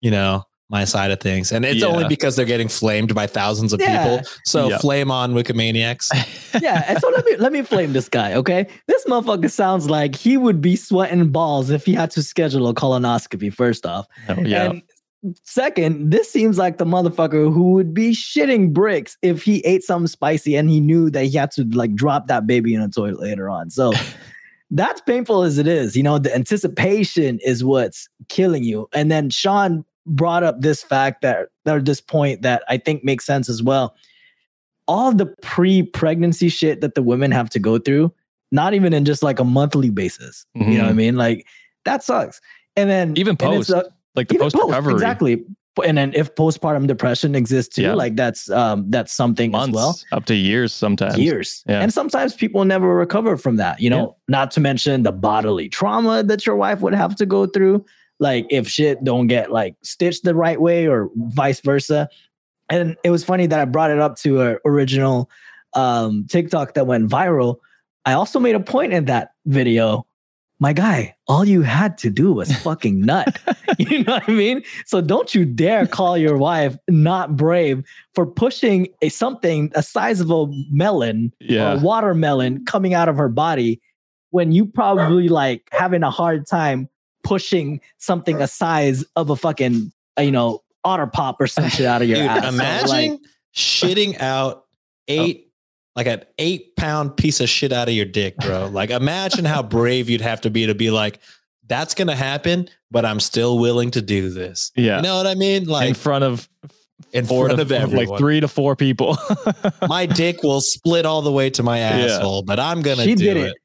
you 0.01 0.11
know, 0.11 0.43
my 0.71 0.85
side 0.85 1.09
of 1.09 1.19
things, 1.19 1.51
and 1.51 1.65
it's 1.65 1.81
Yeah. 1.81 1.87
only 1.87 2.07
because 2.07 2.35
they're 2.35 2.45
getting 2.45 2.67
flamed 2.67 3.15
by 3.15 3.25
thousands 3.25 3.73
of 3.73 3.81
Yeah. 3.81 4.03
people. 4.03 4.27
So 4.45 4.69
Yeah. 4.69 4.77
flame 4.77 5.09
on 5.09 5.33
Wikimaniacs. 5.33 6.11
yeah, 6.61 6.83
and 6.87 6.99
so 6.99 7.09
let 7.09 7.25
me 7.25 7.37
let 7.37 7.51
me 7.51 7.63
flame 7.63 7.91
this 7.93 8.07
guy, 8.07 8.33
okay? 8.35 8.67
This 8.87 9.03
motherfucker 9.05 9.49
sounds 9.49 9.89
like 9.89 10.15
he 10.15 10.37
would 10.37 10.61
be 10.61 10.75
sweating 10.75 11.29
balls 11.29 11.71
if 11.71 11.85
he 11.85 11.93
had 11.93 12.11
to 12.11 12.21
schedule 12.21 12.67
a 12.67 12.73
colonoscopy. 12.75 13.51
First 13.51 13.85
off, 13.87 14.05
Oh, 14.27 14.43
yeah. 14.45 14.65
And 14.65 14.83
second, 15.43 16.11
this 16.11 16.31
seems 16.31 16.57
like 16.59 16.77
the 16.77 16.85
motherfucker 16.85 17.51
who 17.51 17.71
would 17.73 17.93
be 17.93 18.11
shitting 18.11 18.71
bricks 18.71 19.17
if 19.23 19.41
he 19.43 19.59
ate 19.65 19.83
something 19.83 20.07
spicy 20.07 20.55
and 20.55 20.69
he 20.69 20.79
knew 20.79 21.09
that 21.09 21.25
he 21.25 21.35
had 21.37 21.49
to 21.51 21.63
like 21.73 21.95
drop 21.95 22.27
that 22.27 22.45
baby 22.45 22.75
in 22.75 22.81
a 22.81 22.89
toilet 22.89 23.19
later 23.19 23.49
on. 23.49 23.69
So 23.71 23.91
that's 24.71 25.01
painful 25.01 25.41
as 25.41 25.57
it 25.57 25.65
is. 25.67 25.97
You 25.97 26.03
know, 26.03 26.19
the 26.19 26.33
anticipation 26.33 27.39
is 27.43 27.63
what's 27.63 28.07
killing 28.29 28.63
you. 28.63 28.87
And 28.93 29.11
then 29.11 29.29
Sean 29.31 29.83
brought 30.05 30.43
up 30.43 30.61
this 30.61 30.81
fact 30.83 31.21
that 31.21 31.47
or 31.67 31.79
this 31.81 32.01
point 32.01 32.41
that 32.41 32.63
I 32.69 32.77
think 32.77 33.03
makes 33.03 33.25
sense 33.25 33.49
as 33.49 33.61
well. 33.61 33.95
All 34.87 35.11
the 35.13 35.27
pre-pregnancy 35.41 36.49
shit 36.49 36.81
that 36.81 36.95
the 36.95 37.03
women 37.03 37.31
have 37.31 37.49
to 37.51 37.59
go 37.59 37.77
through, 37.77 38.11
not 38.51 38.73
even 38.73 38.91
in 38.93 39.05
just 39.05 39.21
like 39.21 39.39
a 39.39 39.43
monthly 39.43 39.91
basis. 39.91 40.45
You 40.55 40.65
know 40.65 40.83
what 40.83 40.89
I 40.89 40.93
Mhm. 40.93 40.95
mean? 40.95 41.15
Like 41.17 41.45
that 41.85 42.03
sucks. 42.03 42.41
And 42.75 42.89
then 42.89 43.13
Even 43.17 43.37
post. 43.37 43.69
a- 43.69 43.89
like 44.15 44.27
the 44.29 44.37
post 44.39 44.55
recovery 44.55 44.93
exactly 44.93 45.43
and 45.85 45.97
then 45.97 46.11
if 46.13 46.33
postpartum 46.35 46.87
depression 46.87 47.35
exists 47.35 47.73
too 47.75 47.83
Yeah. 47.83 47.93
like 47.93 48.17
that's 48.17 48.49
um 48.49 48.85
that's 48.89 49.13
something 49.13 49.51
months 49.51 49.69
as 49.69 49.75
well 49.75 49.99
up 50.11 50.25
to 50.25 50.35
years 50.35 50.73
sometimes. 50.73 51.17
years 51.17 51.63
Yeah. 51.69 51.79
and 51.79 51.93
sometimes 51.93 52.33
people 52.33 52.65
never 52.65 52.93
recover 52.93 53.37
from 53.37 53.55
that 53.57 53.79
you 53.79 53.89
know 53.89 54.17
not 54.27 54.51
to 54.51 54.59
mention 54.59 55.03
the 55.03 55.13
bodily 55.13 55.69
trauma 55.69 56.21
that 56.23 56.45
your 56.45 56.57
wife 56.57 56.81
would 56.81 56.93
have 56.95 57.15
to 57.17 57.25
go 57.25 57.45
through 57.45 57.85
like 58.19 58.45
if 58.49 58.67
shit 58.67 59.03
don't 59.03 59.27
get 59.27 59.51
like 59.51 59.75
stitched 59.81 60.23
the 60.23 60.35
right 60.35 60.59
way 60.61 60.87
or 60.87 61.09
vice 61.15 61.61
versa 61.61 62.07
and 62.69 62.95
it 63.03 63.09
was 63.09 63.23
funny 63.23 63.45
that 63.47 63.59
i 63.59 63.65
brought 63.65 63.91
it 63.91 63.99
up 63.99 64.15
to 64.17 64.41
a 64.41 64.57
original 64.65 65.29
um 65.73 66.25
tiktok 66.29 66.73
that 66.73 66.85
went 66.87 67.09
viral 67.09 67.57
i 68.05 68.13
also 68.13 68.39
made 68.39 68.55
a 68.55 68.59
point 68.59 68.93
in 68.93 69.05
that 69.05 69.31
video 69.45 70.05
my 70.59 70.73
guy 70.73 71.15
all 71.27 71.45
you 71.45 71.61
had 71.61 71.97
to 71.97 72.09
do 72.09 72.33
was 72.33 72.53
fucking 72.63 72.99
nut 73.01 73.39
you 73.77 74.03
know 74.03 74.13
what 74.13 74.27
I 74.27 74.33
mean? 74.33 74.61
So 74.85 74.99
don't 74.99 75.33
you 75.33 75.45
dare 75.45 75.87
call 75.87 76.17
your 76.17 76.35
wife 76.37 76.75
not 76.89 77.37
brave 77.37 77.81
for 78.13 78.25
pushing 78.25 78.87
a 79.01 79.07
something 79.07 79.71
a 79.73 79.81
size 79.81 80.19
of 80.19 80.29
a 80.31 80.47
melon 80.69 81.31
Yeah. 81.39 81.73
a 81.75 81.79
watermelon 81.79 82.65
coming 82.65 82.93
out 82.93 83.07
of 83.07 83.15
her 83.15 83.29
body 83.29 83.79
when 84.31 84.51
you 84.51 84.65
probably 84.65 85.29
like 85.29 85.69
having 85.71 86.03
a 86.03 86.11
hard 86.11 86.45
time 86.45 86.89
pushing 87.23 87.81
something 87.97 88.41
a 88.41 88.47
size 88.47 89.03
of 89.15 89.29
a 89.29 89.35
fucking 89.35 89.91
uh, 90.17 90.21
you 90.21 90.31
know 90.31 90.61
otter 90.83 91.07
pop 91.07 91.39
or 91.41 91.47
some 91.47 91.69
shit 91.69 91.85
out 91.85 92.01
of 92.01 92.07
your 92.07 92.17
Dude, 92.17 92.27
ass. 92.27 92.43
So, 92.43 92.49
imagine 92.49 93.11
like, 93.11 93.19
shitting 93.55 94.19
out 94.21 94.65
eight, 95.07 95.51
like 95.95 96.07
an 96.07 96.23
eight 96.37 96.75
pound 96.75 97.17
piece 97.17 97.39
of 97.39 97.49
shit 97.49 97.71
out 97.71 97.87
of 97.87 97.93
your 97.93 98.05
dick, 98.05 98.37
bro. 98.37 98.67
Like, 98.67 98.89
imagine 98.89 99.45
how 99.45 99.63
brave 99.63 100.09
you'd 100.09 100.21
have 100.21 100.41
to 100.41 100.49
be 100.49 100.65
to 100.67 100.75
be 100.75 100.89
like, 100.91 101.19
that's 101.67 101.93
gonna 101.93 102.15
happen, 102.15 102.67
but 102.89 103.05
I'm 103.05 103.19
still 103.19 103.59
willing 103.59 103.91
to 103.91 104.01
do 104.01 104.29
this. 104.29 104.71
Yeah. 104.75 104.97
You 104.97 105.03
know 105.03 105.17
what 105.17 105.27
I 105.27 105.35
mean? 105.35 105.65
Like, 105.65 105.83
in 105.83 105.93
Like 105.93 105.97
front 105.97 106.23
of 106.23 106.49
in 107.13 107.25
front 107.25 107.55
to, 107.55 107.61
of 107.61 107.71
everyone. 107.71 108.07
like 108.07 108.19
three 108.19 108.39
to 108.39 108.47
four 108.47 108.75
people. 108.75 109.17
my 109.87 110.05
dick 110.05 110.43
will 110.43 110.61
split 110.61 111.05
all 111.05 111.21
the 111.21 111.31
way 111.31 111.49
to 111.51 111.63
my 111.63 111.79
asshole, 111.79 112.43
but 112.43 112.59
I'm 112.59 112.81
gonna 112.81 113.03
she 113.03 113.15
do 113.15 113.23
did 113.23 113.37
it. 113.37 113.47
it 113.49 113.57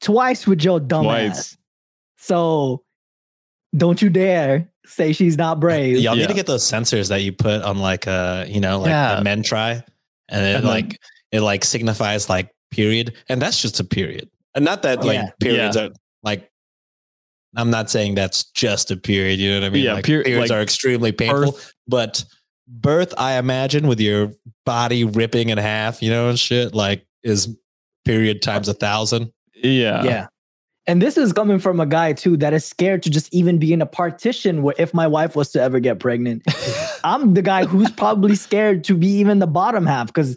twice 0.00 0.46
with 0.46 0.62
your 0.62 0.80
dumb 0.80 1.06
ass. 1.06 1.56
Twice. 2.22 2.28
So 2.28 2.84
don't 3.76 4.00
you 4.02 4.10
dare 4.10 4.68
say 4.86 5.12
she's 5.12 5.36
not 5.38 5.60
brave. 5.60 5.98
Y'all 5.98 6.16
need 6.16 6.28
to 6.28 6.34
get 6.34 6.46
those 6.46 6.64
sensors 6.64 7.08
that 7.08 7.22
you 7.22 7.32
put 7.32 7.62
on 7.62 7.78
like 7.78 8.06
uh 8.06 8.44
you 8.48 8.60
know 8.60 8.80
like 8.80 8.90
Yeah. 8.90 9.16
the 9.16 9.24
men 9.24 9.42
try, 9.42 9.72
and 9.72 9.82
it 9.82 10.56
And 10.56 10.64
then- 10.64 10.64
like 10.64 10.98
it 11.30 11.40
like 11.40 11.64
signifies 11.64 12.28
like 12.28 12.50
period, 12.70 13.14
and 13.28 13.40
that's 13.40 13.60
just 13.60 13.80
a 13.80 13.84
period, 13.84 14.28
and 14.54 14.64
not 14.64 14.82
that 14.82 15.04
like 15.04 15.14
Yeah. 15.16 15.30
periods 15.40 15.76
are 15.76 15.90
like. 16.22 16.48
I'm 17.54 17.68
not 17.68 17.90
saying 17.90 18.14
that's 18.14 18.44
just 18.52 18.90
a 18.90 18.96
period. 18.96 19.38
You 19.38 19.50
know 19.50 19.60
what 19.60 19.66
I 19.66 19.68
mean? 19.68 19.84
Yeah, 19.84 19.92
like, 19.92 20.06
peri- 20.06 20.24
periods 20.24 20.48
like 20.50 20.58
are 20.58 20.62
extremely 20.62 21.12
painful, 21.12 21.52
birth- 21.52 21.74
but 21.86 22.24
birth, 22.66 23.12
I 23.18 23.36
imagine, 23.36 23.86
with 23.88 24.00
your 24.00 24.32
body 24.64 25.04
ripping 25.04 25.50
in 25.50 25.58
half, 25.58 26.02
you 26.02 26.08
know, 26.08 26.30
and 26.30 26.38
shit, 26.38 26.74
like 26.74 27.04
is 27.22 27.54
period 28.06 28.40
times 28.40 28.68
a 28.68 28.72
thousand. 28.72 29.32
Yeah. 29.54 30.02
Yeah. 30.02 30.26
And 30.88 31.00
this 31.00 31.16
is 31.16 31.32
coming 31.32 31.60
from 31.60 31.78
a 31.78 31.86
guy 31.86 32.12
too 32.12 32.36
that 32.38 32.52
is 32.52 32.64
scared 32.64 33.04
to 33.04 33.10
just 33.10 33.32
even 33.32 33.58
be 33.58 33.72
in 33.72 33.80
a 33.80 33.86
partition 33.86 34.62
where 34.62 34.74
if 34.78 34.92
my 34.92 35.06
wife 35.06 35.36
was 35.36 35.52
to 35.52 35.62
ever 35.62 35.78
get 35.78 36.00
pregnant, 36.00 36.42
I'm 37.04 37.34
the 37.34 37.42
guy 37.42 37.64
who's 37.64 37.90
probably 37.92 38.34
scared 38.34 38.82
to 38.84 38.96
be 38.96 39.06
even 39.06 39.38
the 39.38 39.46
bottom 39.46 39.86
half. 39.86 40.08
Because 40.08 40.36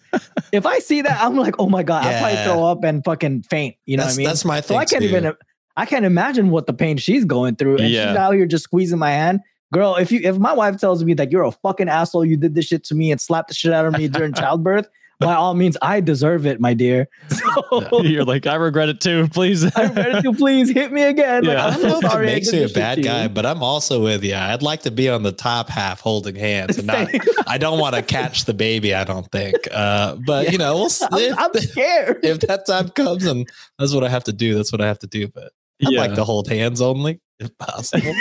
if 0.51 0.67
I 0.67 0.77
see 0.79 1.01
that, 1.01 1.19
I'm 1.19 1.35
like, 1.35 1.55
oh 1.57 1.67
my 1.67 1.81
God, 1.81 2.05
I'll 2.05 2.19
probably 2.19 2.33
Yeah. 2.37 2.43
throw 2.43 2.63
up 2.63 2.83
and 2.83 3.03
fucking 3.03 3.43
faint. 3.43 3.75
You 3.87 3.97
know 3.97 4.03
that's, 4.03 4.13
what 4.13 4.17
I 4.17 4.17
mean? 4.19 4.27
That's 4.27 4.45
my 4.45 4.61
so. 4.61 4.75
I 4.75 4.85
can't 4.85 5.01
too. 5.01 5.09
even 5.09 5.33
I 5.77 5.85
can't 5.87 6.05
imagine 6.05 6.51
what 6.51 6.67
the 6.67 6.73
pain 6.73 6.97
she's 6.97 7.25
going 7.25 7.55
through. 7.55 7.77
And 7.79 7.89
Yeah. 7.89 8.09
she's 8.09 8.15
out 8.15 8.33
here 8.35 8.45
just 8.45 8.65
squeezing 8.65 8.99
my 8.99 9.11
hand. 9.11 9.39
Girl, 9.73 9.95
if 9.95 10.11
you 10.11 10.19
if 10.23 10.37
my 10.37 10.53
wife 10.53 10.77
tells 10.79 11.03
me 11.03 11.15
that 11.15 11.31
you're 11.31 11.43
a 11.43 11.51
fucking 11.51 11.89
asshole, 11.89 12.23
you 12.23 12.37
did 12.37 12.53
this 12.53 12.65
shit 12.65 12.83
to 12.85 12.95
me 12.95 13.11
and 13.11 13.19
slapped 13.19 13.47
the 13.47 13.55
shit 13.55 13.73
out 13.73 13.87
of 13.87 13.93
me 13.97 14.07
during 14.07 14.31
childbirth, 14.35 14.87
by 15.19 15.33
all 15.35 15.53
means, 15.53 15.77
I 15.81 16.01
deserve 16.01 16.45
it, 16.45 16.59
my 16.59 16.73
dear. 16.73 17.07
So 17.81 18.01
You're 18.03 18.25
like, 18.25 18.45
I 18.47 18.55
regret 18.55 18.89
it 18.89 18.99
too. 19.01 19.27
Please. 19.29 19.63
I'm 19.77 19.93
ready 19.93 20.21
to 20.21 20.33
please 20.33 20.69
hit 20.69 20.91
me 20.91 21.03
again. 21.03 21.43
Yeah. 21.45 21.65
I 21.65 21.69
I'm 21.69 21.73
don't 21.73 21.83
know 21.83 21.89
so 21.89 21.97
if 21.99 22.03
it 22.05 22.11
sorry. 22.11 22.25
Makes 22.27 22.49
did 22.51 22.59
you 22.59 22.65
a 22.65 22.69
bad 22.69 22.95
to 22.95 23.01
you. 23.01 23.07
guy, 23.07 23.27
but 23.27 23.45
I'm 23.45 23.63
also 23.63 24.03
with 24.03 24.23
you. 24.23 24.35
I'd 24.35 24.61
like 24.61 24.81
to 24.83 24.91
be 24.91 25.09
on 25.09 25.23
the 25.23 25.31
top 25.31 25.69
half 25.69 26.01
holding 26.01 26.35
hands 26.35 26.77
and 26.77 26.87
not, 26.87 27.07
I 27.47 27.57
don't 27.57 27.79
want 27.79 27.95
to 27.95 28.01
catch 28.01 28.45
the 28.45 28.53
baby, 28.53 28.93
I 28.93 29.03
don't 29.05 29.29
think. 29.31 29.55
Uh, 29.71 30.17
but 30.25 30.51
you 30.51 30.57
know, 30.57 30.75
we'll 30.75 30.89
see. 30.89 31.05
I'm, 31.11 31.35
I'm 31.37 31.53
scared. 31.61 32.19
if 32.23 32.39
that 32.41 32.65
time 32.67 32.89
comes 32.89 33.25
and 33.25 33.47
that's 33.79 33.93
what 33.93 34.03
I 34.03 34.09
have 34.09 34.25
to 34.25 34.33
do, 34.33 34.55
that's 34.55 34.71
what 34.71 34.81
I 34.81 34.87
have 34.87 34.99
to 34.99 35.07
do. 35.07 35.27
But 35.27 35.51
I'd 35.85 35.91
yeah, 35.93 35.99
like 36.01 36.13
to 36.15 36.23
hold 36.23 36.47
hands 36.47 36.81
only 36.81 37.21
if 37.39 37.57
possible. 37.57 38.13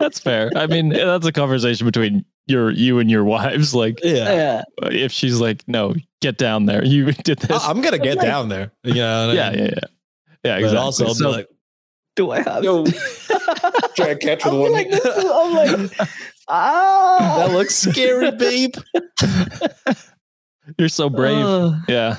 that's 0.00 0.18
fair. 0.18 0.50
I 0.56 0.66
mean, 0.66 0.88
that's 0.90 1.26
a 1.26 1.32
conversation 1.32 1.86
between 1.86 2.24
your 2.48 2.70
you 2.70 2.98
and 2.98 3.10
your 3.10 3.24
wives. 3.36 3.74
Like, 3.74 4.00
yeah. 4.02 4.62
Yeah. 4.82 4.88
if 4.90 5.12
she's 5.12 5.40
like, 5.40 5.62
no, 5.68 5.94
get 6.20 6.38
down 6.38 6.66
there. 6.66 6.84
You 6.88 7.12
did 7.12 7.38
this. 7.38 7.62
I- 7.64 7.70
I'm 7.70 7.80
gonna 7.80 7.98
get 7.98 8.20
down 8.20 8.48
there. 8.48 8.72
You 8.84 8.94
know, 8.94 9.26
what 9.28 9.36
I 9.38 9.40
yeah, 9.40 9.50
mean? 9.50 9.58
yeah, 9.60 9.64
yeah. 9.66 9.80
Yeah, 10.44 10.54
But 10.54 10.58
exactly. 10.60 10.78
also, 10.78 11.06
I'll 11.06 11.14
So- 11.14 11.30
like, 11.30 11.48
Do 12.16 12.30
I 12.30 12.40
have 12.42 12.64
yo, 12.64 12.84
try 13.96 14.08
and 14.08 14.20
catch 14.20 14.44
with 14.44 14.54
I'm 14.54 14.60
one. 14.60 14.72
like, 14.72 14.90
this 14.90 15.04
is- 15.04 15.24
I'm 15.24 15.52
like, 15.54 15.90
that 15.96 16.08
ah. 16.48 17.48
looks 17.52 17.74
scary, 17.76 18.30
babe. 18.32 18.74
You're 20.78 20.88
so 20.90 21.08
brave. 21.08 21.44
Ugh. 21.44 21.74
yeah. 21.88 22.16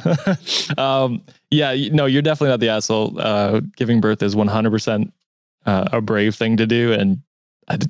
um, 0.77 1.21
yeah. 1.51 1.75
No, 1.91 2.05
you're 2.07 2.21
definitely 2.23 2.49
not 2.49 2.59
the 2.59 2.69
asshole. 2.69 3.19
Uh, 3.19 3.61
giving 3.75 4.01
birth 4.01 4.23
is 4.23 4.36
100% 4.36 5.11
uh, 5.67 5.89
a 5.91 6.01
brave 6.01 6.34
thing 6.36 6.57
to 6.57 6.65
do. 6.65 6.91
And 6.93 7.21
I, 7.67 7.77
d- 7.77 7.88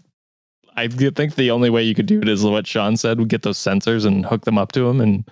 I 0.80 0.88
d- 0.88 1.10
think 1.12 1.36
the 1.36 1.52
only 1.52 1.70
way 1.70 1.84
you 1.84 1.94
could 1.96 2.06
do 2.06 2.20
it 2.22 2.28
is 2.30 2.44
what 2.44 2.66
Sean 2.68 2.98
said: 2.98 3.20
we 3.20 3.26
get 3.26 3.42
those 3.44 3.58
sensors 3.58 4.06
and 4.06 4.26
hook 4.26 4.46
them 4.46 4.58
up 4.58 4.72
to 4.74 4.88
him 4.88 5.02
and 5.02 5.30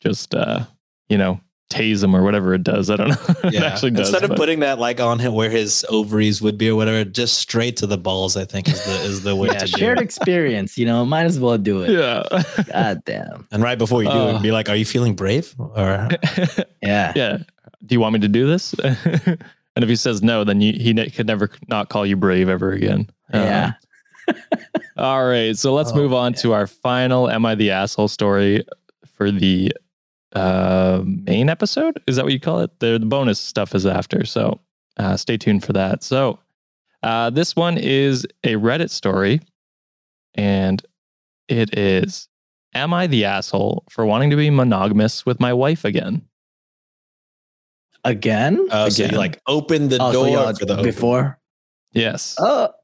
just, 0.00 0.34
uh, 0.34 0.64
you 1.08 1.16
know, 1.18 1.40
tase 1.70 2.04
him 2.04 2.14
or 2.14 2.22
whatever 2.22 2.54
it 2.54 2.62
does. 2.62 2.90
I 2.90 2.96
don't 2.96 3.08
know. 3.08 3.16
it 3.44 3.62
actually 3.62 3.90
does. 3.92 4.08
Instead 4.08 4.22
of 4.24 4.30
but- 4.30 4.38
putting 4.38 4.60
that 4.60 4.78
like 4.78 5.00
on 5.00 5.18
him 5.18 5.32
where 5.34 5.50
his 5.50 5.84
ovaries 5.88 6.40
would 6.42 6.58
be 6.58 6.68
or 6.68 6.76
whatever, 6.76 7.04
just 7.10 7.38
straight 7.38 7.76
to 7.78 7.86
the 7.86 7.98
balls. 7.98 8.36
I 8.36 8.44
think 8.44 8.68
is 8.68 8.84
the 8.84 8.92
is 9.04 9.22
the 9.22 9.34
way 9.34 9.48
Yeah, 9.48 9.58
to 9.60 9.66
do 9.66 9.72
it. 9.74 9.78
shared 9.78 9.98
it. 9.98 10.04
experience, 10.04 10.76
you 10.78 10.86
know, 10.86 11.04
might 11.04 11.24
as 11.24 11.40
well 11.40 11.56
do 11.58 11.82
it. 11.82 11.90
yeah. 11.90 12.42
God 12.72 13.02
damn. 13.06 13.46
And 13.50 13.62
right 13.62 13.78
before 13.78 14.02
you 14.02 14.10
do 14.10 14.16
Uh. 14.16 14.36
it, 14.36 14.42
be 14.42 14.52
like, 14.52 14.68
"Are 14.68 14.76
you 14.76 14.84
feeling 14.84 15.14
brave?" 15.14 15.54
Or 15.58 16.08
Yeah. 16.82 17.12
yeah. 17.16 17.38
Do 17.86 17.94
you 17.94 18.00
want 18.00 18.12
me 18.14 18.20
to 18.20 18.28
do 18.28 18.46
this? 18.46 18.74
and 18.84 19.82
if 19.82 19.88
he 19.88 19.96
says 19.96 20.22
no, 20.22 20.44
then 20.44 20.60
you, 20.60 20.72
he 20.74 20.92
ne- 20.92 21.10
could 21.10 21.26
never 21.26 21.50
not 21.68 21.88
call 21.88 22.06
you 22.06 22.16
brave 22.16 22.48
ever 22.48 22.72
again. 22.72 23.08
Yeah. 23.32 23.66
Um, 23.66 23.74
all 24.96 25.26
right. 25.26 25.56
So 25.56 25.72
let's 25.74 25.92
Oh, 25.92 25.96
move 25.96 26.12
on 26.12 26.32
to 26.34 26.52
our 26.52 26.66
final 26.66 27.30
Am 27.30 27.44
I 27.46 27.54
the 27.54 27.70
Asshole 27.70 28.08
story 28.08 28.64
for 29.16 29.30
the 29.30 29.72
uh, 30.34 31.02
main 31.04 31.48
episode? 31.48 32.00
Is 32.06 32.16
that 32.16 32.24
what 32.24 32.32
you 32.32 32.40
call 32.40 32.60
it? 32.60 32.78
The, 32.80 32.98
the 32.98 33.06
bonus 33.06 33.38
stuff 33.38 33.74
is 33.74 33.86
after. 33.86 34.24
So 34.24 34.60
uh, 34.98 35.16
stay 35.16 35.36
tuned 35.36 35.64
for 35.64 35.72
that. 35.74 36.02
So 36.02 36.38
uh, 37.02 37.30
this 37.30 37.54
one 37.54 37.78
is 37.78 38.26
a 38.44 38.54
Reddit 38.54 38.90
story. 38.90 39.40
And 40.34 40.82
it 41.48 41.76
is 41.78 42.28
Am 42.74 42.92
I 42.92 43.06
the 43.06 43.24
asshole 43.24 43.84
for 43.88 44.04
wanting 44.04 44.30
to 44.30 44.36
be 44.36 44.50
monogamous 44.50 45.24
with 45.24 45.38
my 45.38 45.52
wife 45.52 45.84
again? 45.84 46.22
Again? 48.04 48.66
uh, 48.70 48.90
so 48.90 49.04
you 49.04 49.16
like 49.16 49.40
open 49.46 49.88
the 49.88 49.98
Oh, 50.00 50.12
door 50.12 50.28
y'all 50.28 50.52
for 50.54 50.66
the 50.66 50.76
before? 50.82 51.38
Yes. 51.92 52.34
Oh, 52.38 52.68
oh, 52.68 52.74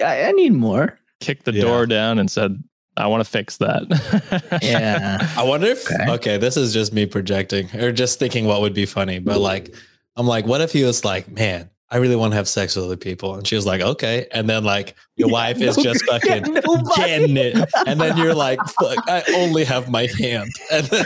I, 0.00 0.24
I 0.24 0.32
need 0.32 0.52
more. 0.52 0.98
Kicked 1.20 1.44
the 1.44 1.52
Yeah. 1.52 1.62
door 1.62 1.86
down 1.86 2.18
and 2.18 2.30
said, 2.30 2.62
I 2.96 3.06
want 3.06 3.24
to 3.24 3.30
fix 3.30 3.56
that. 3.58 4.58
Yeah. 4.62 5.26
I 5.36 5.42
wonder 5.44 5.66
if 5.68 5.84
Okay. 5.90 6.10
okay. 6.12 6.36
this 6.38 6.56
is 6.56 6.72
just 6.72 6.92
me 6.92 7.06
projecting 7.06 7.68
or 7.76 7.90
just 7.92 8.18
thinking 8.18 8.44
what 8.46 8.60
would 8.60 8.74
be 8.74 8.86
funny, 8.86 9.18
but 9.18 9.40
like 9.40 9.74
I'm 10.16 10.26
like, 10.26 10.46
what 10.46 10.60
if 10.60 10.72
he 10.72 10.82
was 10.84 11.04
like, 11.04 11.30
man, 11.30 11.70
I 11.90 11.96
really 11.98 12.16
want 12.16 12.32
to 12.32 12.36
have 12.36 12.48
sex 12.48 12.74
with 12.76 12.84
other 12.86 12.96
people, 12.96 13.34
and 13.34 13.46
she 13.46 13.54
was 13.54 13.66
like, 13.66 13.80
okay, 13.82 14.26
and 14.32 14.48
then 14.48 14.64
like 14.64 14.94
your 15.16 15.28
wife 15.38 15.60
is 15.60 15.76
No- 15.76 15.82
just 15.82 16.04
fucking 16.06 16.42
nobody. 16.54 16.84
getting 16.96 17.36
it, 17.36 17.56
and 17.86 18.00
then 18.00 18.16
you're 18.18 18.34
like, 18.34 18.58
fuck, 18.80 18.98
I 19.08 19.22
only 19.36 19.64
have 19.64 19.90
my 19.90 20.06
hand, 20.18 20.50
and 20.70 20.86
then, 20.86 21.04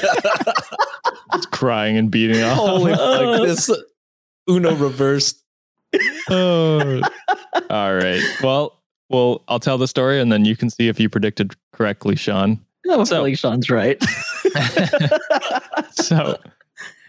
crying 1.50 1.96
and 1.96 2.10
beating 2.10 2.42
off. 2.42 2.56
holy 2.58 2.94
fuck, 2.94 3.46
this 3.46 3.70
Uno 4.48 4.74
reversed. 4.76 5.42
Oh. 6.28 7.00
All 7.70 7.94
right. 7.94 8.22
Well, 8.42 8.75
well, 9.08 9.42
I'll 9.48 9.60
tell 9.60 9.78
the 9.78 9.88
story 9.88 10.20
and 10.20 10.30
then 10.32 10.44
you 10.44 10.56
can 10.56 10.70
see 10.70 10.88
if 10.88 10.98
you 11.00 11.08
predicted 11.08 11.54
correctly, 11.72 12.16
Sean. 12.16 12.60
I 12.90 13.02
So- 13.04 13.16
feel 13.16 13.22
like 13.22 13.38
Sean's 13.38 13.70
right. 13.70 14.02
So, 15.92 16.36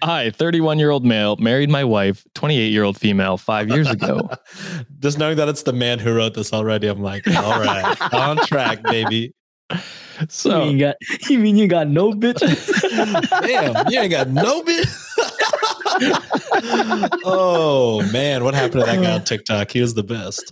I, 0.01 0.29
31 0.31 0.79
year 0.79 0.89
old 0.91 1.05
male, 1.05 1.35
married 1.37 1.69
my 1.69 1.83
wife, 1.83 2.25
28 2.35 2.67
year 2.71 2.83
old 2.83 2.97
female, 2.97 3.37
five 3.37 3.69
years 3.69 3.89
ago. 3.89 4.29
Just 4.99 5.17
knowing 5.17 5.37
that 5.37 5.49
it's 5.49 5.63
the 5.63 5.73
man 5.73 5.99
who 5.99 6.15
wrote 6.15 6.33
this 6.35 6.53
already, 6.53 6.87
I'm 6.87 7.01
like, 7.01 7.27
all 7.27 7.59
right, 7.59 7.95
on 8.13 8.37
track, 8.45 8.81
baby. 8.83 9.33
You, 9.71 9.79
So, 10.29 10.65
mean 10.65 10.77
you, 10.77 10.79
got, 10.79 10.95
you 11.29 11.39
mean 11.39 11.55
you 11.55 11.67
got 11.67 11.87
no 11.87 12.11
bitches? 12.13 12.69
Damn, 13.41 13.87
you 13.89 13.99
ain't 13.99 14.11
got 14.11 14.29
no 14.29 14.63
bit. 14.63 14.87
oh 17.23 18.07
man, 18.11 18.43
what 18.43 18.53
happened 18.53 18.81
to 18.81 18.85
that 18.85 19.01
guy 19.01 19.11
on 19.11 19.23
TikTok? 19.23 19.71
He 19.71 19.81
was 19.81 19.93
the 19.93 20.03
best. 20.03 20.51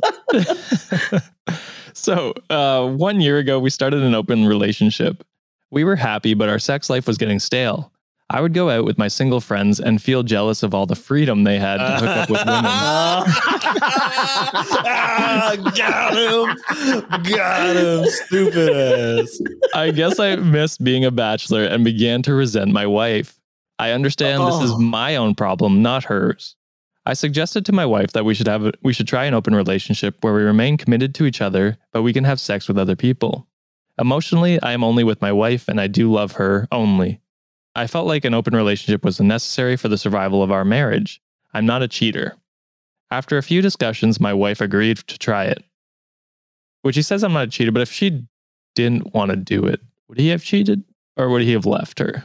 so 1.94 2.34
uh, 2.50 2.90
one 2.90 3.22
year 3.22 3.38
ago, 3.38 3.60
we 3.60 3.70
started 3.70 4.02
an 4.02 4.16
open 4.16 4.46
relationship. 4.46 5.26
We 5.72 5.84
were 5.84 5.96
happy, 5.96 6.34
but 6.34 6.50
our 6.50 6.60
sex 6.60 6.90
life 6.90 7.08
was 7.08 7.18
getting 7.18 7.40
stale. 7.40 7.92
I 8.36 8.42
would 8.42 8.54
go 8.54 8.70
out 8.70 8.84
with 8.84 8.98
my 8.98 9.08
single 9.08 9.40
friends 9.40 9.80
and 9.80 10.02
feel 10.02 10.22
jealous 10.22 10.62
of 10.62 10.74
all 10.74 10.86
the 10.86 10.94
freedom 10.96 11.46
they 11.46 11.58
had 11.58 11.78
to 11.78 11.88
hook 12.06 12.10
up 12.10 12.30
with 12.30 12.40
women. 12.42 12.66
Ah, 12.66 13.24
got 15.74 16.14
him, 16.18 17.24
got 17.24 17.76
him, 17.78 18.04
stupid 18.06 18.76
ass. 19.24 19.40
I 19.74 19.92
guess 19.92 20.20
I 20.20 20.36
missed 20.36 20.84
being 20.84 21.06
a 21.06 21.12
bachelor 21.12 21.64
and 21.64 21.86
began 21.86 22.22
to 22.24 22.34
resent 22.34 22.74
my 22.74 22.86
wife. 22.86 23.40
I 23.80 23.92
understand 23.92 24.44
this 24.46 24.64
is 24.64 24.72
Oh. 24.72 24.80
my 24.80 25.16
own 25.16 25.34
problem, 25.34 25.82
not 25.82 26.04
hers. 26.04 26.58
I 27.06 27.14
suggested 27.14 27.66
to 27.68 27.72
my 27.72 27.86
wife 27.86 28.12
that 28.12 28.26
we 28.26 28.34
should 28.34 28.48
have 28.48 28.66
a, 28.66 28.74
we 28.84 28.92
should 28.92 29.08
try 29.08 29.24
an 29.24 29.34
open 29.34 29.56
relationship 29.56 30.18
where 30.20 30.34
we 30.34 30.42
remain 30.44 30.76
committed 30.76 31.16
to 31.16 31.26
each 31.26 31.40
other, 31.40 31.78
but 31.94 32.02
we 32.02 32.12
can 32.12 32.26
have 32.26 32.42
sex 32.42 32.68
with 32.68 32.78
other 32.78 32.98
people. 32.98 33.48
Emotionally, 33.98 34.62
I 34.62 34.74
am 34.74 34.84
only 34.84 35.06
with 35.06 35.22
my 35.22 35.32
wife 35.32 35.70
and 35.70 35.80
I 35.80 35.88
do 35.88 36.12
love 36.12 36.34
her 36.34 36.68
only. 36.70 37.22
I 37.76 37.88
felt 37.88 38.08
like 38.08 38.24
an 38.24 38.34
open 38.34 38.56
relationship 38.56 39.04
was 39.04 39.20
necessary 39.20 39.76
for 39.76 39.90
the 39.90 39.98
survival 39.98 40.42
of 40.42 40.52
our 40.52 40.64
marriage. 40.64 41.22
I'm 41.54 41.66
not 41.66 41.84
a 41.84 41.88
cheater. 41.88 42.38
After 43.12 43.38
a 43.38 43.44
few 43.44 43.62
discussions, 43.62 44.20
my 44.20 44.34
wife 44.34 44.62
agreed 44.62 44.98
to 44.98 45.18
try 45.18 45.46
it. 45.46 45.64
Which 46.82 46.96
he 46.96 47.02
says 47.02 47.24
I'm 47.24 47.34
not 47.34 47.48
a 47.48 47.52
cheater, 47.52 47.72
but 47.72 47.82
if 47.82 47.92
she 47.92 48.24
didn't 48.76 49.14
want 49.14 49.32
to 49.32 49.38
do 49.38 49.66
it, 49.66 49.82
would 50.08 50.18
he 50.18 50.30
have 50.30 50.44
cheated 50.44 50.84
or 51.18 51.30
would 51.30 51.42
he 51.42 51.52
have 51.52 51.66
left 51.66 52.00
her? 52.00 52.24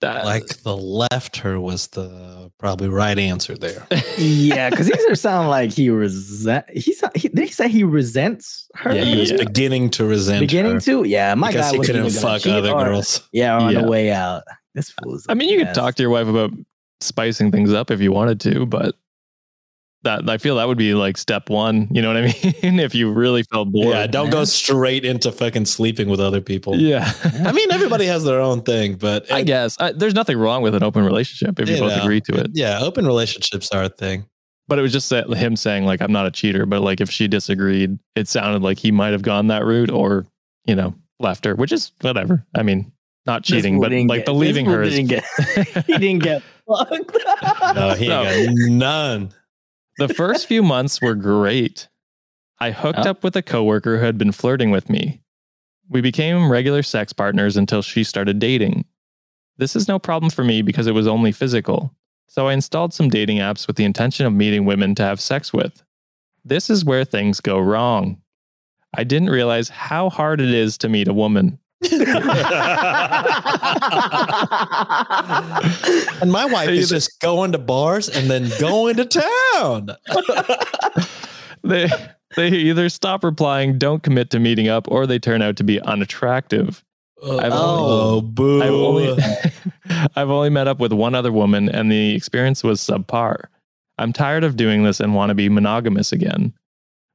That, 0.00 0.24
Like 0.24 0.62
the 0.62 0.76
left 0.76 1.38
her 1.38 1.58
was 1.60 1.88
the 1.88 2.52
probably 2.58 2.88
right 2.88 3.18
answer 3.18 3.56
there. 3.56 3.86
yeah, 4.18 4.70
because 4.70 4.86
these 4.86 5.04
are 5.08 5.14
sound 5.16 5.48
like 5.48 5.72
he 5.72 5.90
resent. 5.90 6.66
He's 6.70 7.02
he, 7.16 7.28
did 7.28 7.46
he 7.46 7.52
say 7.52 7.68
he 7.68 7.82
resents 7.84 8.68
her? 8.74 8.94
Yeah, 8.94 9.04
he 9.04 9.18
was 9.18 9.30
Yeah. 9.32 9.38
beginning 9.38 9.90
to 9.90 10.04
resent 10.04 10.40
beginning 10.40 10.74
her 10.74 10.80
to. 10.80 11.04
Yeah, 11.04 11.34
my 11.34 11.48
because 11.48 11.66
guy 11.66 11.72
he 11.72 11.78
was 11.78 11.86
couldn't 11.88 12.10
fuck 12.10 12.46
other 12.46 12.70
or- 12.72 12.84
girls. 12.84 13.28
Yeah, 13.32 13.56
on 13.58 13.72
Yeah. 13.72 13.82
the 13.82 13.88
way 13.88 14.12
out. 14.12 14.44
This 14.74 14.90
fool's. 14.90 15.26
I 15.28 15.34
mean, 15.34 15.48
you 15.48 15.64
could 15.64 15.74
talk 15.74 15.96
to 15.96 16.02
your 16.02 16.10
wife 16.10 16.28
about 16.28 16.52
spicing 17.00 17.50
things 17.50 17.72
up 17.72 17.90
if 17.90 18.00
you 18.00 18.12
wanted 18.12 18.40
to, 18.42 18.66
but 18.66 18.94
that 20.02 20.28
I 20.28 20.38
feel 20.38 20.56
that 20.56 20.68
would 20.68 20.78
be 20.78 20.94
like 20.94 21.16
step 21.16 21.50
one. 21.50 21.88
You 21.90 22.02
know 22.02 22.08
what 22.08 22.16
I 22.18 22.22
mean? 22.62 22.78
if 22.80 22.94
you 22.94 23.12
really 23.12 23.42
felt 23.42 23.70
bored. 23.72 23.94
Yeah, 23.94 24.06
don't 24.06 24.30
go 24.30 24.44
straight 24.44 25.04
into 25.04 25.32
fucking 25.32 25.66
sleeping 25.66 26.08
with 26.08 26.20
other 26.20 26.40
people. 26.40 26.76
Yeah. 26.76 27.12
I 27.44 27.52
mean, 27.52 27.70
everybody 27.72 28.06
has 28.06 28.24
their 28.24 28.40
own 28.40 28.62
thing, 28.62 28.94
but 28.94 29.30
I 29.32 29.42
guess 29.42 29.76
I, 29.80 29.92
there's 29.92 30.14
nothing 30.14 30.38
wrong 30.38 30.62
with 30.62 30.74
an 30.74 30.82
open 30.82 31.04
relationship 31.04 31.58
if 31.58 31.68
you, 31.68 31.74
you 31.74 31.80
both 31.80 31.96
know, 31.96 32.02
agree 32.02 32.20
to 32.22 32.34
it. 32.40 32.50
Yeah, 32.54 32.80
open 32.80 33.06
relationships 33.06 33.70
are 33.72 33.82
a 33.84 33.88
thing. 33.88 34.26
But 34.68 34.78
it 34.78 34.82
was 34.82 34.92
just 34.92 35.08
that 35.10 35.28
him 35.30 35.56
saying 35.56 35.86
like 35.86 36.02
I'm 36.02 36.12
not 36.12 36.26
a 36.26 36.30
cheater, 36.30 36.66
but 36.66 36.82
like 36.82 37.00
if 37.00 37.10
she 37.10 37.26
disagreed, 37.26 37.98
it 38.14 38.28
sounded 38.28 38.62
like 38.62 38.78
he 38.78 38.92
might 38.92 39.12
have 39.12 39.22
gone 39.22 39.46
that 39.46 39.64
route 39.64 39.90
or 39.90 40.26
you 40.66 40.74
know 40.74 40.94
left 41.18 41.44
her, 41.46 41.54
which 41.54 41.72
is 41.72 41.90
whatever. 42.02 42.44
I 42.54 42.62
mean, 42.62 42.92
not 43.24 43.44
cheating, 43.44 43.80
but 43.80 43.90
like 43.92 44.08
get- 44.20 44.26
believing 44.26 44.66
her 44.66 44.82
is. 44.82 44.94
Didn't 44.94 45.08
get, 45.08 45.24
he 45.86 45.96
didn't 45.98 46.22
get 46.22 46.42
fucked. 46.66 47.16
No, 47.74 47.94
he 47.94 48.10
ain't 48.10 48.46
got 48.48 48.68
none. 48.70 49.34
The 49.98 50.08
first 50.08 50.46
few 50.46 50.62
months 50.62 51.00
were 51.02 51.14
great. 51.14 51.88
I 52.60 52.70
hooked 52.72 53.00
Oh. 53.06 53.10
up 53.10 53.22
with 53.22 53.36
a 53.36 53.42
coworker 53.42 53.98
who 53.98 54.04
had 54.04 54.18
been 54.18 54.32
flirting 54.32 54.70
with 54.70 54.88
me. 54.90 55.20
We 55.88 56.00
became 56.00 56.50
regular 56.50 56.82
sex 56.82 57.12
partners 57.12 57.56
until 57.56 57.82
she 57.82 58.04
started 58.04 58.38
dating. 58.38 58.84
This 59.56 59.74
is 59.76 59.88
no 59.88 59.98
problem 59.98 60.30
for 60.30 60.44
me 60.44 60.62
because 60.62 60.86
it 60.86 60.94
was 60.94 61.06
only 61.06 61.32
physical. 61.32 61.94
So 62.28 62.46
I 62.48 62.52
installed 62.52 62.92
some 62.92 63.08
dating 63.08 63.38
apps 63.38 63.66
with 63.66 63.76
the 63.76 63.84
intention 63.84 64.26
of 64.26 64.32
meeting 64.32 64.64
women 64.64 64.94
to 64.96 65.02
have 65.02 65.20
sex 65.20 65.52
with. 65.52 65.82
This 66.44 66.68
is 66.70 66.84
where 66.84 67.04
things 67.04 67.40
go 67.40 67.58
wrong. 67.58 68.20
I 68.94 69.04
didn't 69.04 69.30
realize 69.30 69.68
how 69.68 70.10
hard 70.10 70.40
it 70.40 70.50
is 70.52 70.78
to 70.78 70.88
meet 70.88 71.08
a 71.08 71.12
woman. 71.14 71.58
and 76.20 76.32
my 76.32 76.44
wife 76.44 76.68
is 76.70 76.88
just 76.88 77.20
going 77.20 77.52
to 77.52 77.58
bars 77.58 78.08
and 78.08 78.28
then 78.28 78.50
going 78.58 78.96
to 78.96 79.04
town. 79.04 79.90
They 81.64 81.88
they 82.36 82.48
either 82.48 82.88
stop 82.88 83.24
replying, 83.24 83.78
don't 83.78 84.02
commit 84.02 84.30
to 84.30 84.38
meeting 84.38 84.68
up, 84.68 84.86
or 84.90 85.06
they 85.06 85.18
turn 85.18 85.42
out 85.42 85.56
to 85.56 85.64
be 85.64 85.80
unattractive. 85.80 86.84
I've 87.22 87.52
oh, 87.52 88.20
boo. 88.20 88.62
I've 88.62 88.70
only 88.72 89.22
I've 90.16 90.30
only 90.30 90.50
met 90.50 90.68
up 90.68 90.78
with 90.78 90.92
one 90.92 91.14
other 91.14 91.32
woman 91.32 91.68
and 91.68 91.90
the 91.90 92.14
experience 92.14 92.62
was 92.62 92.80
subpar. 92.80 93.46
I'm 93.98 94.12
tired 94.12 94.44
of 94.44 94.56
doing 94.56 94.84
this 94.84 95.00
and 95.00 95.14
want 95.14 95.30
to 95.30 95.34
be 95.34 95.48
monogamous 95.48 96.12
again. 96.12 96.54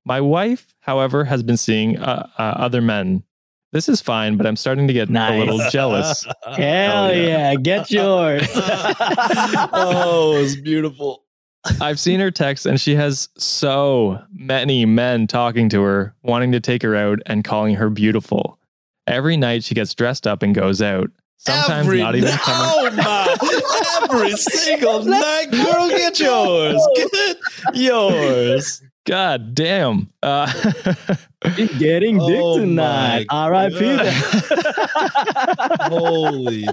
My 0.05 0.19
wife, 0.19 0.75
however, 0.81 1.23
has 1.23 1.41
been 1.41 1.55
seeing 1.55 1.97
uh, 1.97 2.27
uh, 2.37 2.41
other 2.41 2.81
men. 2.81 3.23
This 3.73 3.89
is 3.89 4.01
fine, 4.01 4.37
but 4.37 4.45
I'm 4.45 4.55
starting 4.55 4.87
to 4.87 4.93
get 4.93 5.09
a 5.09 5.37
little 5.37 5.59
jealous. 5.71 6.23
Hell 6.43 6.53
Hell 6.53 7.15
yeah. 7.15 7.51
yeah. 7.51 7.55
get 7.55 7.89
yours. 7.91 8.47
oh, 9.73 10.35
it's 10.37 10.55
beautiful. 10.55 11.23
I've 11.81 11.99
seen 11.99 12.19
her 12.19 12.29
text 12.29 12.67
and 12.67 12.79
she 12.79 12.93
has 12.93 13.29
so 13.37 14.21
many 14.31 14.85
men 14.85 15.25
talking 15.25 15.69
to 15.69 15.81
her, 15.81 16.13
wanting 16.21 16.51
to 16.51 16.59
take 16.59 16.83
her 16.83 16.95
out 16.95 17.19
and 17.25 17.43
calling 17.43 17.73
her 17.73 17.89
beautiful. 17.89 18.59
Every 19.07 19.37
night 19.37 19.63
she 19.63 19.73
gets 19.73 19.95
dressed 19.95 20.27
up 20.27 20.43
and 20.43 20.53
goes 20.53 20.81
out. 20.81 21.09
Sometimes 21.37 21.87
every, 21.87 21.97
not 21.99 22.15
even 22.15 22.31
coming. 22.31 22.71
Oh 22.73 22.91
my! 22.95 24.07
Every 24.09 24.31
single 24.31 25.03
night, 25.03 25.47
girl, 25.51 25.89
get 25.89 26.17
yours. 26.19 26.87
Get 26.95 27.37
yours. 27.73 28.81
God 29.05 29.53
damn. 29.53 30.09
Uh, 30.21 30.49
Getting 31.77 32.17
dick 32.19 32.39
Oh 32.41 32.59
tonight. 32.59 33.25
my 33.29 33.37
R.I.P. 33.47 33.79
God. 33.79 34.13
Holy. 35.91 36.65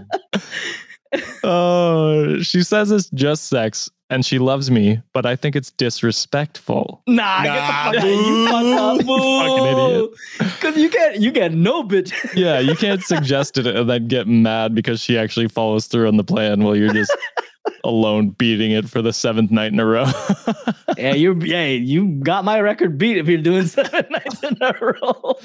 Oh, 1.42 2.38
she 2.40 2.62
says 2.62 2.90
it's 2.90 3.10
just 3.10 3.48
sex 3.48 3.90
and 4.10 4.24
she 4.24 4.38
loves 4.38 4.70
me, 4.70 5.00
but 5.12 5.26
I 5.26 5.34
think 5.36 5.56
it's 5.56 5.70
disrespectful. 5.72 7.02
Nah, 7.08 7.42
Nah, 7.42 7.92
get 7.92 8.00
the 8.02 8.02
fuck 8.02 8.04
out. 8.04 8.04
You 8.04 8.46
fucked 8.46 8.66
up, 8.78 9.06
Fucking 9.06 9.66
idiot. 9.66 10.10
Because 10.60 10.76
you 10.76 10.90
get 10.90 11.20
you 11.20 11.30
get 11.32 11.52
no 11.52 11.82
bitch. 11.82 12.12
Yeah, 12.34 12.58
you 12.60 12.76
can't 12.76 13.02
suggest 13.02 13.58
it 13.58 13.66
uh, 13.66 13.80
and 13.80 13.90
then 13.90 14.08
get 14.08 14.28
mad 14.28 14.74
because 14.74 15.00
she 15.00 15.18
actually 15.18 15.48
follows 15.48 15.86
through 15.86 16.06
on 16.06 16.16
the 16.16 16.24
plan 16.24 16.62
while 16.62 16.76
you're 16.76 16.92
just 16.92 17.10
alone 17.84 18.30
beating 18.30 18.70
it 18.72 18.88
for 18.88 19.02
the 19.02 19.12
seventh 19.12 19.50
night 19.50 19.72
in 19.72 19.80
a 19.80 19.86
row. 19.86 20.06
yeah, 20.98 21.14
you 21.14 21.34
yeah, 21.42 21.66
you 21.66 22.06
got 22.22 22.44
my 22.44 22.60
record 22.60 22.98
beat 22.98 23.16
if 23.16 23.28
you're 23.28 23.38
doing 23.42 23.66
seven 23.68 24.06
nights 24.10 24.42
in 24.42 24.56
a 24.60 24.74
row. 24.80 25.38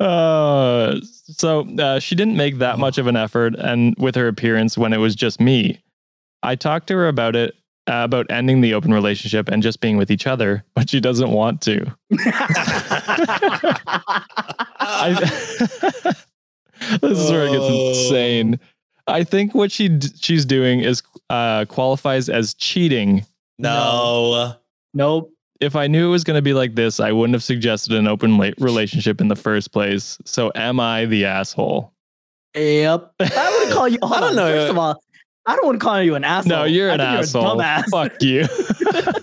uh, 0.06 1.00
so 1.02 1.60
uh, 1.78 1.98
she 1.98 2.14
didn't 2.14 2.36
make 2.36 2.58
that 2.58 2.78
much 2.78 2.98
of 2.98 3.06
an 3.06 3.16
effort 3.16 3.54
and 3.56 3.94
with 3.98 4.14
her 4.14 4.28
appearance 4.28 4.76
when 4.78 4.92
it 4.92 4.98
was 4.98 5.14
just 5.14 5.40
me. 5.40 5.80
I 6.42 6.54
talked 6.56 6.86
to 6.88 6.94
her 6.94 7.08
about 7.08 7.36
it. 7.36 7.54
Uh, 7.90 8.04
about 8.04 8.26
ending 8.30 8.60
the 8.60 8.74
open 8.74 8.92
relationship 8.92 9.48
and 9.48 9.62
just 9.62 9.80
being 9.80 9.96
with 9.96 10.10
each 10.10 10.26
other, 10.26 10.62
but 10.74 10.90
she 10.90 11.00
doesn't 11.00 11.30
want 11.30 11.62
to. 11.62 11.86
I, 14.80 15.14
this 17.00 17.18
is 17.18 17.30
where 17.30 17.44
it 17.46 17.52
gets 17.52 17.64
Oh. 17.64 17.88
insane. 17.88 18.60
I 19.08 19.24
think 19.24 19.54
what 19.54 19.72
she 19.72 19.88
d- 19.88 20.08
she's 20.20 20.44
doing 20.44 20.80
is 20.80 21.02
uh, 21.30 21.64
qualifies 21.66 22.28
as 22.28 22.54
cheating. 22.54 23.24
No. 23.58 24.54
nope. 24.94 25.32
If 25.60 25.74
I 25.74 25.88
knew 25.88 26.06
it 26.06 26.10
was 26.10 26.22
going 26.22 26.38
to 26.38 26.42
be 26.42 26.54
like 26.54 26.76
this, 26.76 27.00
I 27.00 27.10
wouldn't 27.10 27.34
have 27.34 27.42
suggested 27.42 27.92
an 27.94 28.06
open 28.06 28.38
la- 28.38 28.50
relationship 28.58 29.20
in 29.20 29.26
the 29.28 29.36
first 29.36 29.72
place. 29.72 30.18
So, 30.24 30.52
am 30.54 30.78
I 30.78 31.06
the 31.06 31.24
asshole? 31.24 31.92
Yep. 32.54 33.12
I 33.20 33.50
wouldn't 33.58 33.72
call 33.76 33.88
you. 33.88 33.98
I 34.02 34.20
don't 34.20 34.30
on, 34.30 34.36
know. 34.36 34.52
First 34.52 34.70
of 34.70 34.78
all, 34.78 35.02
I 35.46 35.56
don't 35.56 35.66
want 35.66 35.80
to 35.80 35.84
call 35.84 36.02
you 36.02 36.14
an 36.14 36.24
asshole. 36.24 36.58
No, 36.58 36.64
you're 36.64 36.90
an 36.90 37.00
think 37.00 37.10
asshole. 37.10 37.42
You're 37.42 37.52
a 37.52 37.64
dumbass. 37.64 37.84
Fuck 37.90 38.22
you. 38.22 38.46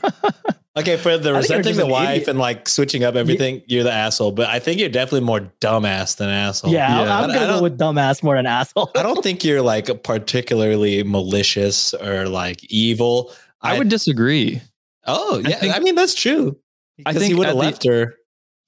Okay, 0.78 0.98
for 0.98 1.18
the 1.18 1.30
I 1.36 1.40
think 1.42 1.50
you're 1.50 1.58
resenting 1.60 1.78
the 1.78 1.86
wife 1.86 2.10
idiot. 2.10 2.28
and 2.28 2.40
like 2.40 2.68
switching 2.68 3.04
up 3.06 3.16
everything, 3.16 3.62
you're 3.66 3.84
the 3.84 3.94
asshole. 3.94 4.32
But 4.34 4.50
I 4.50 4.60
think 4.60 4.80
you're 4.80 4.90
definitely 4.90 5.26
more 5.26 5.40
dumbass 5.62 6.18
than 6.18 6.30
asshole. 6.30 6.72
Yeah, 6.72 7.04
Yeah. 7.06 7.18
I'm, 7.18 7.24
I'm 7.30 7.34
gonna 7.36 7.48
go 7.48 7.64
with 7.64 7.78
dumbass 7.80 8.22
more 8.22 8.36
than 8.36 8.46
asshole. 8.46 8.92
I 8.96 9.02
don't 9.04 9.24
think 9.24 9.44
you're 9.46 9.62
like 9.62 10.04
particularly 10.04 11.04
malicious 11.04 11.94
or 11.94 12.28
like 12.28 12.64
evil. 12.66 13.32
I 13.62 13.78
would 13.78 13.88
disagree. 13.90 14.62
Oh 15.06 15.38
I 15.46 15.50
yeah, 15.50 15.56
I, 15.56 15.60
think- 15.60 15.84
mean 15.84 15.96
that's 15.96 16.14
true. 16.14 16.58
I 17.06 17.14
think 17.14 17.26
he 17.26 17.34
would 17.36 17.48
have 17.48 17.56
at 17.56 17.60
the- 17.60 17.66
left 17.66 17.84
her. 17.86 18.16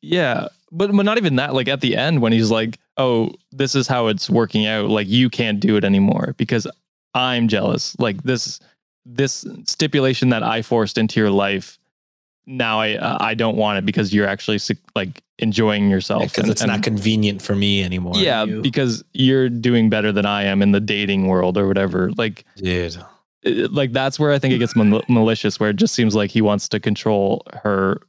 Yeah, 0.01 0.47
but 0.71 0.91
but 0.93 1.03
not 1.03 1.17
even 1.17 1.35
that. 1.37 1.53
Like 1.53 1.67
at 1.67 1.81
the 1.81 1.97
end, 1.97 2.21
when 2.21 2.31
he's 2.31 2.51
like, 2.51 2.77
"Oh, 2.97 3.31
this 3.51 3.73
is 3.75 3.87
how 3.87 4.07
it's 4.07 4.29
working 4.29 4.65
out. 4.65 4.89
Like 4.89 5.07
you 5.07 5.29
can't 5.29 5.59
do 5.59 5.75
it 5.75 5.83
anymore 5.83 6.35
because 6.37 6.67
I'm 7.15 7.47
jealous. 7.47 7.97
Like 7.99 8.23
this 8.23 8.59
this 9.05 9.45
stipulation 9.65 10.29
that 10.29 10.43
I 10.43 10.61
forced 10.61 10.97
into 10.97 11.19
your 11.19 11.31
life. 11.31 11.77
Now 12.47 12.79
I 12.79 12.95
uh, 12.95 13.17
I 13.19 13.33
don't 13.35 13.57
want 13.57 13.77
it 13.77 13.85
because 13.85 14.13
you're 14.13 14.27
actually 14.27 14.59
like 14.95 15.21
enjoying 15.37 15.89
yourself. 15.89 16.23
Because 16.23 16.43
and- 16.45 16.51
it's 16.51 16.61
and- 16.61 16.71
not 16.71 16.81
convenient 16.81 17.41
for 17.41 17.55
me 17.55 17.83
anymore. 17.83 18.13
Yeah, 18.15 18.45
you. 18.45 18.61
because 18.61 19.03
you're 19.13 19.49
doing 19.49 19.89
better 19.89 20.11
than 20.11 20.25
I 20.25 20.43
am 20.43 20.61
in 20.61 20.71
the 20.71 20.79
dating 20.79 21.27
world 21.27 21.57
or 21.57 21.67
whatever. 21.67 22.11
Like 22.17 22.45
dude. 22.55 22.97
it- 23.43 23.73
like 23.73 23.91
that's 23.91 24.17
where 24.19 24.31
I 24.31 24.39
think 24.39 24.53
it 24.53 24.59
gets 24.59 24.75
mal- 24.75 25.03
malicious, 25.09 25.59
where 25.59 25.69
it 25.69 25.75
just 25.75 25.93
seems 25.93 26.15
like 26.15 26.31
he 26.31 26.41
wants 26.41 26.69
to 26.69 26.79
control 26.79 27.43
her 27.63 28.01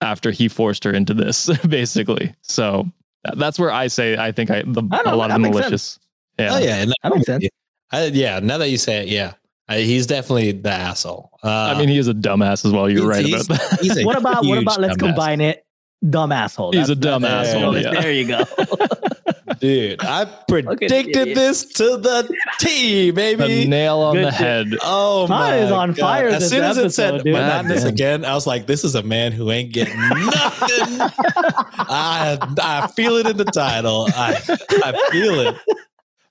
after 0.00 0.32
he 0.32 0.48
forced 0.48 0.82
her 0.84 0.92
into 0.92 1.14
this, 1.14 1.48
basically. 1.68 2.34
So 2.42 2.86
that's 3.36 3.58
where 3.58 3.70
I 3.70 3.86
say 3.86 4.16
I 4.18 4.32
think 4.32 4.50
I 4.50 4.62
the, 4.66 4.82
I 4.90 5.02
a 5.08 5.14
lot 5.16 5.28
that 5.28 5.36
of 5.36 5.40
makes 5.40 5.56
malicious. 5.56 5.98
Yeah. 6.38 6.54
Oh 6.54 6.58
yeah, 6.58 6.84
no, 6.84 6.92
That 7.04 7.14
makes 7.14 7.26
sense. 7.26 7.46
I, 7.92 8.06
yeah. 8.06 8.40
Now 8.40 8.58
that 8.58 8.70
you 8.70 8.76
say 8.76 9.02
it, 9.02 9.08
yeah, 9.08 9.34
I, 9.68 9.78
he's 9.80 10.06
definitely 10.06 10.52
the 10.52 10.70
asshole. 10.70 11.30
Uh, 11.42 11.48
I 11.74 11.78
mean, 11.78 11.88
he 11.88 11.96
is 11.98 12.08
a 12.08 12.14
dumbass 12.14 12.64
as 12.64 12.72
well. 12.72 12.88
You're 12.90 13.06
right 13.08 13.24
he's- 13.24 13.46
about 13.46 13.58
that. 13.70 13.80
he's 13.80 13.96
a 13.96 14.04
What 14.04 14.18
about 14.18 14.44
what 14.44 14.58
about 14.58 14.80
let's 14.80 14.96
dumbass. 14.96 14.98
combine 15.00 15.40
it? 15.40 15.64
Dumb 16.08 16.32
asshole. 16.32 16.72
He's 16.72 16.90
a 16.90 16.94
That's- 16.94 16.98
dumb 17.14 17.22
that's- 17.22 17.48
asshole, 17.54 17.72
There, 17.72 17.82
yeah. 17.82 18.00
there 18.00 18.12
you 18.12 18.26
go. 18.28 18.44
dude. 19.60 20.02
I 20.04 20.26
predicted 20.48 20.92
idiot. 21.16 21.34
this 21.34 21.64
to 21.74 21.96
the 21.96 22.28
T, 22.58 23.06
the 23.10 23.12
baby. 23.12 23.66
nail 23.66 24.00
on 24.00 24.16
Good 24.16 24.26
the 24.26 24.30
shit. 24.32 24.40
head. 24.40 24.66
Oh 24.82 25.26
Mine 25.28 25.38
my 25.40 25.56
is 25.56 25.70
on 25.70 25.88
God. 25.92 25.98
fire 26.00 26.28
As 26.28 26.50
soon 26.50 26.62
as 26.62 26.76
it 26.76 26.90
said 26.92 27.14
episode, 27.14 27.24
dude. 27.24 27.32
monotonous 27.32 27.78
God 27.78 27.84
damn. 27.84 27.94
again, 27.94 28.24
I 28.26 28.34
was 28.34 28.46
like, 28.46 28.66
"This 28.66 28.84
is 28.84 28.94
a 28.94 29.02
man 29.02 29.32
who 29.32 29.50
ain't 29.50 29.72
getting 29.72 29.96
nothing." 29.98 30.98
I 31.88 32.38
I 32.60 32.86
feel 32.88 33.16
it 33.16 33.26
in 33.26 33.36
the 33.38 33.44
title. 33.46 34.06
I 34.14 34.34
I 34.84 35.08
feel 35.10 35.40
it. 35.40 35.56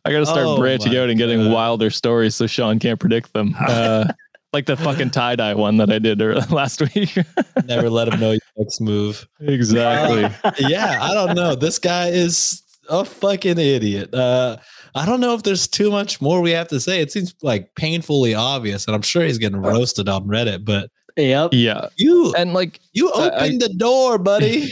I 0.06 0.12
got 0.12 0.20
to 0.20 0.26
start 0.26 0.46
Oh 0.46 0.58
branching 0.58 0.96
out 0.98 1.10
and 1.10 1.18
getting 1.18 1.44
God. 1.44 1.52
wilder 1.54 1.90
stories 1.90 2.36
so 2.36 2.46
Sean 2.48 2.80
can't 2.80 3.00
predict 3.00 3.34
them. 3.34 3.56
Uh, 3.68 4.06
like 4.52 4.68
the 4.68 4.78
fucking 4.78 5.10
tie 5.10 5.36
dye 5.36 5.56
one 5.56 5.78
that 5.78 5.92
I 5.92 5.98
did 5.98 6.20
last 6.52 6.80
week. 6.94 7.18
Never 7.66 7.90
let 7.90 8.08
him 8.08 8.20
know 8.20 8.34
you 8.34 8.40
X 8.62 8.80
move. 8.80 9.28
Exactly. 9.40 10.30
yeah, 10.60 11.00
I 11.02 11.14
don't 11.16 11.34
know. 11.36 11.56
This 11.56 11.80
guy 11.80 12.10
is 12.10 12.62
a 12.88 13.04
fucking 13.04 13.58
idiot. 13.58 14.14
Uh, 14.14 14.58
I 14.94 15.08
don't 15.08 15.22
know 15.22 15.34
if 15.34 15.42
there's 15.42 15.68
too 15.68 15.90
much 15.90 16.22
more 16.22 16.40
we 16.40 16.52
have 16.52 16.68
to 16.68 16.80
say. 16.80 17.02
It 17.02 17.12
seems 17.12 17.34
like 17.42 17.74
painfully 17.74 18.36
obvious, 18.36 18.86
and 18.86 18.96
I'm 18.96 19.02
sure 19.02 19.24
he's 19.24 19.40
getting 19.40 19.60
roasted 19.60 20.08
on 20.08 20.26
Reddit. 20.28 20.64
But 20.66 20.92
Yep. 21.18 21.50
yeah. 21.54 21.88
you, 21.96 22.32
And 22.38 22.54
like, 22.54 22.80
you 22.92 23.12
I- 23.12 23.30
opened 23.32 23.62
the 23.62 23.70
door, 23.70 24.20
buddy. 24.20 24.72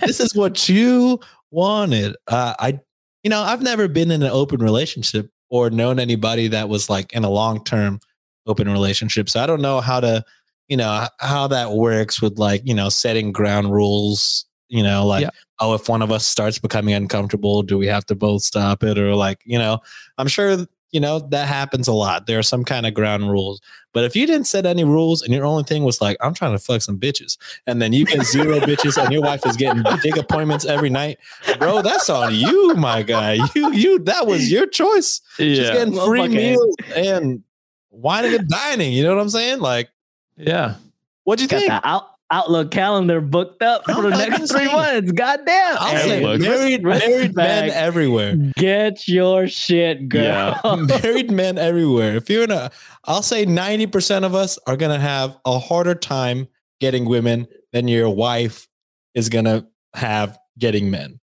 this 0.00 0.18
is 0.18 0.34
what 0.34 0.68
you 0.68 1.20
wanted. 1.52 2.16
Uh, 2.26 2.54
I, 2.58 2.80
you 3.22 3.30
know, 3.30 3.40
I've 3.42 3.62
never 3.62 3.88
been 3.88 4.10
in 4.10 4.22
an 4.22 4.30
open 4.30 4.62
relationship 4.62 5.30
or 5.50 5.70
known 5.70 5.98
anybody 5.98 6.48
that 6.48 6.68
was 6.68 6.88
like 6.88 7.12
in 7.12 7.24
a 7.24 7.30
long 7.30 7.64
term 7.64 8.00
open 8.46 8.68
relationship. 8.70 9.28
So 9.28 9.40
I 9.42 9.46
don't 9.46 9.60
know 9.62 9.80
how 9.80 10.00
to, 10.00 10.24
you 10.68 10.76
know, 10.76 11.06
how 11.18 11.46
that 11.48 11.72
works 11.72 12.22
with 12.22 12.38
like, 12.38 12.62
you 12.64 12.74
know, 12.74 12.88
setting 12.88 13.32
ground 13.32 13.72
rules. 13.72 14.46
You 14.68 14.84
know, 14.84 15.04
like, 15.04 15.22
Yeah. 15.22 15.30
oh, 15.58 15.74
if 15.74 15.88
one 15.88 16.00
of 16.00 16.12
us 16.12 16.24
starts 16.24 16.60
becoming 16.60 16.94
uncomfortable, 16.94 17.62
do 17.62 17.76
we 17.76 17.88
have 17.88 18.06
to 18.06 18.14
both 18.14 18.42
stop 18.42 18.84
it? 18.84 18.98
Or 18.98 19.16
like, 19.16 19.40
you 19.44 19.58
know, 19.58 19.80
I'm 20.16 20.28
sure, 20.28 20.64
you 20.92 21.00
know, 21.00 21.18
that 21.18 21.46
happens 21.46 21.86
a 21.88 21.92
lot. 21.92 22.26
There 22.26 22.38
are 22.38 22.42
some 22.42 22.64
kind 22.64 22.84
of 22.86 22.94
ground 22.94 23.30
rules. 23.30 23.60
But 23.92 24.04
if 24.04 24.14
you 24.14 24.26
didn't 24.26 24.46
set 24.46 24.66
any 24.66 24.84
rules 24.84 25.22
and 25.22 25.32
your 25.34 25.44
only 25.44 25.62
thing 25.64 25.82
was 25.84 26.00
like, 26.00 26.16
I'm 26.20 26.34
trying 26.34 26.52
to 26.52 26.58
fuck 26.58 26.80
some 26.82 26.98
bitches, 26.98 27.36
and 27.66 27.80
then 27.82 27.92
you 27.92 28.04
get 28.04 28.22
zero 28.24 28.58
bitches 28.60 29.02
and 29.02 29.12
your 29.12 29.22
wife 29.22 29.44
is 29.46 29.56
getting 29.56 29.82
big 30.02 30.16
appointments 30.18 30.64
every 30.64 30.90
night, 30.90 31.18
bro, 31.58 31.82
that's 31.82 32.08
on 32.10 32.34
you, 32.34 32.74
my 32.74 33.02
guy. 33.02 33.38
You 33.54 33.72
you 33.72 33.98
that 34.00 34.26
was 34.26 34.50
your 34.50 34.66
choice. 34.66 35.20
She's 35.36 35.58
yeah. 35.58 35.72
getting 35.72 35.94
free 35.94 36.28
meals 36.28 36.76
and 36.94 37.42
wining 37.90 38.34
and 38.34 38.48
dining. 38.48 38.92
You 38.92 39.02
know 39.04 39.14
what 39.14 39.20
I'm 39.22 39.28
saying? 39.30 39.58
Like, 39.60 39.90
Yeah. 40.36 40.74
what'd 41.24 41.42
you 41.42 41.48
Got 41.48 41.58
think? 41.58 41.70
that 41.70 41.82
out, 41.84 42.10
Outlook 42.32 42.70
calendar 42.70 43.20
booked 43.20 43.60
up 43.62 43.84
for 43.86 44.02
the 44.02 44.10
next 44.10 44.38
three 44.52 44.66
saying. 44.66 44.72
months. 44.72 45.12
Goddamn. 45.12 45.76
I'll 45.80 45.96
Hey, 45.96 46.08
say 46.08 46.38
married, 46.38 46.82
married 46.84 47.34
men 47.34 47.70
everywhere. 47.70 48.36
Get 48.56 49.08
your 49.08 49.48
shit, 49.48 50.08
girl. 50.08 50.22
Yeah. 50.22 50.60
married 51.02 51.30
men 51.32 51.58
everywhere. 51.58 52.14
If 52.16 52.30
you're 52.30 52.44
in 52.44 52.52
a, 52.52 52.70
I'll 53.04 53.22
say 53.22 53.46
90% 53.46 54.24
of 54.24 54.34
us 54.34 54.58
are 54.68 54.76
going 54.76 54.92
to 54.92 55.00
have 55.00 55.36
a 55.44 55.58
harder 55.58 55.94
time 55.96 56.46
getting 56.80 57.04
women 57.06 57.48
than 57.72 57.88
your 57.88 58.08
wife 58.10 58.68
is 59.14 59.28
going 59.28 59.46
to 59.46 59.66
have 59.94 60.38
getting 60.58 60.88
men. 60.90 61.18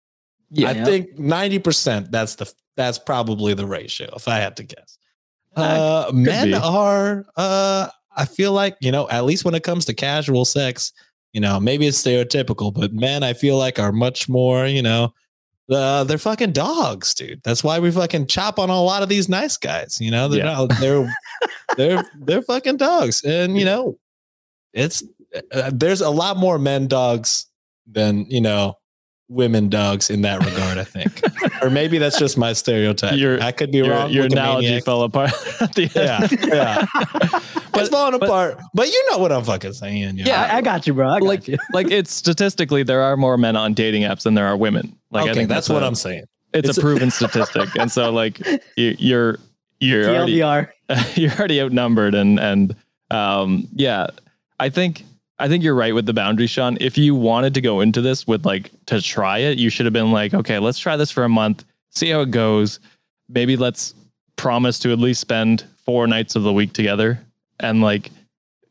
Yeah. 0.49 0.69
I 0.71 0.83
think 0.85 1.17
90% 1.19 2.09
that's 2.09 2.35
the, 2.35 2.51
that's 2.77 2.97
probably 2.97 3.53
the 3.53 3.65
ratio 3.67 4.09
if 4.15 4.27
I 4.27 4.37
had 4.37 4.57
to 4.57 4.63
guess. 4.63 4.97
Uh, 5.55 6.05
Uh, 6.09 6.11
men 6.13 6.47
be. 6.47 6.53
are, 6.55 7.25
uh, 7.37 7.89
I 8.15 8.25
feel 8.25 8.51
like, 8.53 8.77
you 8.81 8.91
know, 8.91 9.09
at 9.09 9.25
least 9.25 9.45
when 9.45 9.55
it 9.55 9.63
comes 9.63 9.85
to 9.85 9.93
casual 9.93 10.45
sex, 10.45 10.91
you 11.33 11.41
know, 11.41 11.59
maybe 11.59 11.85
it's 11.87 12.01
stereotypical, 12.01 12.73
but 12.73 12.93
men, 12.93 13.23
I 13.23 13.33
feel 13.33 13.57
like 13.57 13.77
are 13.79 13.91
much 13.91 14.29
more, 14.29 14.65
you 14.65 14.81
know, 14.81 15.13
uh, 15.69 16.03
they're 16.03 16.17
fucking 16.17 16.51
dogs, 16.51 17.13
dude. 17.13 17.41
That's 17.43 17.63
why 17.63 17.79
we 17.79 17.91
fucking 17.91 18.27
chop 18.27 18.59
on 18.59 18.69
a 18.69 18.81
lot 18.81 19.03
of 19.03 19.09
these 19.09 19.27
nice 19.27 19.57
guys. 19.57 19.97
You 19.99 20.11
know, 20.11 20.27
they're 20.27 20.45
Yeah. 20.45 20.53
not, 20.53 20.69
they're 20.79 21.13
they're 21.77 22.05
they're 22.19 22.41
fucking 22.43 22.77
dogs, 22.77 23.23
and 23.23 23.57
you 23.57 23.65
know, 23.65 23.97
it's 24.73 25.03
uh, 25.51 25.71
there's 25.73 26.01
a 26.01 26.09
lot 26.09 26.37
more 26.37 26.59
men 26.59 26.87
dogs 26.87 27.47
than 27.87 28.25
you 28.29 28.41
know 28.41 28.77
women 29.27 29.69
dogs 29.69 30.09
in 30.09 30.21
that 30.21 30.43
regard. 30.45 30.77
I 30.77 30.83
think, 30.83 31.21
or 31.63 31.69
maybe 31.69 31.97
that's 31.97 32.19
just 32.19 32.37
my 32.37 32.53
stereotype. 32.53 33.17
Your- 33.17 33.41
I 33.41 33.51
could 33.51 33.71
be 33.71 33.79
Your, 33.79 33.89
wrong. 33.89 34.11
your 34.11 34.25
analogy 34.25 34.67
Wikimaniac. 34.69 34.85
fell 34.85 35.01
apart 35.03 35.31
at 35.61 35.73
the 35.75 35.83
end. 35.83 35.95
Yeah, 35.95 36.85
yeah. 36.93 37.39
it's 37.81 37.89
falling 37.89 38.19
but- 38.19 38.29
apart, 38.29 38.59
but 38.73 38.87
you 38.87 39.07
know 39.11 39.17
what 39.17 39.31
I'm 39.31 39.43
fucking 39.43 39.73
saying. 39.73 39.97
you 40.17 40.23
know? 40.23 40.29
Yeah, 40.29 40.43
I, 40.51 40.57
I 40.57 40.61
got 40.61 40.85
you, 40.87 40.93
bro. 40.93 41.09
I 41.09 41.19
got 41.19 41.27
like 41.27 41.47
you. 41.47 41.57
like 41.73 41.89
it's 41.91 42.11
statistically 42.11 42.83
there 42.83 43.01
are 43.01 43.17
more 43.17 43.37
men 43.37 43.55
on 43.55 43.73
dating 43.73 44.03
apps 44.03 44.23
than 44.23 44.33
there 44.35 44.45
are 44.47 44.57
women. 44.57 44.95
Like 45.11 45.29
I 45.29 45.33
think 45.33 45.49
that's, 45.49 45.69
what 45.69 45.83
i 45.83 45.87
I'm 45.87 45.95
saying. 45.95 46.25
It's, 46.53 46.69
it's 46.69 46.77
a 46.77 46.81
a- 46.81 46.83
proven 46.83 47.11
statistic, 47.11 47.75
and 47.77 47.91
so 47.91 48.11
like 48.11 48.39
you, 48.77 48.95
you're 48.99 49.39
you're 49.79 50.07
already 50.15 50.33
you're 51.15 51.31
already 51.31 51.61
outnumbered, 51.61 52.15
and 52.15 52.39
and 52.39 52.75
um 53.11 53.67
yeah, 53.73 54.07
I 54.59 54.69
think 54.69 55.03
I 55.39 55.47
think 55.49 55.63
you're 55.63 55.75
right 55.75 55.93
with 55.93 56.05
the 56.05 56.13
boundaries, 56.13 56.49
Sean. 56.49 56.77
If 56.79 56.97
you 56.97 57.13
wanted 57.15 57.53
to 57.55 57.61
go 57.61 57.81
into 57.81 58.01
this 58.01 58.25
with 58.25 58.45
like 58.45 58.71
to 58.85 59.01
try 59.01 59.39
it, 59.39 59.57
you 59.57 59.69
should 59.69 59.85
have 59.85 59.93
been 59.93 60.11
like, 60.11 60.33
okay, 60.33 60.59
let's 60.59 60.79
try 60.79 60.95
this 60.95 61.11
for 61.11 61.23
a 61.23 61.29
month, 61.29 61.65
see 61.89 62.09
how 62.09 62.21
it 62.21 62.31
goes. 62.31 62.79
Maybe 63.27 63.57
let's 63.57 63.93
promise 64.37 64.79
to 64.79 64.91
at 64.91 64.99
least 64.99 65.19
spend 65.21 65.65
four 65.85 66.07
nights 66.07 66.35
of 66.35 66.43
the 66.43 66.53
week 66.53 66.73
together, 66.73 67.19
and 67.59 67.81
like 67.81 68.11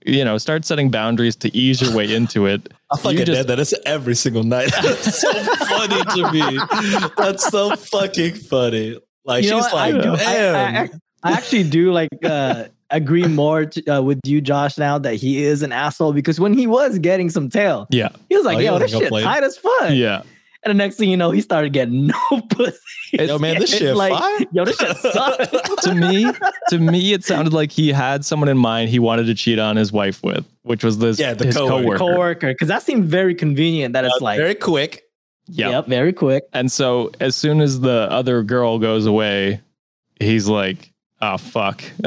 you 0.06 0.24
know 0.24 0.38
start 0.38 0.64
setting 0.64 0.90
boundaries 0.90 1.36
to 1.36 1.54
ease 1.56 1.82
your 1.82 1.94
way 1.94 2.14
into 2.14 2.46
it. 2.46 2.72
I 2.92 2.96
fucking 2.98 3.18
just- 3.24 3.32
did 3.32 3.46
that. 3.48 3.58
It's 3.60 3.74
every 3.84 4.14
single 4.14 4.44
night. 4.44 4.70
That's 4.82 5.20
so 5.20 5.32
funny 5.32 6.02
to 6.02 6.32
me. 6.32 7.08
That's 7.16 7.46
so 7.48 7.74
fucking 7.76 8.34
funny. 8.36 8.98
Like 9.24 9.44
You 9.44 9.50
know 9.50 9.56
she's 9.62 9.72
what? 9.72 9.74
Like, 9.74 9.94
I- 9.96 10.16
damn. 10.16 10.54
I- 10.56 10.80
I- 10.82 10.90
I 11.26 11.32
actually 11.32 11.64
do 11.64 11.90
like 11.90 12.10
uh, 12.22 12.66
agree 12.96 13.26
more 13.26 13.66
to, 13.66 13.86
uh, 13.88 14.02
with 14.02 14.20
you, 14.24 14.40
Josh, 14.40 14.78
now 14.78 14.98
that 14.98 15.14
he 15.14 15.42
is 15.44 15.62
an 15.62 15.72
asshole 15.72 16.12
because 16.12 16.38
when 16.40 16.54
he 16.54 16.66
was 16.66 16.98
getting 16.98 17.28
some 17.30 17.48
tail, 17.50 17.86
Yeah, 17.90 18.08
he 18.28 18.36
was 18.36 18.44
like, 18.46 18.56
Oh, 18.58 18.60
"Yo, 18.60 18.78
this 18.78 18.90
shit 18.92 19.08
play 19.08 19.20
it. 19.22 19.24
tight 19.24 19.42
as 19.44 19.56
fuck." 19.56 19.90
yeah. 19.90 20.22
And 20.62 20.70
the 20.70 20.74
next 20.74 20.96
thing 20.96 21.10
you 21.10 21.16
know, 21.18 21.30
he 21.30 21.42
started 21.42 21.74
getting 21.74 22.06
no 22.06 22.40
pussy. 22.50 22.78
Yo, 23.12 23.38
man, 23.38 23.58
this 23.60 23.76
shit 23.76 23.94
like, 23.94 24.12
fire. 24.14 24.46
Yo, 24.52 24.64
this 24.64 24.76
shit 24.78 24.96
sucks. 25.12 25.46
to 25.82 25.94
me, 25.94 26.26
to 26.70 26.78
me, 26.78 27.12
it 27.12 27.22
sounded 27.22 27.52
like 27.52 27.70
he 27.70 27.92
had 27.92 28.24
someone 28.24 28.48
in 28.48 28.56
mind 28.56 28.88
he 28.88 28.98
wanted 28.98 29.26
to 29.26 29.34
cheat 29.34 29.58
on 29.58 29.76
his 29.76 29.92
wife 29.92 30.22
with, 30.22 30.44
which 30.62 30.82
was 30.82 30.98
this 30.98 31.18
Yeah, 31.18 31.34
the 31.34 31.44
his 31.46 31.56
coworker. 31.56 31.82
coworker. 31.82 31.98
Coworker, 31.98 32.48
because 32.54 32.68
that 32.68 32.82
seemed 32.82 33.04
very 33.04 33.34
convenient. 33.34 33.92
That 33.92 34.06
it's 34.06 34.14
Uh, 34.14 34.24
like, 34.24 34.38
very 34.38 34.54
quick. 34.54 35.02
Yeah. 35.48 35.68
yep, 35.68 35.86
very 35.86 36.14
quick. 36.14 36.44
And 36.54 36.72
so 36.72 37.10
as 37.20 37.36
soon 37.36 37.60
as 37.60 37.80
the 37.80 38.08
other 38.10 38.42
girl 38.42 38.78
goes 38.78 39.04
away, 39.04 39.60
he's 40.18 40.48
like, 40.48 40.90
"Oh 41.20 41.36
fuck, 41.38 41.82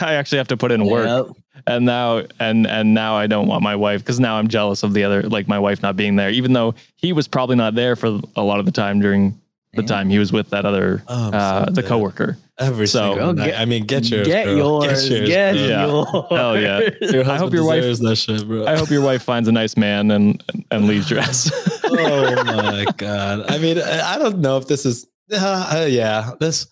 I 0.00 0.14
actually 0.14 0.38
have 0.38 0.48
to 0.48 0.56
put 0.56 0.72
in 0.72 0.84
work." 0.86 1.06
Yep. 1.26 1.36
And 1.66 1.84
now, 1.86 2.22
and 2.40 2.66
and 2.66 2.92
now 2.94 3.14
I 3.16 3.26
don't 3.26 3.46
want 3.46 3.62
my 3.62 3.76
wife 3.76 4.00
because 4.00 4.18
now 4.18 4.36
I'm 4.36 4.48
jealous 4.48 4.82
of 4.82 4.94
the 4.94 5.04
other, 5.04 5.22
like 5.22 5.46
my 5.48 5.58
wife 5.58 5.82
not 5.82 5.96
being 5.96 6.16
there, 6.16 6.30
even 6.30 6.52
though 6.52 6.74
he 6.96 7.12
was 7.12 7.28
probably 7.28 7.56
not 7.56 7.74
there 7.74 7.94
for 7.94 8.18
a 8.36 8.42
lot 8.42 8.58
of 8.58 8.66
the 8.66 8.72
time 8.72 9.00
during 9.00 9.38
the 9.74 9.82
Yeah. 9.82 9.86
time 9.88 10.08
he 10.10 10.18
was 10.18 10.32
with 10.32 10.50
that 10.50 10.64
other, 10.66 11.02
Oh, 11.08 11.30
uh, 11.32 11.66
so 11.66 11.72
the 11.72 11.82
coworker. 11.82 12.36
Every 12.58 12.86
So- 12.86 13.14
single 13.14 13.32
night. 13.32 13.46
get- 13.52 13.60
I 13.60 13.64
mean, 13.64 13.84
get 13.86 14.08
yours. 14.10 14.26
Get 14.26 14.44
girl. 14.44 14.56
yours. 14.84 15.08
Get 15.08 15.18
yours. 15.18 15.28
Get 15.28 15.52
bro. 15.54 15.62
Yeah. 15.66 15.86
yours. 15.86 16.06
Hell 16.30 16.60
yeah. 16.60 16.80
Your 17.00 17.20
I 17.22 17.24
hope 17.24 17.26
husband 17.26 17.52
your 17.54 17.64
wife- 17.64 17.82
deserves 17.82 18.00
that 18.00 18.16
shit, 18.16 18.46
bro. 18.48 18.66
I 18.66 18.76
hope 18.76 18.90
your 18.90 19.02
wife 19.02 19.22
finds 19.22 19.48
a 19.48 19.52
nice 19.52 19.76
man 19.76 20.10
and 20.10 20.42
and 20.70 20.86
leaves 20.88 21.10
your 21.10 21.20
ass. 21.20 21.50
oh 21.84 22.44
my 22.44 22.84
god. 22.96 23.50
I 23.50 23.58
mean, 23.58 23.78
I 23.78 24.14
I 24.14 24.18
don't 24.18 24.38
know 24.40 24.56
if 24.58 24.66
this 24.66 24.84
is. 24.84 25.06
Uh, 25.32 25.38
uh, 25.82 25.86
yeah, 25.88 26.32
this. 26.40 26.66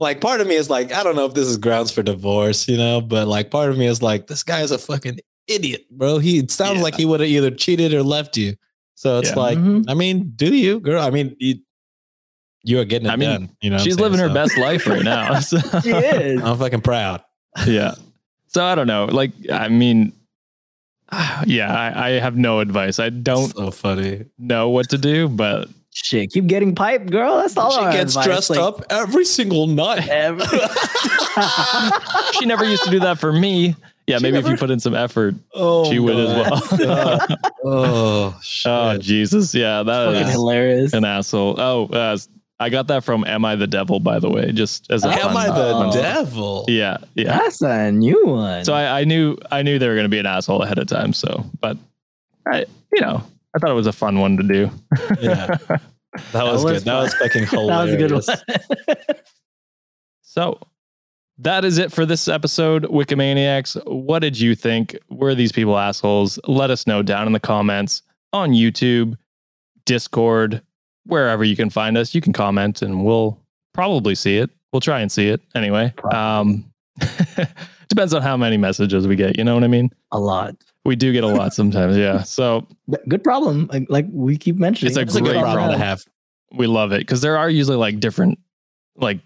Like, 0.00 0.20
part 0.20 0.40
of 0.40 0.46
me 0.46 0.54
is 0.54 0.70
like, 0.70 0.92
I 0.92 1.02
don't 1.02 1.16
know 1.16 1.24
if 1.26 1.34
this 1.34 1.48
is 1.48 1.56
grounds 1.56 1.90
for 1.90 2.02
divorce, 2.02 2.68
you 2.68 2.76
know. 2.76 3.00
But 3.00 3.26
like, 3.28 3.50
part 3.50 3.70
of 3.70 3.78
me 3.78 3.86
is 3.86 4.02
like, 4.02 4.26
this 4.28 4.42
guy 4.44 4.60
is 4.62 4.70
a 4.70 4.78
fucking 4.78 5.18
idiot, 5.48 5.86
bro. 5.90 6.18
He 6.18 6.38
it 6.38 6.50
sounds 6.50 6.76
Yeah. 6.78 6.82
like 6.84 6.94
he 6.96 7.04
would 7.04 7.20
have 7.20 7.28
either 7.28 7.50
cheated 7.50 7.92
or 7.94 8.02
left 8.02 8.36
you. 8.36 8.54
So 8.94 9.18
it's 9.18 9.30
Yeah. 9.30 9.36
like, 9.36 9.58
Mhm. 9.58 9.84
I 9.88 9.94
mean, 9.94 10.32
do 10.36 10.54
you, 10.54 10.78
girl? 10.80 11.02
I 11.02 11.10
mean, 11.10 11.34
you, 11.38 11.56
you 12.64 12.78
are 12.80 12.84
getting 12.84 13.08
it 13.08 13.12
I 13.12 13.16
mean, 13.16 13.28
done. 13.30 13.50
You 13.60 13.70
know, 13.70 13.78
She's 13.78 13.94
saying? 13.96 14.02
living 14.12 14.18
her 14.20 14.32
best 14.32 14.56
life 14.58 14.86
right 14.86 15.02
now. 15.02 15.40
So- 15.40 15.58
She 15.82 15.90
is. 15.90 16.42
I'm 16.42 16.58
fucking 16.58 16.82
proud. 16.82 17.22
yeah. 17.66 17.94
So 18.48 18.64
I 18.64 18.74
don't 18.74 18.86
know. 18.86 19.06
Like, 19.06 19.32
I 19.50 19.68
mean, 19.68 20.12
yeah, 21.46 21.72
I, 21.74 22.06
I 22.06 22.10
have 22.20 22.36
no 22.36 22.60
advice. 22.60 22.98
I 22.98 23.08
don't 23.10 23.54
So 23.56 23.70
funny. 23.70 24.26
know 24.38 24.68
what 24.68 24.90
to 24.90 24.98
do, 24.98 25.28
but 25.28 25.68
Shit, 26.04 26.30
keep 26.30 26.46
getting 26.46 26.74
piped, 26.76 27.10
girl. 27.10 27.38
That's 27.38 27.56
all. 27.56 27.72
she 27.72 27.80
our 27.80 27.90
gets 27.92 28.12
advice. 28.12 28.24
dressed 28.24 28.50
Like, 28.50 28.60
up 28.60 28.82
every 28.88 29.24
single 29.24 29.66
night. 29.66 30.06
every- 30.08 30.46
she 32.38 32.46
never 32.46 32.64
used 32.64 32.84
to 32.84 32.90
do 32.90 33.00
that 33.00 33.18
for 33.18 33.32
me. 33.32 33.74
Yeah, 34.06 34.18
She 34.18 34.22
maybe 34.22 34.38
if 34.38 34.46
you 34.48 34.56
put 34.56 34.70
in 34.70 34.80
some 34.80 34.94
effort, 34.94 35.34
oh, 35.54 35.90
she 35.90 35.98
would 35.98 36.16
as 36.16 36.28
well. 36.80 37.26
Oh, 37.64 38.38
shit. 38.42 38.70
oh 38.70 38.96
Jesus, 38.98 39.54
yeah, 39.54 39.82
that 39.82 40.12
fucking 40.14 40.28
hilarious. 40.30 40.92
an 40.94 41.04
asshole. 41.04 41.60
Oh, 41.60 41.86
uh, 41.88 42.16
I 42.60 42.70
got 42.70 42.86
that 42.86 43.04
from 43.04 43.24
"Am 43.26 43.44
I 43.44 43.56
the 43.56 43.66
Devil?" 43.66 44.00
By 44.00 44.18
the 44.18 44.30
way, 44.30 44.50
just 44.52 44.90
as 44.90 45.04
a 45.04 45.08
Am 45.08 45.18
fun, 45.32 45.36
I 45.36 45.46
the 45.48 45.74
Oh. 45.74 45.92
devil? 45.92 46.64
yeah, 46.68 46.96
yeah. 47.14 47.36
That's 47.38 47.60
a 47.60 47.92
new 47.92 48.24
one. 48.26 48.64
So 48.64 48.72
I, 48.72 49.00
I 49.00 49.04
knew 49.04 49.36
I 49.50 49.62
knew 49.62 49.78
they 49.78 49.88
were 49.88 49.94
going 49.94 50.06
to 50.06 50.08
be 50.08 50.18
an 50.18 50.26
asshole 50.26 50.62
ahead 50.62 50.78
of 50.78 50.86
time. 50.86 51.12
So, 51.12 51.44
but 51.60 51.76
I, 52.46 52.64
you 52.94 53.00
know, 53.02 53.22
I 53.54 53.58
thought 53.58 53.70
it 53.70 53.74
was 53.74 53.86
a 53.86 53.92
fun 53.92 54.18
one 54.18 54.36
to 54.36 54.42
do. 54.42 54.70
Yeah. 55.20 55.56
That 56.32 56.44
was, 56.44 56.64
was 56.64 56.72
good. 56.72 56.84
That 56.84 57.02
was 57.02 57.14
fucking 57.14 57.46
cold. 57.46 57.70
that 57.70 57.84
was 57.84 57.92
a 57.92 57.96
good 57.96 58.12
one. 58.12 58.22
So 60.22 60.58
that 61.38 61.64
is 61.64 61.78
it 61.78 61.90
for 61.90 62.06
this 62.06 62.28
episode, 62.28 62.84
Wikimaniacs. 62.84 63.84
What 63.86 64.20
did 64.20 64.38
you 64.38 64.54
think? 64.54 64.96
Were 65.10 65.34
these 65.34 65.52
people 65.52 65.78
assholes? 65.78 66.38
Let 66.46 66.70
us 66.70 66.86
know 66.86 67.02
down 67.02 67.26
in 67.26 67.32
the 67.32 67.40
comments 67.40 68.02
on 68.32 68.50
YouTube, 68.50 69.16
Discord, 69.84 70.62
wherever 71.04 71.44
you 71.44 71.56
can 71.56 71.70
find 71.70 71.96
us. 71.96 72.14
You 72.14 72.20
can 72.20 72.32
comment 72.32 72.82
and 72.82 73.04
we'll 73.04 73.38
probably 73.74 74.14
see 74.14 74.38
it. 74.38 74.50
We'll 74.72 74.80
try 74.80 75.00
and 75.00 75.10
see 75.10 75.28
it 75.28 75.40
anyway. 75.54 75.92
Um, 76.12 76.70
depends 77.88 78.12
on 78.14 78.22
how 78.22 78.36
many 78.36 78.56
messages 78.56 79.06
we 79.06 79.16
get. 79.16 79.38
You 79.38 79.44
know 79.44 79.54
what 79.54 79.64
I 79.64 79.68
mean? 79.68 79.90
a 80.12 80.18
lot. 80.18 80.56
We 80.88 80.96
do 80.96 81.12
get 81.12 81.22
a 81.22 81.28
lot 81.28 81.52
sometimes. 81.54 81.96
Yeah. 81.96 82.22
So 82.38 82.66
Good 83.08 83.22
problem. 83.22 83.68
Like, 83.72 83.86
like 83.88 84.06
we 84.10 84.36
keep 84.36 84.56
mentioning. 84.56 84.88
It's 84.90 84.96
a 84.96 85.02
It's 85.02 85.14
a 85.14 85.20
good 85.20 85.32
Great 85.32 85.42
problem 85.42 85.70
to 85.70 85.78
have. 85.78 86.04
we 86.52 86.66
love 86.66 86.92
it 86.92 86.98
because 87.00 87.20
there 87.20 87.36
are 87.36 87.50
usually 87.50 87.76
like 87.76 88.00
different 88.00 88.38
like 88.96 89.20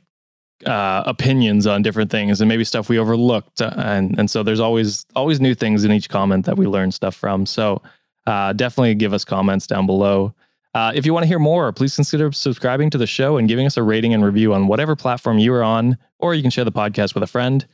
uh 0.66 1.02
opinions 1.06 1.66
on 1.66 1.82
different 1.82 2.10
things 2.10 2.40
and 2.40 2.48
maybe 2.48 2.62
stuff 2.64 2.88
we 2.88 2.96
overlooked 2.98 3.60
uh, 3.60 3.72
and 3.78 4.16
and 4.18 4.30
so 4.30 4.42
there's 4.44 4.60
always 4.60 5.04
always 5.16 5.40
new 5.40 5.54
things 5.54 5.82
in 5.84 5.90
each 5.90 6.08
comment 6.08 6.46
that 6.46 6.56
we 6.56 6.66
learn 6.66 6.92
stuff 6.92 7.16
from 7.16 7.44
so 7.46 7.82
uh 8.28 8.52
definitely 8.52 8.94
give 8.94 9.12
us 9.12 9.24
comments 9.24 9.66
down 9.66 9.86
below 9.86 10.32
uh, 10.74 10.90
if 10.94 11.04
you 11.04 11.12
want 11.12 11.24
to 11.24 11.28
hear 11.28 11.40
more 11.40 11.72
please 11.72 11.94
consider 11.96 12.30
subscribing 12.30 12.90
to 12.90 12.96
the 12.98 13.06
show 13.08 13.38
and 13.38 13.48
giving 13.48 13.66
us 13.66 13.76
a 13.76 13.82
rating 13.82 14.14
and 14.14 14.24
review 14.24 14.54
on 14.54 14.68
whatever 14.68 14.94
platform 14.94 15.36
you 15.38 15.52
are 15.52 15.64
on 15.64 15.98
or 16.20 16.32
you 16.32 16.42
can 16.42 16.50
share 16.50 16.64
the 16.64 16.70
podcast 16.72 17.12
with 17.14 17.24
a 17.24 17.26
friend 17.26 17.66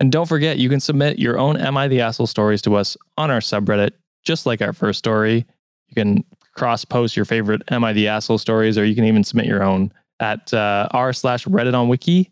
and 0.00 0.12
don't 0.12 0.26
forget 0.26 0.58
you 0.58 0.68
can 0.68 0.80
submit 0.80 1.18
your 1.18 1.38
own 1.38 1.56
am 1.56 1.76
i 1.76 1.88
the 1.88 2.00
asshole 2.00 2.26
stories 2.26 2.62
to 2.62 2.74
us 2.74 2.96
on 3.16 3.30
our 3.30 3.40
subreddit 3.40 3.92
just 4.26 4.44
like 4.44 4.60
our 4.60 4.74
first 4.74 4.98
story. 4.98 5.46
You 5.86 5.94
can 5.94 6.24
cross 6.54 6.84
post 6.84 7.16
your 7.16 7.24
favorite 7.24 7.62
am 7.70 7.84
i 7.84 7.92
the 7.92 8.08
asshole 8.08 8.38
stories 8.38 8.76
or 8.76 8.84
you 8.84 8.94
can 8.94 9.04
even 9.04 9.22
submit 9.22 9.46
your 9.46 9.62
own 9.62 9.92
at 10.20 10.52
uh, 10.52 10.88
r 10.90 11.12
slash 11.12 11.44
reddit 11.46 11.74
on 11.74 11.88
wiki. 11.88 12.30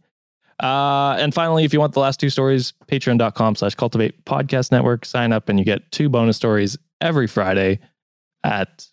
Uh, 0.63 1.17
and 1.19 1.35
finally 1.35 1.65
if 1.65 1.73
you 1.73 1.81
want 1.81 1.93
the 1.93 2.01
last 2.01 2.19
two 2.21 2.31
stories 2.31 2.73
patreon.com 2.87 3.55
slash 3.55 3.75
cultivate 3.75 4.25
podcast 4.25 4.73
network. 4.73 5.05
Sign 5.05 5.33
up 5.33 5.49
and 5.49 5.59
you 5.59 5.65
get 5.65 5.91
two 5.93 6.09
bonus 6.09 6.37
stories 6.37 6.77
every 7.01 7.27
friday 7.27 7.79
at 8.43 8.87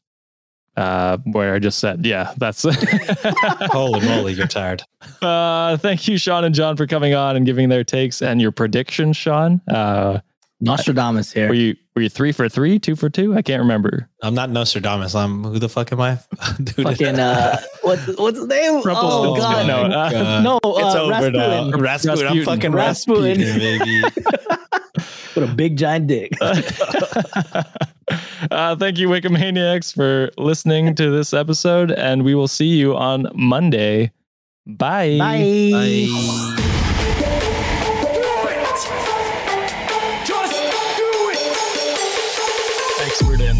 uh, 0.77 1.17
where 1.31 1.53
i 1.53 1.59
just 1.59 1.79
said 1.79 2.05
yeah 2.05 2.33
that's 2.37 2.63
Holy 3.71 3.99
moly, 4.05 4.33
you're 4.33 4.47
tired. 4.47 4.83
uh, 5.21 5.77
thank 5.77 6.07
you 6.07 6.17
sean 6.17 6.43
and 6.43 6.55
john 6.55 6.75
for 6.77 6.87
coming 6.87 7.13
on 7.13 7.35
and 7.35 7.45
giving 7.45 7.69
their 7.69 7.83
takes 7.83 8.21
and 8.21 8.41
your 8.41 8.51
predictions 8.51 9.17
sean 9.17 9.61
uh, 9.69 10.19
Nostradamus 10.61 11.31
here. 11.33 11.47
were 11.49 11.55
you 11.55 11.75
were 11.95 12.03
you 12.03 12.09
three 12.09 12.31
for 12.31 12.47
three 12.47 12.77
two 12.79 12.95
for 12.95 13.09
two 13.09 13.35
i 13.35 13.41
can't 13.41 13.59
remember 13.61 14.07
I'm 14.23 14.35
not 14.35 14.51
Nostradamus. 14.51 15.15
I'm 15.15 15.43
who 15.43 15.57
the 15.57 15.67
fuck 15.67 15.91
am 15.91 15.99
I? 15.99 16.19
Dude, 16.63 16.75
Fucking 16.85 17.19
uh, 17.19 17.57
what's 17.81 18.05
what's 18.19 18.37
his 18.37 18.45
name? 18.47 18.73
Oh 18.75 18.81
Rumpelstiltskin. 18.83 19.41
god, 19.41 19.67
No, 19.67 19.87
no, 19.87 19.97
uh, 19.99 20.41
no, 20.43 20.59
it's 20.77 20.95
uh, 20.95 21.01
over 21.01 21.31
now. 21.31 21.71
Rasputin. 21.71 21.81
Rasputin. 21.81 22.27
I'm 22.27 22.43
fucking 22.45 22.71
Rasputin. 22.71 23.39
Rasputin, 23.41 23.79
baby. 23.79 24.01
With 25.35 25.49
a 25.49 25.53
big 25.55 25.75
giant 25.75 26.05
dick. 26.05 26.33
Uh, 28.51 28.75
thank 28.75 28.97
you, 28.97 29.07
Wikimaniacs, 29.07 29.93
for 29.93 30.29
listening 30.37 30.93
to 30.95 31.09
this 31.09 31.33
episode, 31.33 31.91
and 31.91 32.23
we 32.23 32.35
will 32.35 32.47
see 32.47 32.67
you 32.67 32.95
on 32.95 33.27
Monday. 33.33 34.11
Bye. 34.67 35.17
Bye. 35.17 36.07
Expert 43.01 43.41
in 43.41 43.59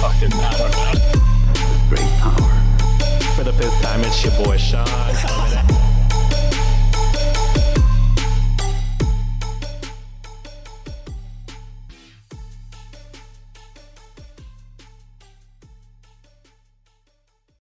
fucking, 0.00 0.32
I 0.32 0.54
don't 0.56 0.72
know. 0.72 0.92
Great 1.88 2.08
power. 2.18 2.54
For 3.36 3.44
the 3.44 3.52
fifth 3.52 3.82
time, 3.82 4.00
it's 4.02 4.24
your 4.24 4.32
boy 4.44 4.56
Sean. 4.56 5.07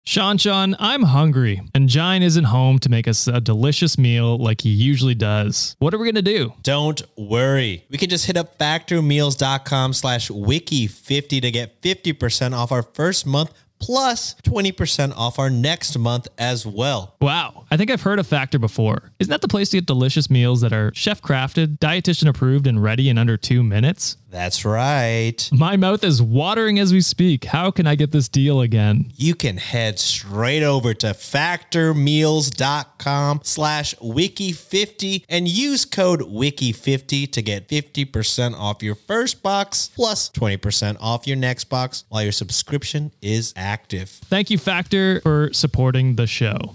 Sean, 0.09 0.39
Sean, 0.39 0.75
I'm 0.79 1.03
hungry, 1.03 1.61
and 1.75 1.87
Jine 1.87 2.23
isn't 2.23 2.45
home 2.45 2.79
to 2.79 2.89
make 2.89 3.07
us 3.07 3.27
a 3.27 3.39
delicious 3.39 3.95
meal 3.95 4.39
like 4.39 4.61
he 4.61 4.71
usually 4.71 5.13
does. 5.13 5.75
What 5.77 5.93
are 5.93 5.99
we 5.99 6.07
gonna 6.07 6.23
do? 6.23 6.53
Don't 6.63 6.99
worry. 7.15 7.85
We 7.91 7.99
can 7.99 8.09
just 8.09 8.25
hit 8.25 8.35
up 8.35 8.57
factormeals.com 8.57 9.93
slash 9.93 10.29
wiki50 10.31 11.41
to 11.43 11.51
get 11.51 11.79
50% 11.83 12.57
off 12.57 12.71
our 12.71 12.81
first 12.81 13.27
month 13.27 13.53
plus 13.77 14.33
20% 14.43 15.13
off 15.15 15.37
our 15.37 15.51
next 15.51 15.95
month 15.97 16.27
as 16.39 16.65
well. 16.65 17.15
Wow, 17.21 17.65
I 17.69 17.77
think 17.77 17.91
I've 17.91 18.01
heard 18.01 18.17
of 18.17 18.25
Factor 18.25 18.57
before. 18.57 19.11
Isn't 19.19 19.29
that 19.29 19.41
the 19.41 19.47
place 19.47 19.69
to 19.69 19.77
get 19.77 19.85
delicious 19.85 20.29
meals 20.29 20.61
that 20.61 20.73
are 20.73 20.91
chef 20.95 21.21
crafted, 21.21 21.77
dietitian 21.77 22.27
approved, 22.27 22.65
and 22.65 22.81
ready 22.81 23.09
in 23.09 23.19
under 23.19 23.37
two 23.37 23.61
minutes? 23.61 24.17
That's 24.29 24.63
right. 24.63 25.49
My 25.51 25.75
mouth 25.75 26.03
is 26.03 26.21
watering 26.21 26.77
as 26.77 26.93
we 26.93 27.01
speak. 27.01 27.45
How 27.45 27.71
can 27.71 27.87
I 27.87 27.95
get 27.95 28.11
this 28.11 28.29
deal 28.29 28.61
again? 28.61 29.11
You 29.15 29.33
can 29.33 29.57
head 29.57 29.97
straight 29.97 30.61
over 30.61 30.93
to 30.93 31.07
factormeals.com 31.07 33.39
slash 33.43 33.95
wiki50 33.95 35.25
and 35.27 35.47
use 35.47 35.85
code 35.85 36.21
wiki50 36.21 37.31
to 37.31 37.41
get 37.41 37.67
50% 37.67 38.55
off 38.55 38.83
your 38.83 38.95
first 38.95 39.41
box 39.41 39.89
plus 39.95 40.29
20% 40.29 40.97
off 40.99 41.25
your 41.25 41.37
next 41.37 41.63
box 41.65 42.03
while 42.09 42.21
your 42.21 42.31
subscription 42.31 43.11
is 43.23 43.51
active. 43.55 44.09
Thank 44.09 44.51
you, 44.51 44.59
Factor, 44.59 45.21
for 45.21 45.51
supporting 45.53 46.17
the 46.17 46.27
show. 46.27 46.59